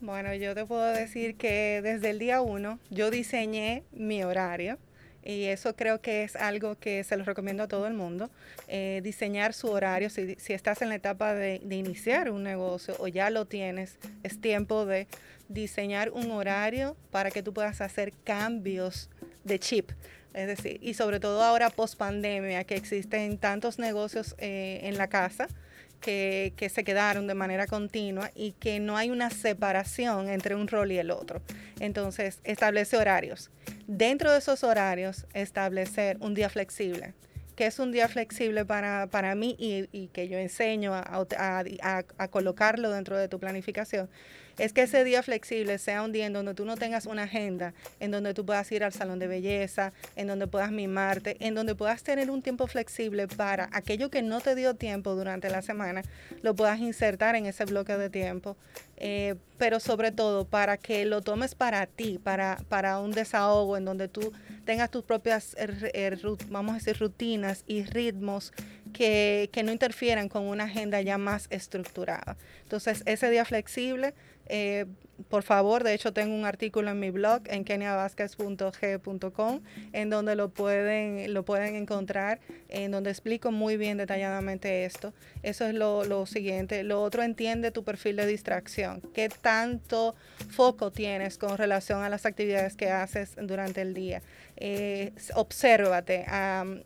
Bueno, 0.00 0.34
yo 0.34 0.52
te 0.56 0.66
puedo 0.66 0.82
decir 0.86 1.36
que 1.36 1.80
desde 1.84 2.10
el 2.10 2.18
día 2.18 2.40
uno 2.40 2.80
yo 2.90 3.12
diseñé 3.12 3.84
mi 3.92 4.24
horario 4.24 4.76
y 5.26 5.46
eso 5.46 5.74
creo 5.74 6.00
que 6.00 6.22
es 6.22 6.36
algo 6.36 6.76
que 6.76 7.02
se 7.02 7.16
lo 7.16 7.24
recomiendo 7.24 7.64
a 7.64 7.68
todo 7.68 7.86
el 7.88 7.94
mundo. 7.94 8.30
Eh, 8.68 9.00
diseñar 9.02 9.54
su 9.54 9.68
horario, 9.68 10.08
si, 10.08 10.36
estás 10.48 10.82
en 10.82 10.88
la 10.88 10.94
etapa 10.94 11.34
de, 11.34 11.60
de, 11.64 11.76
iniciar 11.76 12.30
un 12.30 12.44
negocio 12.44 12.94
o 13.00 13.08
ya 13.08 13.28
lo 13.30 13.44
tienes, 13.44 13.98
es 14.22 14.40
tiempo 14.40 14.86
de 14.86 15.08
diseñar 15.48 16.10
un 16.10 16.30
horario 16.30 16.96
para 17.10 17.30
que 17.32 17.42
tú 17.42 17.52
puedas 17.52 17.80
hacer 17.80 18.12
cambios 18.24 19.10
de 19.42 19.58
chip. 19.58 19.90
Es 20.32 20.46
decir, 20.46 20.78
y 20.80 20.94
sobre 20.94 21.18
todo 21.18 21.42
ahora 21.42 21.70
post 21.70 21.96
pandemia, 21.96 22.64
que 22.64 22.76
existen 22.76 23.38
tantos 23.38 23.78
negocios 23.78 24.36
eh, 24.38 24.80
en 24.84 24.96
la 24.96 25.08
casa 25.08 25.48
que, 26.06 26.70
se 26.72 26.84
quedaron 26.84 27.26
de 27.26 27.34
manera 27.34 27.66
continua 27.66 28.30
y 28.34 28.52
que 28.52 28.78
no 28.78 28.96
hay 28.96 29.10
una 29.10 29.30
separación 29.30 30.28
entre 30.28 30.54
un 30.54 30.68
rol 30.68 30.92
y 30.92 30.98
el 30.98 31.10
otro. 31.10 31.42
Entonces, 31.80 32.40
establece 32.44 32.96
horarios. 32.96 33.50
Dentro 33.88 34.30
de 34.30 34.38
esos 34.38 34.62
horarios, 34.62 35.26
establecer 35.34 36.16
un 36.20 36.34
día 36.34 36.48
flexible 36.48 37.14
que 37.56 37.64
es 37.64 37.78
un 37.78 37.90
día 37.90 38.06
flexible 38.06 38.66
para, 38.66 39.06
para 39.06 39.34
mí 39.34 39.56
y, 39.58 40.08
que 40.08 40.28
yo 40.28 40.36
enseño 40.36 40.92
a, 40.94 42.28
colocarlo 42.30 42.90
dentro 42.90 43.16
de 43.16 43.28
tu 43.28 43.40
planificación, 43.40 44.10
es 44.58 44.72
que 44.72 44.82
ese 44.82 45.04
día 45.04 45.22
flexible 45.22 45.78
sea 45.78 46.02
un 46.02 46.12
día 46.12 46.26
en 46.26 46.32
donde 46.32 46.54
tú 46.54 46.64
no 46.64 46.76
tengas 46.76 47.06
una 47.06 47.24
agenda, 47.24 47.74
en 48.00 48.10
donde 48.10 48.34
tú 48.34 48.46
puedas 48.46 48.70
ir 48.72 48.84
al 48.84 48.92
salón 48.92 49.18
de 49.18 49.26
belleza, 49.26 49.92
en 50.16 50.26
donde 50.26 50.46
puedas 50.46 50.70
mimarte, 50.70 51.36
en 51.40 51.54
donde 51.54 51.74
puedas 51.74 52.02
tener 52.02 52.30
un 52.30 52.42
tiempo 52.42 52.66
flexible 52.66 53.28
para 53.28 53.68
aquello 53.72 54.10
que 54.10 54.22
no 54.22 54.40
te 54.40 54.54
dio 54.54 54.74
tiempo 54.74 55.14
durante 55.14 55.50
la 55.50 55.62
semana, 55.62 56.02
lo 56.42 56.54
puedas 56.54 56.78
insertar 56.80 57.36
en 57.36 57.46
ese 57.46 57.64
bloque 57.64 57.96
de 57.96 58.10
tiempo. 58.10 58.56
Eh, 58.98 59.34
pero 59.58 59.78
sobre 59.78 60.10
todo 60.10 60.46
para 60.46 60.78
que 60.78 61.04
lo 61.04 61.20
tomes 61.20 61.54
para 61.54 61.86
ti, 61.86 62.18
para, 62.18 62.58
para 62.68 62.98
un 62.98 63.12
desahogo 63.12 63.76
en 63.76 63.84
donde 63.84 64.08
tú 64.08 64.32
tengas 64.64 64.90
tus 64.90 65.04
propias, 65.04 65.54
vamos 66.48 66.72
a 66.72 66.78
decir, 66.78 66.98
rutinas 66.98 67.62
y 67.66 67.84
ritmos 67.84 68.52
que, 68.92 69.50
que 69.52 69.62
no 69.62 69.72
interfieran 69.72 70.28
con 70.28 70.44
una 70.44 70.64
agenda 70.64 71.00
ya 71.02 71.18
más 71.18 71.46
estructurada. 71.50 72.36
Entonces, 72.62 73.02
ese 73.06 73.30
día 73.30 73.44
flexible 73.44 74.14
eh, 74.48 74.86
por 75.28 75.42
favor, 75.42 75.82
de 75.82 75.94
hecho 75.94 76.12
tengo 76.12 76.34
un 76.34 76.44
artículo 76.44 76.90
en 76.90 77.00
mi 77.00 77.10
blog 77.10 77.42
en 77.46 77.64
keniavasquez.g.com 77.64 79.60
en 79.92 80.10
donde 80.10 80.36
lo 80.36 80.50
pueden, 80.50 81.32
lo 81.32 81.44
pueden 81.44 81.74
encontrar, 81.74 82.38
en 82.68 82.90
donde 82.90 83.10
explico 83.10 83.50
muy 83.50 83.76
bien 83.76 83.96
detalladamente 83.96 84.84
esto. 84.84 85.14
Eso 85.42 85.66
es 85.66 85.74
lo, 85.74 86.04
lo 86.04 86.26
siguiente. 86.26 86.82
Lo 86.84 87.02
otro, 87.02 87.22
entiende 87.22 87.70
tu 87.70 87.82
perfil 87.82 88.16
de 88.16 88.26
distracción. 88.26 89.00
¿Qué 89.14 89.28
tanto 89.28 90.14
foco 90.50 90.90
tienes 90.92 91.38
con 91.38 91.56
relación 91.56 92.02
a 92.02 92.08
las 92.08 92.26
actividades 92.26 92.76
que 92.76 92.90
haces 92.90 93.36
durante 93.40 93.80
el 93.80 93.94
día? 93.94 94.22
Eh, 94.56 95.12
obsérvate, 95.34 96.26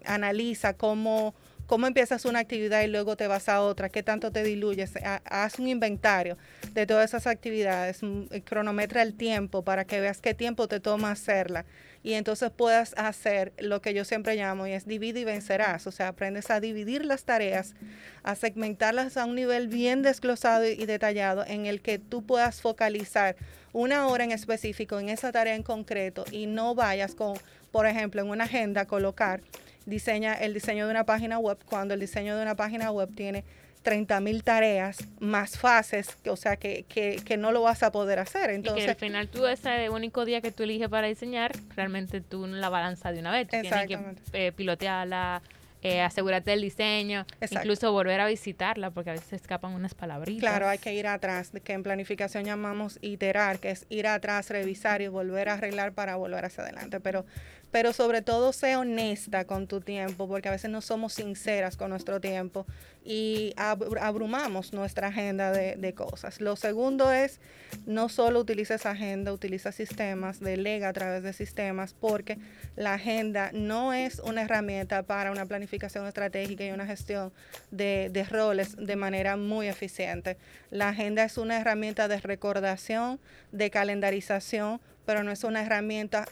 analiza 0.05 0.75
cómo 0.75 1.35
cómo 1.71 1.87
empiezas 1.87 2.25
una 2.25 2.41
actividad 2.41 2.83
y 2.83 2.89
luego 2.89 3.15
te 3.17 3.29
vas 3.29 3.49
a 3.49 3.63
otra, 3.63 3.91
qué 3.91 4.03
tanto 4.03 4.33
te 4.33 4.43
diluyes, 4.43 4.93
haz 5.25 5.61
un 5.61 5.69
inventario 5.69 6.37
de 6.73 6.85
todas 6.85 7.11
esas 7.11 7.29
actividades, 7.29 8.03
mm, 8.03 8.25
cronometra 8.45 9.03
el 9.03 9.15
tiempo 9.15 9.63
para 9.63 9.85
que 9.85 10.01
veas 10.01 10.21
qué 10.21 10.35
tiempo 10.35 10.67
te 10.67 10.81
toma 10.81 11.13
hacerla. 11.13 11.65
Y 12.03 12.15
entonces 12.15 12.51
puedas 12.51 12.93
hacer 12.97 13.53
lo 13.57 13.81
que 13.83 13.95
yo 13.95 14.05
siempre 14.05 14.35
llamo 14.35 14.67
y 14.67 14.73
es 14.73 14.85
divide 14.85 15.21
y 15.21 15.25
vencerás, 15.25 15.87
o 15.87 15.93
sea, 15.93 16.09
aprendes 16.09 16.51
a 16.51 16.59
dividir 16.59 17.05
las 17.05 17.23
tareas, 17.23 17.77
a 18.25 18.35
segmentarlas 18.35 19.17
a 19.17 19.25
un 19.25 19.37
nivel 19.37 19.69
bien 19.69 20.03
desglosado 20.03 20.67
y 20.67 20.87
detallado 20.87 21.45
en 21.47 21.67
el 21.67 21.83
que 21.83 22.01
tú 22.01 22.27
puedas 22.27 22.61
focalizar 22.61 23.37
una 23.73 24.09
hora 24.09 24.25
en 24.25 24.33
específico 24.33 24.99
en 24.99 25.09
esa 25.09 25.31
tarea 25.31 25.55
en 25.55 25.63
concreto 25.63 26.25
y 26.33 26.47
no 26.47 26.75
vayas 26.75 27.15
con, 27.15 27.39
por 27.71 27.87
ejemplo, 27.87 28.23
en 28.23 28.31
una 28.31 28.43
agenda 28.43 28.87
colocar 28.87 29.41
diseña 29.91 30.35
el 30.35 30.55
diseño 30.55 30.87
de 30.87 30.93
una 30.93 31.05
página 31.05 31.39
web 31.39 31.59
cuando 31.67 31.95
el 31.95 32.01
diseño 32.01 32.37
de 32.37 32.43
una 32.43 32.55
página 32.55 32.91
web 32.91 33.11
tiene 33.15 33.45
30 33.83 34.21
mil 34.21 34.43
tareas 34.43 34.99
más 35.21 35.59
fases, 35.59 36.17
o 36.27 36.37
sea, 36.37 36.57
que, 36.57 36.85
que, 36.89 37.21
que, 37.25 37.37
no 37.37 37.51
lo 37.51 37.63
vas 37.63 37.83
a 37.83 37.91
poder 37.91 38.19
hacer. 38.19 38.51
Entonces, 38.51 38.83
y 38.83 38.87
que 38.87 38.91
al 38.91 38.97
final 38.97 39.29
tú 39.29 39.47
ese 39.47 39.89
único 39.89 40.25
día 40.25 40.41
que 40.41 40.53
tú 40.53 40.65
eliges 40.65 40.89
para 40.89 41.07
diseñar, 41.07 41.53
realmente 41.77 42.21
tú 42.21 42.47
la 42.47 42.69
balanza 42.69 43.11
de 43.11 43.21
una 43.21 43.33
vez. 43.33 43.49
Tienes 43.49 43.73
que 43.87 43.99
eh, 44.35 44.53
pilotearla, 44.53 45.41
eh, 45.83 46.03
asegúrate 46.03 46.51
del 46.51 46.61
diseño, 46.61 47.25
incluso 47.41 47.91
volver 47.91 48.21
a 48.21 48.27
visitarla, 48.27 48.91
porque 48.91 49.11
a 49.11 49.13
veces 49.15 49.33
escapan 49.33 49.73
unas 49.73 49.95
palabritas. 49.95 50.41
Claro, 50.41 50.69
hay 50.69 50.77
que 50.77 50.93
ir 50.93 51.07
atrás, 51.07 51.53
que 51.65 51.73
en 51.73 51.83
planificación 51.83 52.45
llamamos 52.45 52.99
iterar, 53.01 53.61
que 53.61 53.71
es 53.71 53.87
ir 53.89 54.07
atrás, 54.07 54.51
revisar 54.51 55.01
y 55.01 55.09
volver 55.09 55.49
a 55.49 55.55
arreglar 55.55 55.93
para 55.93 56.17
volver 56.17 56.45
hacia 56.45 56.65
adelante. 56.65 57.01
Pero 57.01 57.25
pero 57.71 57.93
sobre 57.93 58.23
todo 58.23 58.53
sé 58.53 58.77
honesta 58.77 59.45
con 59.45 59.67
tu 59.67 59.81
tiempo, 59.81 60.27
porque 60.27 60.49
a 60.49 60.53
veces 60.53 60.71
no 60.71 60.81
somos 60.81 61.15
sinceras 61.15 61.77
con 61.77 61.91
nuestro 61.91 62.21
tiempo 62.21 62.67
y 63.05 63.55
abrumamos 63.57 64.73
nuestra 64.73 65.09
agenda 65.09 65.53
de, 65.53 65.95
cosas. 65.95 66.41
Lo 66.41 66.57
segundo 66.57 67.13
es, 67.13 67.41
no 67.87 68.09
solo 68.09 68.41
utiliza 68.41 68.75
esa 68.75 68.93
agenda, 68.93 69.33
utiliza 69.33 69.73
sistemas, 69.73 70.41
delega 70.41 70.89
a 70.89 70.93
través 70.93 71.23
de 71.23 71.33
sistemas, 71.33 71.95
porque 71.99 72.39
la 72.77 72.95
agenda 72.95 73.51
no 73.53 73.93
es 73.93 74.21
una 74.21 74.43
herramienta 74.43 75.03
para 75.03 75.33
una 75.33 75.47
planificación 75.47 76.07
estratégica 76.07 76.65
y 76.65 76.71
una 76.71 76.87
gestión 76.87 77.33
de, 77.71 78.09
de 78.13 78.25
roles 78.25 78.77
de 78.77 78.97
manera 78.97 79.37
muy 79.37 79.69
eficiente. 79.69 80.37
La 80.71 80.91
agenda 80.91 81.25
es 81.25 81.39
una 81.39 81.59
herramienta 81.59 82.07
de 82.07 82.21
recordación, 82.21 83.19
de 83.51 83.71
calendarización, 83.71 84.81
pero 85.05 85.25
no 85.25 85.33
es 85.33 85.43
una 85.43 85.63
herramienta 85.63 86.27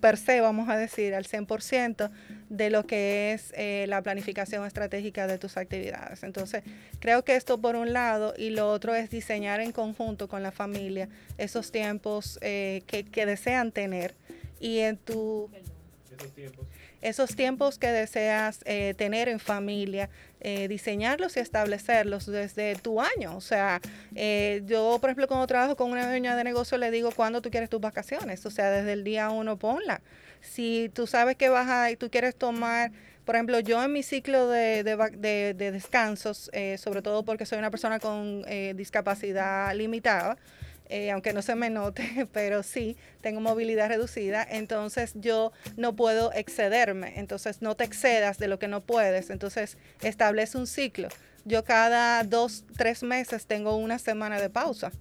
per 0.00 0.16
se, 0.16 0.40
vamos 0.40 0.68
a 0.68 0.76
decir, 0.76 1.14
al 1.14 1.24
100% 1.24 2.10
de 2.48 2.70
lo 2.70 2.86
que 2.86 3.32
es 3.32 3.52
eh, 3.56 3.86
la 3.88 4.02
planificación 4.02 4.64
estratégica 4.66 5.26
de 5.26 5.38
tus 5.38 5.56
actividades. 5.56 6.22
Entonces, 6.22 6.62
creo 7.00 7.24
que 7.24 7.36
esto 7.36 7.60
por 7.60 7.76
un 7.76 7.92
lado 7.92 8.34
y 8.36 8.50
lo 8.50 8.70
otro 8.70 8.94
es 8.94 9.10
diseñar 9.10 9.60
en 9.60 9.72
conjunto 9.72 10.28
con 10.28 10.42
la 10.42 10.52
familia 10.52 11.08
esos 11.36 11.70
tiempos 11.70 12.38
eh, 12.40 12.82
que, 12.86 13.04
que, 13.04 13.26
desean 13.26 13.72
tener 13.72 14.14
y 14.60 14.78
en 14.78 14.96
tu... 14.96 15.50
que 17.00 17.88
deseas 17.88 18.60
eh, 18.64 18.94
tener 18.96 19.28
en 19.28 19.38
familia, 19.38 20.08
eh, 20.40 20.68
diseñarlos 20.68 21.36
y 21.36 21.40
establecerlos 21.40 22.26
desde 22.26 22.74
tu 22.76 23.00
año. 23.00 23.36
O 23.36 23.40
sea, 23.40 23.80
eh, 24.14 24.62
yo, 24.66 24.98
por 25.00 25.10
ejemplo, 25.10 25.28
cuando 25.28 25.46
trabajo 25.46 25.76
con 25.76 25.90
una 25.90 26.08
dueña 26.08 26.36
de 26.36 26.44
negocio, 26.44 26.78
le 26.78 26.90
digo 26.90 27.10
cuándo 27.12 27.40
tú 27.40 27.50
quieres 27.50 27.70
tus 27.70 27.80
vacaciones. 27.80 28.44
O 28.46 28.50
sea, 28.50 28.70
desde 28.70 28.92
el 28.92 29.04
día 29.04 29.30
uno 29.30 29.56
ponla. 29.56 30.00
Si 30.40 30.90
tú 30.94 31.06
sabes 31.06 31.36
que 31.36 31.48
vas 31.48 31.68
a 31.68 31.90
y 31.90 31.96
tú 31.96 32.10
quieres 32.10 32.36
tomar, 32.36 32.92
por 33.24 33.34
ejemplo, 33.34 33.60
yo 33.60 33.82
en 33.82 33.92
mi 33.92 34.02
ciclo 34.02 34.48
de, 34.48 34.82
de, 34.84 35.54
de 35.54 35.72
descansos, 35.72 36.50
sobre 36.78 37.02
todo 37.02 37.24
porque 37.24 37.44
soy 37.44 37.58
una 37.58 37.70
persona 37.70 37.98
con 37.98 38.42
discapacidad 38.74 39.74
limitada, 39.74 40.38
eh, 40.88 41.10
aunque 41.10 41.32
no 41.32 41.42
se 41.42 41.54
me 41.54 41.70
note, 41.70 42.28
pero 42.32 42.62
sí 42.62 42.96
tengo 43.20 43.40
movilidad 43.40 43.88
reducida, 43.88 44.46
entonces 44.48 45.12
yo 45.14 45.52
no 45.76 45.94
puedo 45.96 46.32
excederme, 46.32 47.18
entonces 47.18 47.62
no 47.62 47.76
te 47.76 47.84
excedas 47.84 48.38
de 48.38 48.48
lo 48.48 48.58
que 48.58 48.68
no 48.68 48.80
puedes, 48.80 49.30
entonces 49.30 49.76
establece 50.00 50.56
un 50.58 50.66
ciclo. 50.66 51.08
Yo 51.44 51.64
cada 51.64 52.22
dos, 52.24 52.64
tres 52.76 53.02
meses 53.02 53.46
tengo 53.46 53.76
una 53.76 53.98
semana 53.98 54.40
de 54.40 54.50
pausa. 54.50 54.92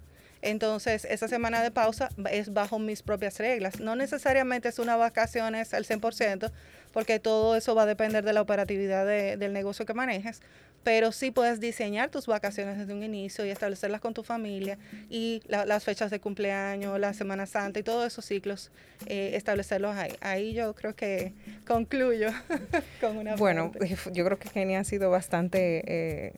Entonces, 0.42 1.04
esa 1.06 1.28
semana 1.28 1.64
de 1.64 1.72
pausa 1.72 2.10
es 2.32 2.54
bajo 2.54 2.80
mis 2.80 3.02
propias 3.02 3.40
reglas. 3.40 3.80
No 3.80 3.96
necesariamente 3.96 4.70
es 4.70 4.80
una 4.80 4.96
vacaciones 4.96 5.74
al 5.74 5.84
100%, 5.84 6.52
porque 6.94 7.20
todo 7.20 7.56
eso 7.56 7.76
va 7.76 7.84
a 7.84 7.86
depender 7.86 8.24
de 8.24 8.34
la 8.34 8.42
operatividad 8.42 9.06
del 9.06 9.54
negocio 9.54 9.86
que 9.86 9.94
manejes, 9.94 10.42
pero 10.84 11.12
sí 11.12 11.32
puedes 11.32 11.60
diseñar 11.60 12.10
tus 12.10 12.28
vacaciones 12.28 12.78
desde 12.78 12.94
un 12.94 13.04
inicio 13.04 13.46
y 13.46 13.50
establecerlas 13.50 14.00
con 14.00 14.14
tu 14.14 14.24
familia 14.24 14.78
y 15.10 15.42
las 15.48 15.84
fechas 15.84 16.10
de 16.12 16.20
cumpleaños, 16.20 16.98
la 17.00 17.14
Semana 17.14 17.46
Santa 17.46 17.80
y 17.80 17.84
todos 17.84 18.08
esos 18.08 18.24
ciclos, 18.24 18.72
eh, 19.06 19.32
establecerlos 19.34 19.96
ahí. 19.98 20.14
Ahí 20.22 20.54
yo 20.54 20.74
creo 20.74 20.96
que 20.96 21.34
concluyo 21.68 22.30
con 23.02 23.18
una... 23.18 23.36
Bueno, 23.36 23.72
yo 24.14 24.24
creo 24.24 24.40
que 24.40 24.50
Kenia 24.50 24.80
ha 24.80 24.84
sido 24.86 25.10
bastante, 25.10 25.84
eh, 25.88 26.34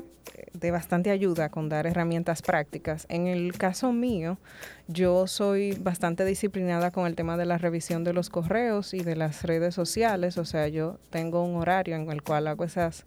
de 0.54 0.72
bastante 0.72 1.12
ayuda 1.12 1.50
con 1.50 1.70
dar 1.70 1.86
herramientas 1.86 2.42
prácticas. 2.42 3.06
En 3.10 3.28
el 3.28 3.56
caso 3.56 3.94
mío, 3.94 4.40
yo 4.88 5.28
soy 5.28 5.74
bastante 5.74 6.26
disciplinada 6.26 6.90
con 6.90 7.06
el 7.06 7.16
tema 7.16 7.38
de 7.38 7.46
la 7.46 7.60
revisión 7.60 8.04
de 8.04 8.14
los 8.14 8.32
correos 8.32 8.96
y 8.96 9.04
de 9.04 9.16
las 9.16 9.44
redes 9.44 9.76
sociales, 9.76 10.40
o 10.40 10.46
sea, 10.46 10.68
yo 10.68 11.00
tengo 11.12 11.44
un 11.44 11.58
horario 11.58 11.96
en 11.96 12.10
el 12.10 12.24
cual 12.24 12.48
hago 12.48 12.64
esas 12.64 13.06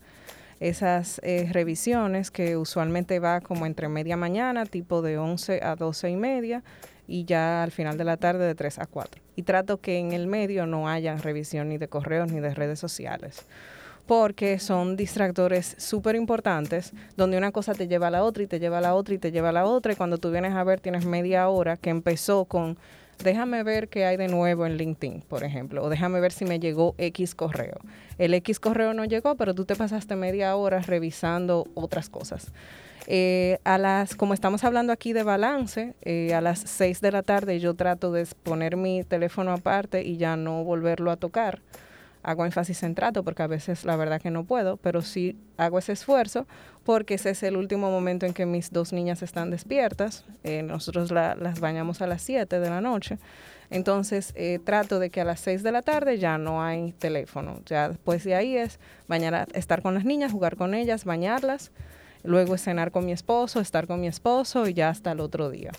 esas 0.69 1.21
eh, 1.25 1.49
revisiones 1.51 2.31
que 2.31 2.57
usualmente 2.57 3.19
va 3.19 3.41
como 3.41 3.67
entre 3.67 3.89
media 3.89 4.17
mañana, 4.17 4.65
tipo 4.65 5.03
de 5.03 5.19
11 5.19 5.61
a 5.63 5.75
12 5.75 6.11
y 6.11 6.17
media, 6.17 6.63
y 7.09 7.25
ya 7.25 7.63
al 7.63 7.73
final 7.73 7.99
de 7.99 8.05
la 8.05 8.17
tarde 8.17 8.47
de 8.47 8.55
3 8.55 8.79
a 8.79 8.87
4. 8.87 9.21
Y 9.35 9.43
trato 9.43 9.81
que 9.81 9.99
en 9.99 10.13
el 10.13 10.27
medio 10.29 10.67
no 10.67 10.89
haya 10.89 11.17
revisión 11.17 11.69
ni 11.69 11.79
de 11.79 11.89
correos 11.89 12.31
ni 12.31 12.41
de 12.41 12.55
redes 12.55 12.79
sociales 12.79 13.47
porque 14.07 14.59
son 14.59 14.97
distractores 14.97 15.77
súper 15.79 16.17
importantes, 16.17 16.93
donde 17.17 17.39
una 17.39 17.53
cosa 17.53 17.73
te 17.73 17.87
lleva 17.87 18.09
a 18.09 18.11
la 18.11 18.25
otra 18.25 18.43
y 18.43 18.47
te 18.47 18.59
lleva 18.59 18.79
a 18.79 18.81
la 18.81 18.95
otra 18.95 19.15
y 19.15 19.19
te 19.19 19.31
lleva 19.31 19.51
a 19.51 19.53
la 19.53 19.65
otra, 19.65 19.93
y 19.93 19.97
cuando 19.97 20.19
tú 20.19 20.31
vienes 20.31 20.55
a 20.55 20.65
ver 20.65 20.81
tienes 20.81 21.07
media 21.07 21.49
hora 21.49 21.77
que 21.77 21.91
empezó 21.91 22.45
con 22.45 22.77
déjame 23.23 23.63
ver 23.63 23.89
qué 23.89 24.05
hay 24.05 24.17
de 24.17 24.29
nuevo 24.29 24.67
en 24.67 24.77
LinkedIn, 24.77 25.23
por 25.29 25.45
ejemplo, 25.45 25.83
o 25.83 25.89
déjame 25.89 26.21
ver 26.21 26.33
si 26.33 26.45
me 26.45 26.61
llegó 26.61 26.95
X 26.99 27.35
correo. 27.35 27.79
El 28.19 28.35
X 28.35 28.61
correo 28.61 28.95
no 28.95 29.05
llegó, 29.05 29.37
pero 29.37 29.55
tú 29.55 29.65
te 29.65 29.77
pasaste 29.77 30.17
media 30.17 30.55
hora 30.57 30.81
revisando 30.81 31.67
otras 31.75 32.09
cosas. 32.09 32.53
Eh, 33.07 33.59
a 33.65 33.79
las, 33.79 34.15
como 34.15 34.33
estamos 34.33 34.63
hablando 34.65 34.93
aquí 34.93 35.13
de 35.13 35.23
balance, 35.25 35.95
eh, 36.03 36.35
a 36.35 36.41
las 36.41 36.61
6 36.61 37.01
de 37.01 37.11
la 37.11 37.23
tarde 37.23 37.59
yo 37.59 37.75
trato 37.75 38.13
de 38.13 38.27
poner 38.43 38.77
mi 38.77 39.03
teléfono 39.03 39.53
aparte 39.53 40.03
y 40.03 40.17
ya 40.19 40.37
no 40.37 40.63
volverlo 40.63 41.11
a 41.11 41.17
tocar 41.17 41.61
hago 42.23 42.45
énfasis 42.45 42.83
en 42.83 42.95
trato 42.95 43.23
porque 43.25 43.43
a 43.43 43.47
veces 43.47 43.85
la 43.85 43.97
verdad 43.97 44.21
que 44.21 44.31
no 44.31 44.45
puedo, 44.45 44.77
pero 44.77 45.03
sí 45.03 45.37
hago 45.57 45.79
ese 45.79 45.93
esfuerzo 45.93 46.47
porque 46.85 47.15
ese 47.15 47.31
es 47.31 47.43
el 47.43 47.57
último 47.57 47.91
momento 47.91 48.27
en 48.27 48.35
que 48.35 48.47
mis 48.47 48.71
dos 48.71 48.93
niñas 48.93 49.23
están 49.23 49.51
despiertas. 49.51 50.25
Eh, 50.45 50.63
nosotros 50.63 51.11
las 51.11 51.61
bañamos 51.61 52.03
a 52.03 52.07
las 52.07 52.23
7 52.23 52.61
de 52.61 52.71
la 52.71 52.81
noche. 52.81 53.19
Entonces 53.71 54.33
eh, 54.37 54.59
trato 54.65 54.99
de 54.99 55.11
que 55.11 55.21
a 55.21 55.25
las 55.25 55.41
6 55.41 55.63
de 55.63 55.73
la 55.73 55.83
tarde 55.83 56.19
ya 56.19 56.39
no 56.39 56.63
hay 56.63 56.93
teléfono. 56.93 57.61
Ya 57.67 57.89
después 57.89 58.25
de 58.25 58.35
ahí 58.35 58.57
es 58.57 58.79
bañar 59.09 59.49
estar 59.55 59.83
con 59.83 59.95
las 59.95 60.05
niñas, 60.05 60.33
jugar 60.33 60.57
con 60.57 60.75
ellas, 60.75 61.05
bañarlas. 61.05 61.73
Luego 62.25 62.55
es 62.55 62.63
cenar 62.63 62.93
con 62.93 63.05
mi 63.05 63.13
esposo, 63.13 63.61
estar 63.61 63.87
con 63.87 64.01
mi 64.01 64.07
esposo 64.07 64.69
y 64.69 64.75
ya 64.75 64.91
hasta 64.91 65.13
el 65.13 65.21
otro 65.21 65.51
día. 65.51 65.73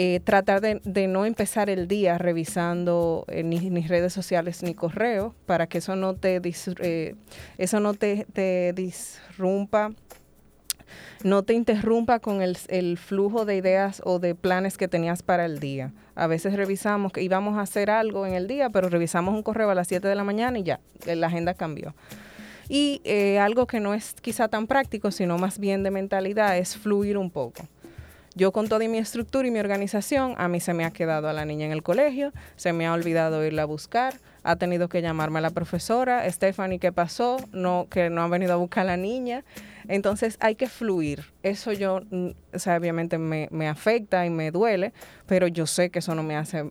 Eh, 0.00 0.20
tratar 0.20 0.60
de, 0.60 1.08
no 1.08 1.24
empezar 1.24 1.68
el 1.68 1.88
día 1.88 2.18
revisando 2.18 3.24
eh, 3.26 3.42
ni, 3.42 3.58
redes 3.88 4.12
sociales 4.12 4.62
ni 4.62 4.72
correo 4.72 5.34
para 5.44 5.66
que 5.66 5.78
eso 5.78 5.96
no 5.96 6.14
te, 6.14 6.40
eh, 6.44 7.16
eso 7.58 7.80
no 7.80 7.94
te, 7.94 8.24
te, 8.32 8.72
no 11.24 11.42
te 11.42 11.52
interrumpa 11.52 12.20
con 12.20 12.42
el, 12.42 12.56
el, 12.68 12.96
flujo 12.96 13.44
de 13.44 13.56
ideas 13.56 14.00
o 14.04 14.20
de 14.20 14.36
planes 14.36 14.78
que 14.78 14.86
tenías 14.86 15.24
para 15.24 15.44
el 15.44 15.58
día. 15.58 15.90
A 16.14 16.28
veces 16.28 16.54
revisamos 16.54 17.10
que 17.10 17.22
íbamos 17.22 17.58
a 17.58 17.62
hacer 17.62 17.90
algo 17.90 18.24
en 18.24 18.34
el 18.34 18.46
día, 18.46 18.70
pero 18.70 18.88
revisamos 18.88 19.34
un 19.34 19.42
correo 19.42 19.68
a 19.68 19.74
las 19.74 19.88
7 19.88 20.06
de 20.06 20.14
la 20.14 20.22
mañana 20.22 20.60
y 20.60 20.62
ya, 20.62 20.78
la 21.06 21.26
agenda 21.26 21.54
cambió. 21.54 21.92
Y 22.68 23.02
algo 23.40 23.66
que 23.66 23.80
no 23.80 23.94
es 23.94 24.14
quizá 24.20 24.46
tan 24.46 24.68
práctico, 24.68 25.10
sino 25.10 25.38
más 25.38 25.58
bien 25.58 25.82
de 25.82 25.90
mentalidad, 25.90 26.56
es 26.56 26.76
fluir 26.76 27.18
un 27.18 27.32
poco. 27.32 27.66
Yo 28.38 28.52
con 28.52 28.68
toda 28.68 28.86
mi 28.86 28.98
estructura 28.98 29.48
y 29.48 29.50
mi 29.50 29.58
organización, 29.58 30.36
a 30.38 30.46
mí 30.46 30.60
se 30.60 30.72
me 30.72 30.84
ha 30.84 30.92
quedado 30.92 31.28
a 31.28 31.32
la 31.32 31.44
niña 31.44 31.66
en 31.66 31.72
el 31.72 31.82
colegio, 31.82 32.32
se 32.54 32.72
me 32.72 32.86
ha 32.86 32.92
olvidado 32.92 33.44
irla 33.44 33.62
a 33.62 33.64
buscar, 33.64 34.14
ha 34.44 34.54
tenido 34.54 34.88
que 34.88 35.02
llamarme 35.02 35.40
a 35.40 35.42
la 35.42 35.50
profesora, 35.50 36.22
Stephanie, 36.30 36.78
¿qué 36.78 36.92
pasó? 36.92 37.38
No, 37.50 37.88
que 37.90 38.10
no 38.10 38.22
ha 38.22 38.28
venido 38.28 38.52
a 38.52 38.56
buscar 38.56 38.82
a 38.82 38.92
la 38.92 38.96
niña. 38.96 39.42
Entonces 39.88 40.36
hay 40.38 40.54
que 40.54 40.68
fluir. 40.68 41.24
Eso 41.42 41.72
yo, 41.72 42.02
mm, 42.08 42.28
o 42.54 42.58
sea, 42.60 42.76
obviamente 42.76 43.18
me, 43.18 43.68
afecta 43.68 44.24
y 44.24 44.30
me 44.30 44.52
duele, 44.52 44.92
pero 45.26 45.48
yo 45.48 45.66
sé 45.66 45.90
que 45.90 45.98
eso 45.98 46.14
no 46.14 46.22
me 46.22 46.36
hace 46.36 46.64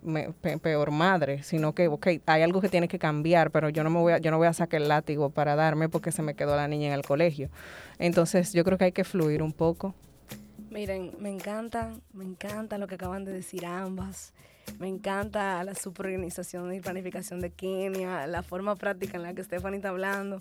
peor 0.62 0.92
madre, 0.92 1.44
sino 1.44 1.76
que, 1.76 1.90
ok, 1.90 2.08
hay 2.28 2.44
algo 2.44 2.62
que 2.62 2.70
tiene 2.70 2.88
que 2.88 2.98
cambiar, 2.98 3.52
pero 3.52 3.68
yo 3.68 3.84
no 3.84 3.90
me 3.90 4.00
voy 4.00 4.14
a, 4.14 4.20
yo 4.20 4.32
no 4.32 4.38
voy 4.38 4.48
a 4.48 4.54
sacar 4.54 4.82
el 4.82 4.88
látigo 4.88 5.32
para 5.32 5.58
darme 5.58 5.90
porque 5.90 6.14
se 6.14 6.22
me 6.22 6.34
quedó 6.34 6.56
la 6.56 6.70
niña 6.70 6.88
en 6.88 6.94
el 6.94 7.02
colegio. 7.02 7.50
Entonces 8.00 8.54
yo 8.54 8.64
creo 8.64 8.78
que 8.78 8.86
hay 8.86 8.94
que 8.94 9.04
fluir 9.04 9.44
un 9.44 9.52
poco. 9.52 9.94
Miren, 10.78 11.16
me 11.18 11.32
encanta, 11.32 11.92
me 12.14 12.24
encanta 12.24 12.78
lo 12.78 12.86
que 12.86 12.94
acaban 12.94 13.26
de 13.26 13.34
decir 13.34 13.66
ambas. 13.66 14.32
Me 14.78 14.88
encanta 14.88 15.64
la 15.64 15.74
superorganización 15.74 16.72
y 16.72 16.82
planificación 16.82 17.40
de 17.40 17.50
Kenia, 17.50 18.28
la 18.28 18.44
forma 18.44 18.76
práctica 18.76 19.18
en 19.18 19.24
la 19.24 19.34
que 19.34 19.44
Stephanie 19.44 19.78
está 19.78 19.90
hablando. 19.90 20.40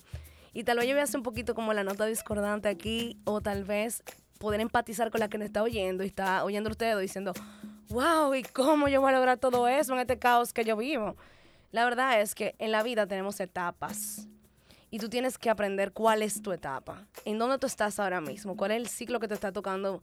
Y 0.53 0.65
tal 0.65 0.77
vez 0.77 0.89
yo 0.89 0.93
voy 0.93 1.01
a 1.01 1.05
hacer 1.05 1.17
un 1.17 1.23
poquito 1.23 1.55
como 1.55 1.73
la 1.73 1.85
nota 1.85 2.05
discordante 2.05 2.69
aquí, 2.69 3.19
o 3.25 3.41
tal 3.41 3.65
vez 3.65 4.03
poder 4.39 4.61
empatizar 4.61 5.11
con 5.11 5.21
la 5.21 5.29
que 5.29 5.39
me 5.39 5.47
está 5.47 5.63
oyendo 5.63 6.05
y 6.05 6.09
está 6.09 6.45
oyendo 6.45 6.69
ustedes 6.69 7.01
diciendo, 7.01 7.33
wow, 7.89 8.35
¿y 8.35 8.43
cómo 8.43 8.89
yo 8.89 9.01
voy 9.01 9.09
a 9.09 9.17
lograr 9.17 9.39
todo 9.39 9.67
eso 9.67 9.95
en 9.95 10.01
este 10.01 10.19
caos 10.19 10.53
que 10.53 10.67
yo 10.67 10.77
vivo? 10.77 11.17
La 11.73 11.85
verdad 11.85 12.21
es 12.21 12.35
que 12.35 12.55
en 12.59 12.73
la 12.73 12.83
vida 12.83 13.07
tenemos 13.07 13.41
etapas 13.41 14.29
y 14.91 14.99
tú 14.99 15.09
tienes 15.09 15.39
que 15.39 15.49
aprender 15.49 15.93
cuál 15.93 16.21
es 16.21 16.43
tu 16.43 16.53
etapa, 16.53 17.07
en 17.25 17.39
dónde 17.39 17.57
tú 17.57 17.67
estás 17.67 17.99
ahora 17.99 18.21
mismo, 18.21 18.55
cuál 18.55 18.73
es 18.73 18.77
el 18.77 18.89
ciclo 18.89 19.19
que 19.19 19.29
te 19.29 19.35
está 19.35 19.51
tocando 19.51 20.03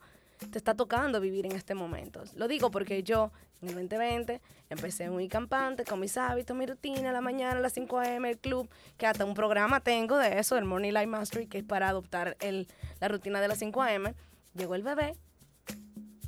te 0.52 0.58
está 0.58 0.76
tocando 0.76 1.20
vivir 1.20 1.46
en 1.46 1.54
este 1.54 1.76
momento. 1.76 2.24
Lo 2.36 2.48
digo 2.48 2.72
porque 2.72 3.04
yo 3.04 3.32
en 3.62 3.70
el 3.70 3.76
2020 3.76 4.42
empecé 4.70 5.10
muy 5.10 5.28
campante 5.28 5.86
con 5.86 6.00
mis 6.00 6.18
hábitos, 6.18 6.56
mi 6.56 6.66
rutina, 6.66 7.12
la 7.12 7.22
mañana, 7.22 7.60
a 7.60 7.62
las 7.62 7.74
5 7.74 8.00
a.m., 8.00 8.30
el 8.30 8.38
club, 8.38 8.70
que 8.98 9.08
hasta 9.08 9.26
un 9.26 9.34
programa 9.34 9.80
tengo 9.80 10.18
de 10.18 10.40
eso, 10.40 10.58
el 10.58 10.66
Morning 10.66 10.92
Life 10.92 11.08
Mastery, 11.08 11.48
que 11.48 11.60
es 11.60 11.64
para 11.64 11.90
adoptar 11.90 12.36
el, 12.40 12.68
la 13.00 13.08
rutina 13.08 13.42
de 13.42 13.48
las 13.48 13.60
5 13.60 13.82
a.m. 13.82 14.14
Llegó 14.56 14.76
el 14.76 14.84
bebé. 14.84 15.16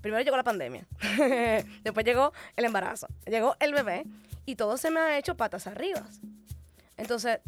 Primero 0.01 0.24
llegó 0.24 0.38
la 0.38 0.43
pandemia, 0.43 0.86
después 1.84 2.05
llegó 2.05 2.32
el 2.55 2.66
embarazo, 2.66 3.07
llegó 3.26 3.55
el 3.59 3.74
bebé 3.74 4.05
y 4.45 4.55
todo 4.55 4.78
se 4.78 4.91
me 4.91 4.99
ha 4.99 5.18
hecho 5.18 5.36
patas 5.36 5.66
arriba. 5.66 6.05
Entonces, 6.95 7.39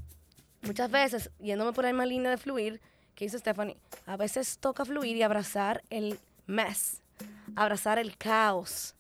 muchas 0.64 0.90
veces, 0.90 1.30
yéndome 1.40 1.72
por 1.74 1.84
la 1.84 1.92
misma 1.92 2.08
línea 2.08 2.32
de 2.32 2.38
fluir, 2.38 2.82
que 3.14 3.26
dice 3.26 3.38
Stephanie, 3.38 3.78
a 4.08 4.18
veces 4.18 4.58
toca 4.58 4.86
fluir 4.86 5.18
y 5.18 5.22
abrazar 5.22 5.84
el 5.92 6.20
mess, 6.48 7.02
abrazar 7.56 8.00
el 8.00 8.18
caos, 8.18 8.96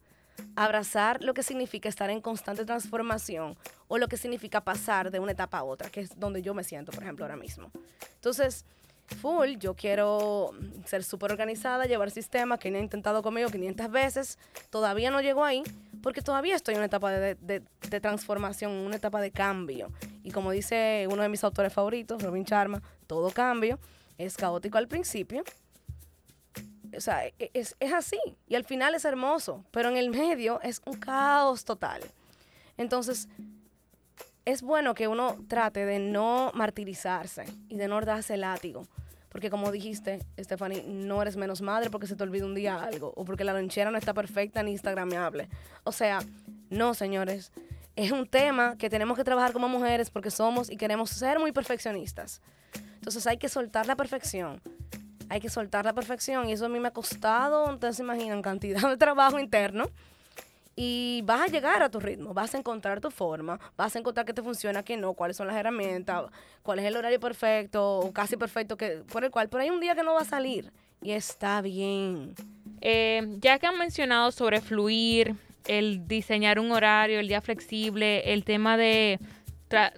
abrazar 0.55 1.23
lo 1.23 1.33
que 1.33 1.43
significa 1.43 1.89
estar 1.89 2.09
en 2.09 2.21
constante 2.21 2.65
transformación 2.65 3.57
o 3.87 3.97
lo 3.97 4.07
que 4.07 4.17
significa 4.17 4.61
pasar 4.61 5.11
de 5.11 5.19
una 5.19 5.31
etapa 5.31 5.59
a 5.59 5.63
otra, 5.63 5.89
que 5.89 6.01
es 6.01 6.19
donde 6.19 6.41
yo 6.41 6.53
me 6.53 6.63
siento, 6.63 6.91
por 6.91 7.03
ejemplo, 7.03 7.25
ahora 7.25 7.37
mismo. 7.37 7.71
Entonces, 8.15 8.65
full, 9.21 9.55
yo 9.57 9.73
quiero 9.75 10.51
ser 10.85 11.03
súper 11.03 11.31
organizada, 11.31 11.85
llevar 11.85 12.11
sistemas 12.11 12.59
que 12.59 12.69
he 12.69 12.79
intentado 12.79 13.23
conmigo 13.23 13.49
500 13.49 13.89
veces, 13.89 14.37
todavía 14.69 15.09
no 15.11 15.21
llego 15.21 15.43
ahí, 15.43 15.63
porque 16.03 16.21
todavía 16.21 16.55
estoy 16.55 16.73
en 16.73 16.79
una 16.79 16.87
etapa 16.87 17.11
de, 17.11 17.35
de, 17.35 17.99
transformación, 17.99 18.71
una 18.71 18.97
etapa 18.97 19.21
de 19.21 19.31
cambio. 19.31 19.91
Y 20.23 20.31
como 20.31 20.51
dice 20.51 21.07
uno 21.09 21.23
de 21.23 21.29
mis 21.29 21.43
autores 21.43 21.73
favoritos, 21.73 22.21
Robin 22.21 22.43
Sharma, 22.43 22.81
todo 23.07 23.31
cambio 23.31 23.79
es 24.17 24.35
caótico 24.35 24.77
al 24.77 24.87
principio, 24.87 25.43
o 26.97 27.01
sea, 27.01 27.25
e, 27.25 27.33
e, 27.39 27.51
es, 27.53 27.75
así. 27.93 28.19
Y 28.47 28.55
al 28.55 28.65
final 28.65 28.95
es 28.95 29.05
hermoso, 29.05 29.63
pero 29.71 29.89
en 29.89 29.97
el 29.97 30.09
medio 30.09 30.59
es 30.61 30.81
un 30.85 30.97
caos 30.97 31.63
total. 31.63 32.01
Entonces, 32.77 33.27
es 34.45 34.61
bueno 34.61 34.93
que 34.93 35.07
uno 35.07 35.37
trate 35.47 35.85
de 35.85 35.99
no 35.99 36.51
martirizarse 36.53 37.45
y 37.69 37.77
de 37.77 37.87
no 37.87 38.01
darse 38.01 38.37
látigo. 38.37 38.87
Porque 39.29 39.49
como 39.49 39.71
dijiste, 39.71 40.25
Stephanie, 40.39 40.83
no 40.83 41.21
eres 41.21 41.35
menos 41.35 41.61
madre 41.61 41.89
porque 41.89 42.07
se 42.07 42.15
te 42.15 42.23
olvida 42.23 42.45
un 42.45 42.55
día 42.55 42.81
algo 42.81 43.13
o 43.15 43.25
porque 43.25 43.43
la 43.43 43.53
lonchera 43.53 43.91
no 43.91 43.97
está 43.97 44.13
perfecta 44.13 44.63
ni 44.63 44.71
instagramable. 44.71 45.49
O 45.83 45.91
sea, 45.91 46.19
no, 46.69 46.93
señores. 46.93 47.51
Es 47.95 48.11
un 48.11 48.27
tema 48.27 48.77
que 48.77 48.89
tenemos 48.89 49.17
que 49.17 49.23
trabajar 49.23 49.53
como 49.53 49.67
mujeres 49.67 50.09
porque 50.09 50.31
somos 50.31 50.69
y 50.71 50.77
queremos 50.77 51.09
ser 51.09 51.39
muy 51.39 51.51
perfeccionistas. 51.51 52.41
Entonces 52.95 53.25
hay 53.27 53.37
que 53.37 53.49
soltar 53.49 53.85
la 53.87 53.95
perfección. 53.95 54.61
Hay 55.29 55.39
que 55.39 55.49
soltar 55.49 55.85
la 55.85 55.93
perfección 55.93 56.49
y 56.49 56.53
eso 56.53 56.65
a 56.65 56.69
mí 56.69 56.79
me 56.79 56.89
ha 56.89 56.91
costado, 56.91 57.71
ustedes 57.73 57.97
se 57.97 58.03
imaginan, 58.03 58.41
cantidad 58.41 58.89
de 58.89 58.97
trabajo 58.97 59.39
interno 59.39 59.89
y 60.79 61.23
vas 61.25 61.41
a 61.41 61.47
llegar 61.47 61.81
a 61.81 61.89
tu 61.89 61.99
ritmo, 61.99 62.35
vas 62.35 62.53
a 62.53 62.59
encontrar 62.59 63.01
tu 63.01 63.09
forma, 63.09 63.59
vas 63.75 63.95
a 63.95 63.99
encontrar 63.99 64.27
qué 64.27 64.33
te 64.33 64.43
funciona, 64.43 64.83
qué 64.83 64.95
no, 64.95 65.13
cuáles 65.13 65.35
son 65.35 65.47
las 65.47 65.55
herramientas, 65.55 66.25
cuál 66.61 66.77
es 66.79 66.85
el 66.85 66.95
horario 66.95 67.19
perfecto 67.19 67.99
o 67.99 68.13
casi 68.13 68.37
perfecto 68.37 68.77
que, 68.77 69.03
por 69.11 69.23
el 69.23 69.31
cual, 69.31 69.49
pero 69.49 69.63
hay 69.63 69.71
un 69.71 69.79
día 69.79 69.95
que 69.95 70.03
no 70.03 70.13
va 70.13 70.21
a 70.21 70.25
salir 70.25 70.71
y 71.01 71.11
está 71.11 71.61
bien. 71.61 72.35
Eh, 72.81 73.37
ya 73.39 73.57
que 73.57 73.65
han 73.65 73.77
mencionado 73.79 74.31
sobre 74.31 74.61
fluir, 74.61 75.35
el 75.65 76.07
diseñar 76.07 76.59
un 76.59 76.71
horario, 76.71 77.19
el 77.19 77.27
día 77.27 77.41
flexible, 77.41 78.33
el 78.33 78.43
tema 78.43 78.77
de 78.77 79.19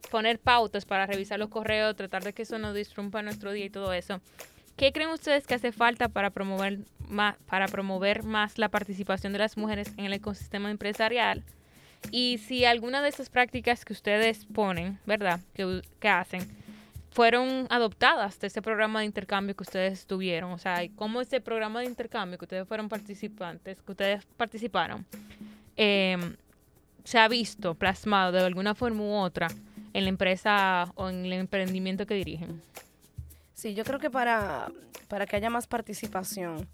poner 0.10 0.40
pautas 0.40 0.86
para 0.86 1.06
revisar 1.06 1.38
los 1.40 1.50
correos, 1.50 1.96
tratar 1.96 2.24
de 2.24 2.34
que 2.34 2.44
eso 2.44 2.58
no 2.58 2.74
disrumpa 2.74 3.22
nuestro 3.22 3.52
día 3.52 3.66
y 3.66 3.70
todo 3.70 3.94
eso. 3.94 4.22
¿Qué 4.80 4.94
creen 4.94 5.10
ustedes 5.10 5.46
que 5.46 5.56
hace 5.56 5.74
falta 5.74 6.08
para 6.08 6.30
promover 6.30 6.80
más, 7.10 7.36
para 7.48 7.68
promover 7.68 8.24
más 8.24 8.58
la 8.58 8.70
participación 8.70 9.34
de 9.34 9.40
las 9.40 9.58
mujeres 9.58 9.92
en 9.98 10.06
el 10.06 10.14
ecosistema 10.14 10.72
empresarial? 10.72 11.44
Y 12.12 12.38
si 12.38 12.64
alguna 12.64 13.02
de 13.02 13.10
esas 13.10 13.30
prácticas 13.30 13.84
que 13.84 13.92
ustedes 13.92 14.46
ponen, 14.46 14.98
¿verdad? 15.06 15.42
Que, 15.54 15.82
que 16.00 16.08
hacen, 16.08 16.48
fueron 17.12 17.68
adoptadas 17.70 18.40
de 18.40 18.48
ese 18.48 18.62
programa 18.62 19.02
de 19.02 19.08
intercambio 19.08 19.54
que 19.54 19.64
ustedes 19.64 20.06
tuvieron. 20.08 20.54
O 20.54 20.58
sea, 20.58 20.80
cómo 20.96 21.20
ese 21.20 21.42
programa 21.42 21.82
de 21.82 21.88
intercambio 21.88 22.38
que 22.38 22.46
ustedes 22.46 22.66
fueron 22.66 22.88
participantes, 22.88 23.82
que 23.82 23.92
ustedes 23.92 24.26
participaron, 24.38 25.06
em, 25.76 26.38
se 27.04 27.20
ha 27.20 27.28
visto 27.28 27.76
plasmado 27.76 28.32
de 28.32 28.46
alguna 28.46 28.76
forma 28.76 29.04
u 29.04 29.12
otra 29.12 29.50
en 29.92 30.04
la 30.04 30.10
empresa 30.10 30.90
o 30.96 31.10
en 31.10 31.26
el 31.26 31.34
emprendimiento 31.34 32.06
que 32.06 32.14
dirigen. 32.14 32.69
Sí, 33.60 33.74
yo 33.74 33.84
creo 33.84 33.99
que 33.99 34.10
para, 34.10 34.72
para 35.10 35.26
que 35.26 35.36
haya 35.36 35.49
más 35.49 35.68
participación 35.68 36.70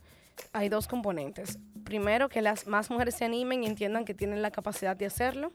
hay 0.54 0.70
dos 0.70 0.88
componentes. 0.88 1.58
Primero, 1.84 2.30
que 2.30 2.44
las 2.44 2.68
más 2.68 2.92
mujeres 2.92 3.16
se 3.16 3.26
animen 3.26 3.64
y 3.64 3.66
entiendan 3.66 4.06
que 4.06 4.14
tienen 4.14 4.44
la 4.44 4.52
capacidad 4.52 4.96
de 4.96 5.08
hacerlo 5.08 5.52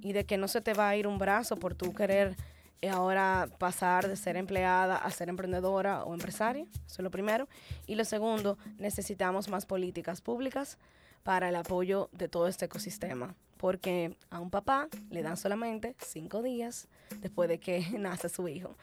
y 0.00 0.12
de 0.12 0.26
que 0.26 0.38
no 0.38 0.48
se 0.48 0.60
te 0.60 0.72
va 0.72 0.88
a 0.88 0.96
ir 0.96 1.06
un 1.06 1.18
brazo 1.18 1.54
por 1.54 1.76
tú 1.76 1.94
querer 1.94 2.34
eh, 2.82 2.88
ahora 2.88 3.48
pasar 3.60 4.08
de 4.08 4.16
ser 4.16 4.36
empleada 4.36 4.96
a 4.96 5.08
ser 5.12 5.28
emprendedora 5.28 6.02
o 6.02 6.14
empresaria. 6.14 6.66
Eso 6.84 6.96
es 6.96 7.04
lo 7.04 7.12
primero. 7.12 7.46
Y 7.86 7.94
lo 7.94 8.04
segundo, 8.04 8.58
necesitamos 8.76 9.48
más 9.48 9.66
políticas 9.66 10.20
públicas 10.20 10.78
para 11.22 11.48
el 11.48 11.54
apoyo 11.54 12.08
de 12.10 12.26
todo 12.26 12.48
este 12.48 12.64
ecosistema. 12.64 13.36
Porque 13.56 14.16
a 14.30 14.40
un 14.40 14.50
papá 14.50 14.88
le 15.10 15.22
dan 15.22 15.36
solamente 15.36 15.94
cinco 16.04 16.42
días 16.42 16.88
después 17.20 17.48
de 17.48 17.60
que 17.60 17.86
nace 18.00 18.28
su 18.28 18.48
hijo 18.48 18.76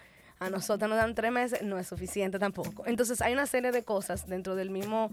a 0.43 0.49
nosotros 0.49 0.89
nos 0.89 0.97
dan 0.97 1.15
tres 1.15 1.31
meses, 1.31 1.61
no 1.63 1.77
es 1.79 1.87
suficiente 1.87 2.39
tampoco. 2.39 2.83
Entonces 2.85 3.21
hay 3.21 3.33
una 3.33 3.45
serie 3.45 3.71
de 3.71 3.83
cosas 3.83 4.27
dentro 4.27 4.55
del 4.55 4.69
mismo 4.69 5.11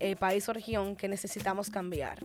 eh, 0.00 0.16
país 0.16 0.48
o 0.48 0.52
región 0.52 0.96
que 0.96 1.08
necesitamos 1.08 1.70
cambiar. 1.70 2.18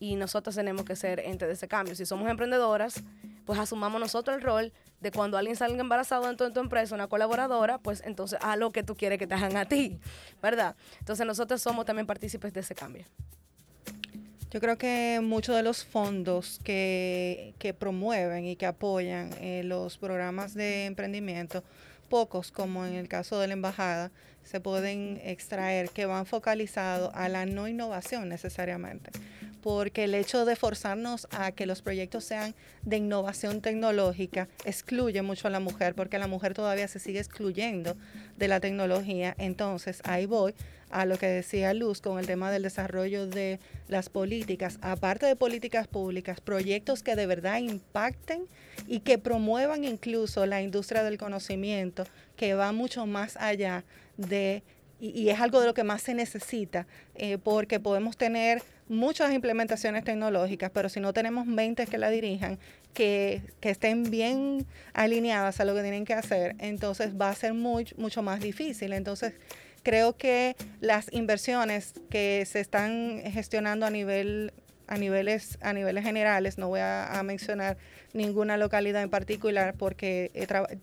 Y 0.00 0.16
nosotros 0.16 0.56
tenemos 0.56 0.84
que 0.84 0.96
ser 0.96 1.20
ente 1.20 1.46
de 1.46 1.52
ese 1.52 1.68
cambio. 1.68 1.94
Si 1.94 2.04
somos 2.04 2.28
emprendedoras, 2.28 3.02
pues 3.44 3.58
asumamos 3.58 4.00
nosotros 4.00 4.36
el 4.36 4.42
rol 4.42 4.72
de 5.00 5.10
cuando 5.12 5.38
alguien 5.38 5.54
salga 5.54 5.80
embarazado 5.80 6.26
dentro 6.26 6.48
de 6.48 6.52
tu 6.52 6.60
empresa, 6.60 6.94
una 6.94 7.06
colaboradora, 7.06 7.78
pues 7.78 8.02
entonces 8.04 8.38
haz 8.42 8.58
lo 8.58 8.72
que 8.72 8.82
tú 8.82 8.96
quieres 8.96 9.18
que 9.18 9.26
te 9.26 9.34
hagan 9.34 9.56
a 9.56 9.64
ti, 9.64 9.98
¿verdad? 10.42 10.74
Entonces 10.98 11.24
nosotros 11.26 11.62
somos 11.62 11.84
también 11.84 12.06
partícipes 12.06 12.52
de 12.52 12.60
ese 12.60 12.74
cambio. 12.74 13.04
Yo 14.52 14.60
creo 14.60 14.76
que 14.76 15.20
muchos 15.22 15.56
de 15.56 15.62
los 15.62 15.82
fondos 15.82 16.60
que, 16.62 17.54
que 17.58 17.72
promueven 17.72 18.44
y 18.44 18.56
que 18.56 18.66
apoyan 18.66 19.30
eh, 19.40 19.62
los 19.64 19.96
programas 19.96 20.52
de 20.52 20.84
emprendimiento 20.84 21.64
pocos, 22.12 22.52
como 22.52 22.84
en 22.84 22.92
el 22.92 23.08
caso 23.08 23.40
de 23.40 23.46
la 23.46 23.54
embajada, 23.54 24.10
se 24.44 24.60
pueden 24.60 25.18
extraer 25.24 25.88
que 25.88 26.04
van 26.04 26.26
focalizados 26.26 27.10
a 27.14 27.30
la 27.30 27.46
no 27.46 27.68
innovación 27.68 28.28
necesariamente. 28.28 29.10
Porque 29.62 30.04
el 30.04 30.14
hecho 30.14 30.44
de 30.44 30.56
forzarnos 30.56 31.28
a 31.30 31.52
que 31.52 31.66
los 31.66 31.82
proyectos 31.82 32.24
sean 32.24 32.54
de 32.82 32.96
innovación 32.98 33.60
tecnológica 33.60 34.48
excluye 34.64 35.22
mucho 35.22 35.48
a 35.48 35.50
la 35.50 35.60
mujer, 35.60 35.94
porque 35.94 36.18
la 36.18 36.26
mujer 36.26 36.52
todavía 36.52 36.88
se 36.88 36.98
sigue 36.98 37.20
excluyendo 37.20 37.96
de 38.36 38.48
la 38.48 38.60
tecnología. 38.60 39.34
Entonces, 39.38 40.00
ahí 40.04 40.26
voy 40.26 40.54
a 40.92 41.06
lo 41.06 41.18
que 41.18 41.26
decía 41.26 41.74
Luz 41.74 42.00
con 42.00 42.18
el 42.18 42.26
tema 42.26 42.50
del 42.50 42.62
desarrollo 42.62 43.26
de 43.26 43.58
las 43.88 44.10
políticas, 44.10 44.78
aparte 44.82 45.26
de 45.26 45.34
políticas 45.34 45.88
públicas, 45.88 46.40
proyectos 46.40 47.02
que 47.02 47.16
de 47.16 47.26
verdad 47.26 47.58
impacten 47.58 48.46
y 48.86 49.00
que 49.00 49.18
promuevan 49.18 49.84
incluso 49.84 50.44
la 50.46 50.60
industria 50.60 51.02
del 51.02 51.18
conocimiento, 51.18 52.04
que 52.36 52.54
va 52.54 52.72
mucho 52.72 53.06
más 53.06 53.36
allá 53.38 53.84
de, 54.18 54.62
y, 55.00 55.30
es 55.30 55.40
algo 55.40 55.60
de 55.60 55.66
lo 55.66 55.74
que 55.74 55.82
más 55.82 56.02
se 56.02 56.14
necesita, 56.14 56.86
eh, 57.14 57.38
porque 57.38 57.80
podemos 57.80 58.16
tener 58.16 58.62
muchas 58.88 59.32
implementaciones 59.32 60.04
tecnológicas, 60.04 60.70
pero 60.70 60.88
si 60.88 61.00
no 61.00 61.12
tenemos 61.12 61.46
mentes 61.46 61.88
que 61.88 61.98
la 61.98 62.10
dirijan, 62.10 62.58
que, 62.94 63.42
que, 63.60 63.70
estén 63.70 64.10
bien 64.10 64.66
alineadas 64.92 65.60
a 65.60 65.64
lo 65.64 65.74
que 65.74 65.82
tienen 65.82 66.04
que 66.04 66.14
hacer, 66.14 66.56
entonces 66.58 67.18
va 67.18 67.30
a 67.30 67.34
ser 67.34 67.54
muy, 67.54 67.86
mucho 67.96 68.22
más 68.22 68.40
difícil. 68.40 68.92
Entonces, 68.92 69.34
creo 69.82 70.16
que 70.16 70.56
las 70.80 71.12
inversiones 71.12 71.94
que 72.10 72.44
se 72.46 72.60
están 72.60 73.22
gestionando 73.32 73.86
a 73.86 73.90
nivel 73.90 74.52
a 74.86 74.98
niveles 74.98 75.58
a 75.62 75.72
niveles 75.72 76.04
generales 76.04 76.58
no 76.58 76.68
voy 76.68 76.80
a, 76.80 77.20
mencionar 77.24 77.76
ninguna 78.12 78.56
localidad 78.56 79.02
en 79.02 79.10
particular 79.10 79.74
porque 79.78 80.30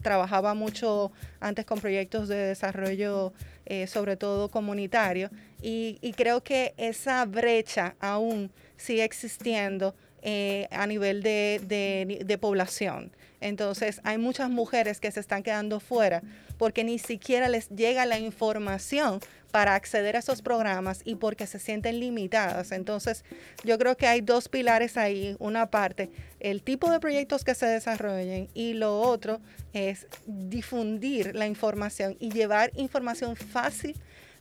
trabajaba 0.01 0.53
mucho 0.53 1.11
antes 1.39 1.65
con 1.65 1.79
proyectos 1.79 2.27
de 2.27 2.37
desarrollo 2.37 3.33
eh, 3.65 3.87
sobre 3.87 4.15
todo 4.15 4.49
comunitario 4.49 5.29
y, 5.61 6.13
creo 6.15 6.41
que 6.41 6.73
esa 6.77 7.25
brecha 7.25 7.95
aún 7.99 8.51
sigue 8.77 9.03
existiendo 9.03 9.93
eh, 10.21 10.67
a 10.71 10.87
nivel 10.87 11.21
de, 11.21 12.21
de 12.25 12.37
población. 12.37 13.11
Entonces 13.41 14.01
hay 14.03 14.17
muchas 14.17 14.49
mujeres 14.49 14.99
que 14.99 15.11
se 15.11 15.19
están 15.19 15.43
quedando 15.43 15.79
fuera 15.79 16.21
porque 16.57 16.83
ni 16.83 16.99
siquiera 16.99 17.47
les 17.47 17.69
llega 17.69 18.05
la 18.05 18.19
información 18.19 19.19
para 19.51 19.75
acceder 19.75 20.15
a 20.15 20.19
esos 20.19 20.41
programas 20.41 21.01
y 21.05 21.15
porque 21.15 21.47
se 21.47 21.59
sienten 21.59 21.99
limitadas. 21.99 22.71
Entonces, 22.71 23.23
yo 23.63 23.77
creo 23.77 23.97
que 23.97 24.07
hay 24.07 24.21
dos 24.21 24.49
pilares 24.49 24.97
ahí. 24.97 25.35
Una 25.39 25.71
parte, 25.71 26.09
el 26.39 26.61
tipo 26.61 26.91
de 26.91 26.99
proyectos 26.99 27.43
que 27.43 27.55
se 27.55 27.65
desarrollen 27.65 28.49
y 28.53 28.73
lo 28.73 28.99
otro 29.01 29.41
es 29.73 30.07
difundir 30.25 31.35
la 31.35 31.47
información 31.47 32.15
y 32.19 32.31
llevar 32.31 32.71
información 32.75 33.35
fácil, 33.35 33.95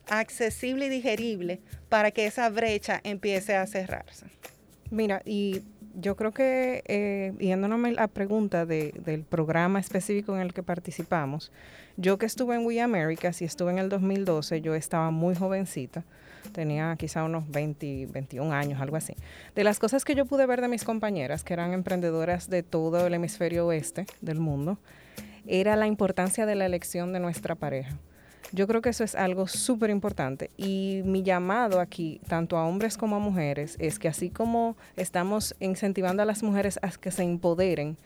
accesible 0.09 0.87
y 0.87 0.91
digerible 0.91 1.61
para 1.89 2.11
que 2.11 2.27
esa 2.27 2.49
brecha 2.51 3.01
empiece 3.05 3.55
a 3.57 3.67
cerrarse. 3.67 4.27
Mira, 4.91 5.23
y 5.25 5.63
yo 6.01 6.17
creo 6.17 6.33
que 6.33 6.85
eh, 6.87 7.33
yéndonos 7.41 7.85
a 7.85 7.91
la 7.91 8.09
pregunta 8.09 8.67
del 8.67 9.25
programa 9.29 9.81
específico 9.81 10.35
en 10.37 10.43
el 10.43 10.55
que 10.55 10.63
participamos, 10.63 11.51
yo 11.97 12.19
que 12.19 12.27
estuve 12.27 12.55
en 12.55 12.65
We 12.65 12.81
Americas 12.81 13.43
y 13.43 13.45
estuve 13.45 13.73
en 13.73 13.79
el 13.79 13.89
2012, 13.89 14.61
yo 14.61 14.75
estaba 14.75 15.11
muy 15.11 15.35
jovencita, 15.35 16.05
tenía 16.53 16.95
quizá 16.97 17.25
unos 17.25 17.51
20, 17.51 18.07
21 18.13 18.53
años, 18.53 18.81
algo 18.81 18.97
así. 18.97 19.15
De 19.57 19.65
las 19.65 19.81
cosas 19.81 20.05
que 20.05 20.15
yo 20.15 20.25
pude 20.25 20.47
ver 20.47 20.61
de 20.61 20.69
mis 20.69 20.85
compañeras, 20.85 21.43
que 21.43 21.53
eran 21.53 21.73
emprendedoras 21.73 22.49
de 22.49 22.63
todo 22.63 23.07
el 23.07 23.15
hemisferio 23.15 23.67
oeste 23.67 24.07
del 24.21 24.39
mundo, 24.39 24.79
era 25.47 25.75
la 25.75 25.89
importancia 25.89 26.47
de 26.47 26.55
la 26.55 26.67
elección 26.67 27.13
de 27.13 27.21
nuestra 27.21 27.57
pareja. 27.57 27.97
Yo 28.53 28.67
creo 28.67 28.81
que 28.81 28.89
eso 28.89 29.05
es 29.05 29.15
algo 29.15 29.47
súper 29.47 29.91
importante 29.91 30.51
y 30.57 31.03
mi 31.05 31.23
llamado 31.23 31.81
aquí, 31.81 32.19
tanto 32.29 32.57
a 32.57 32.67
hombres 32.67 32.97
como 32.97 33.17
a 33.17 33.19
mujeres, 33.19 33.77
es 33.79 33.99
que 33.99 34.09
así 34.09 34.31
como 34.31 34.75
estamos 34.97 35.55
incentivando 35.61 36.23
a 36.23 36.27
las 36.27 36.43
mujeres 36.43 36.79
a 36.81 36.89
que 36.89 37.11
se 37.11 37.25
empoderen 37.25 37.99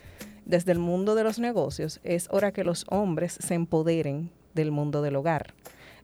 desde 0.45 0.73
el 0.73 0.81
mundo 0.81 1.15
de 1.15 1.23
los 1.23 1.39
negocios, 1.39 2.01
es 2.03 2.27
hora 2.33 2.51
que 2.51 2.65
los 2.65 2.87
hombres 2.89 3.39
se 3.41 3.55
empoderen 3.55 4.31
del 4.55 4.73
mundo 4.73 5.01
del 5.01 5.15
hogar. 5.15 5.55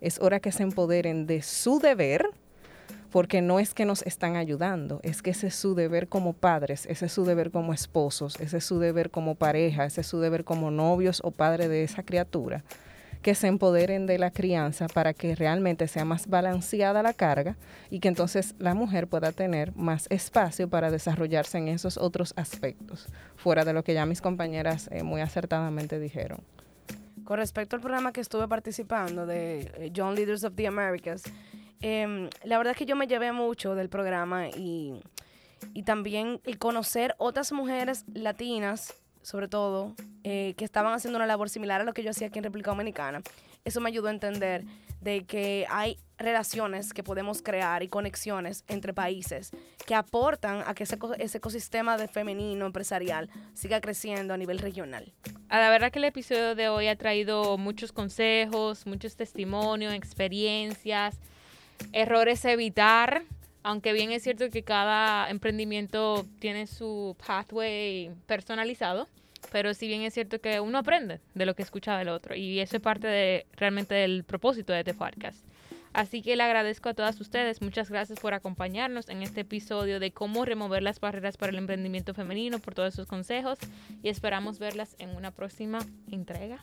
Es 0.01 0.21
hora 0.21 0.39
que 0.39 0.53
se 0.53 0.63
empoderen 0.63 1.27
de 1.27 1.43
su 1.43 1.81
deber, 1.81 2.31
porque 3.11 3.43
no 3.43 3.59
es 3.59 3.75
que 3.75 3.87
nos 3.87 4.03
están 4.03 4.37
ayudando, 4.37 5.01
es 5.03 5.21
que 5.21 5.31
ese 5.31 5.49
es 5.49 5.57
su 5.57 5.75
deber 5.75 6.07
como 6.07 6.33
padres, 6.33 6.87
ese 6.87 7.07
es 7.07 7.13
su 7.13 7.25
deber 7.25 7.51
como 7.51 7.73
esposos, 7.73 8.39
ese 8.39 8.59
es 8.59 8.65
su 8.65 8.79
deber 8.79 9.11
como 9.11 9.35
pareja, 9.35 9.85
ese 9.85 10.03
es 10.03 10.07
su 10.07 10.21
deber 10.21 10.45
como 10.45 10.71
novios 10.71 11.21
o 11.25 11.33
padre 11.33 11.67
de 11.67 11.83
esa 11.83 12.05
criatura 12.05 12.63
que 13.23 13.35
se 13.35 13.49
empoderen 13.49 14.07
de 14.07 14.19
la 14.19 14.31
crianza 14.31 14.87
para 14.87 15.13
que 15.13 15.35
realmente 15.35 15.89
sea 15.89 16.05
más 16.05 16.29
balanceada 16.29 17.03
la 17.03 17.13
carga 17.13 17.57
y 17.91 18.01
que 18.01 18.09
entonces 18.09 18.55
la 18.59 18.75
mujer 18.75 19.09
pueda 19.09 19.33
tener 19.33 19.75
más 19.75 20.07
espacio 20.11 20.69
para 20.69 20.91
desarrollarse 20.91 21.59
en 21.59 21.69
esos 21.69 21.99
otros 21.99 22.33
aspectos, 22.37 23.09
fuera 23.37 23.65
de 23.65 23.73
lo 23.73 23.83
que 23.83 23.95
ya 23.95 24.07
mis 24.07 24.21
compañeras 24.21 24.89
eh, 24.93 25.03
muy 25.03 25.21
acertadamente 25.21 25.99
dijeron. 25.99 26.41
Con 27.25 27.39
respecto 27.39 27.77
al 27.77 27.83
programa 27.83 28.13
que 28.13 28.21
estuve 28.21 28.49
participando 28.49 29.27
de 29.27 29.71
eh, 29.77 29.91
Young 29.93 30.17
Leaders 30.17 30.45
of 30.45 30.55
the 30.55 30.67
Americas, 30.67 31.25
em, 31.81 32.31
la 32.45 32.57
verdad 32.57 32.71
es 32.73 32.79
que 32.79 32.87
yo 32.87 32.97
me 32.97 33.07
llevé 33.07 33.33
mucho 33.33 33.75
del 33.75 33.89
programa 33.89 34.49
y, 34.49 35.03
y 35.75 35.83
también 35.83 36.41
el 36.45 36.59
conocer 36.59 37.15
otras 37.19 37.53
mujeres 37.53 38.05
latinas 38.15 38.95
sobre 39.29 39.47
todo, 39.47 39.95
eh, 40.25 40.55
que 40.57 40.65
estaban 40.65 40.95
haciendo 40.95 41.19
una 41.19 41.27
labor 41.27 41.51
similar 41.51 41.83
a 41.83 41.85
lo 41.85 41.93
que 41.93 42.03
yo 42.03 42.09
hacía 42.09 42.29
aquí 42.29 42.39
en 42.39 42.45
República 42.45 42.71
Dominicana. 42.71 43.21
Eso 43.63 43.79
me 43.83 43.91
ayudó 43.91 44.09
a 44.09 44.11
entender 44.11 44.65
de 45.03 45.27
que 45.27 45.67
hay 45.69 45.99
relaciones 46.17 46.95
que 46.95 47.03
podemos 47.03 47.43
crear 47.43 47.83
y 47.83 47.89
conexiones 47.89 48.65
entre 48.69 48.95
países 48.95 49.51
que 49.87 49.95
aportan 49.95 50.65
a 50.67 50.73
que 50.73 50.85
ese, 50.85 50.99
ese 51.19 51.39
ecosistema 51.39 51.99
de 51.99 52.09
femenino 52.09 52.65
empresarial 52.65 53.29
siga 53.53 53.83
creciendo 53.83 54.33
a 54.33 54.39
nivel 54.39 54.61
regional. 54.61 55.13
A 55.51 55.61
la 55.61 55.69
verdad 55.69 55.93
que 55.93 55.99
el 55.99 56.07
episodio 56.07 56.55
de 56.55 56.71
hoy 56.71 56.89
ha 56.89 56.97
traído 56.97 57.59
muchos 57.59 57.93
consejos, 57.93 58.87
muchos 58.87 59.15
testimonios, 59.15 59.93
experiencias, 59.93 61.19
errores 61.93 62.47
a 62.47 62.53
evitar, 62.53 63.25
aunque 63.63 63.93
bien 63.93 64.11
es 64.13 64.23
cierto 64.23 64.51
que 64.51 64.63
cada 64.63 65.29
emprendimiento 65.31 66.27
tiene 66.39 66.67
su 66.67 67.17
pathway 67.27 68.11
personalizado, 68.27 69.09
pero 69.53 69.75
si 69.75 69.89
bien 69.89 70.03
es 70.03 70.15
cierto 70.15 70.41
que 70.41 70.61
uno 70.61 70.79
aprende 70.79 71.21
de 71.35 71.47
lo 71.47 71.55
que 71.55 71.63
escucha 71.63 71.97
del 71.99 72.09
otro 72.09 72.35
y 72.35 72.61
eso 72.61 72.77
es 72.77 72.83
parte 72.83 73.47
realmente 73.53 73.95
del 73.95 74.25
propósito 74.25 74.73
de 74.73 74.81
este 74.81 74.95
podcast. 74.95 75.45
Así 75.93 76.23
que 76.23 76.37
le 76.37 76.43
agradezco 76.43 76.91
a 76.91 76.95
todas 76.95 77.21
ustedes, 77.21 77.63
muchas 77.63 77.91
gracias 77.91 78.21
por 78.21 78.35
acompañarnos 78.35 79.09
en 79.09 79.23
este 79.23 79.41
episodio 79.41 80.01
de 80.01 80.13
cómo 80.13 80.45
remover 80.45 80.83
las 80.83 81.01
barreras 81.01 81.37
para 81.37 81.51
el 81.51 81.59
emprendimiento 81.59 82.15
femenino, 82.15 82.59
por 82.59 82.75
todos 82.75 82.95
sus 82.95 83.07
consejos 83.07 83.59
y 84.03 84.09
esperamos 84.09 84.59
verlas 84.59 84.95
en 84.99 85.17
una 85.17 85.31
próxima 85.31 85.79
entrega 86.11 86.63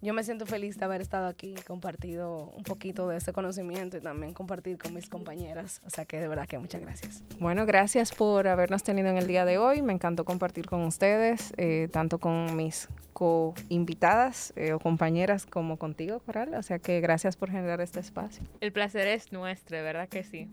yo 0.00 0.14
me 0.14 0.22
siento 0.22 0.46
feliz 0.46 0.78
de 0.78 0.84
haber 0.84 1.00
estado 1.00 1.26
aquí, 1.26 1.54
compartido 1.66 2.52
un 2.56 2.62
poquito 2.62 3.08
de 3.08 3.16
ese 3.16 3.32
conocimiento 3.32 3.96
y 3.96 4.00
también 4.00 4.32
compartir 4.32 4.78
con 4.78 4.94
mis 4.94 5.08
compañeras. 5.08 5.80
O 5.84 5.90
sea 5.90 6.04
que 6.04 6.20
de 6.20 6.28
verdad 6.28 6.46
que 6.46 6.58
muchas 6.58 6.80
gracias. 6.80 7.22
Bueno, 7.40 7.66
gracias 7.66 8.12
por 8.12 8.46
habernos 8.46 8.82
tenido 8.82 9.08
en 9.08 9.16
el 9.16 9.26
día 9.26 9.44
de 9.44 9.58
hoy. 9.58 9.82
Me 9.82 9.92
encantó 9.92 10.24
compartir 10.24 10.66
con 10.66 10.82
ustedes, 10.82 11.52
eh, 11.56 11.88
tanto 11.90 12.18
con 12.18 12.54
mis 12.56 12.88
co-invitadas 13.12 14.52
eh, 14.54 14.72
o 14.72 14.78
compañeras 14.78 15.46
como 15.46 15.76
contigo, 15.76 16.20
Coral. 16.20 16.54
O 16.54 16.62
sea 16.62 16.78
que 16.78 17.00
gracias 17.00 17.36
por 17.36 17.50
generar 17.50 17.80
este 17.80 17.98
espacio. 17.98 18.44
El 18.60 18.72
placer 18.72 19.08
es 19.08 19.32
nuestro, 19.32 19.76
de 19.76 19.82
verdad 19.82 20.08
que 20.08 20.22
sí. 20.22 20.48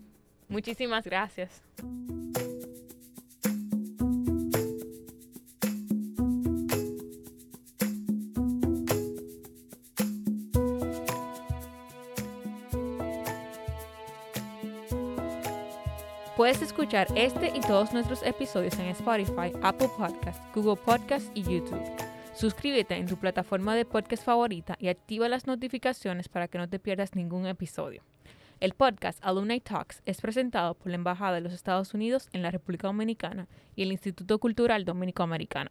Muchísimas 0.48 1.04
gracias. 1.04 1.62
Puedes 16.36 16.60
escuchar 16.60 17.08
este 17.14 17.50
y 17.56 17.62
todos 17.62 17.94
nuestros 17.94 18.22
episodios 18.22 18.78
en 18.78 18.88
Spotify, 18.88 19.52
Apple 19.62 19.88
Podcast, 19.96 20.38
Google 20.54 20.76
Podcast 20.76 21.34
y 21.34 21.42
YouTube. 21.42 21.80
Suscríbete 22.34 22.94
en 22.94 23.06
tu 23.06 23.16
plataforma 23.16 23.74
de 23.74 23.86
podcast 23.86 24.22
favorita 24.22 24.76
y 24.78 24.88
activa 24.88 25.30
las 25.30 25.46
notificaciones 25.46 26.28
para 26.28 26.46
que 26.46 26.58
no 26.58 26.68
te 26.68 26.78
pierdas 26.78 27.14
ningún 27.14 27.46
episodio. 27.46 28.02
El 28.60 28.74
podcast 28.74 29.18
Alumni 29.22 29.60
Talks 29.60 30.02
es 30.04 30.20
presentado 30.20 30.74
por 30.74 30.90
la 30.90 30.96
Embajada 30.96 31.36
de 31.36 31.40
los 31.40 31.54
Estados 31.54 31.94
Unidos 31.94 32.28
en 32.34 32.42
la 32.42 32.50
República 32.50 32.88
Dominicana 32.88 33.48
y 33.74 33.84
el 33.84 33.92
Instituto 33.92 34.38
Cultural 34.38 34.84
Dominico 34.84 35.22
Americano. 35.22 35.70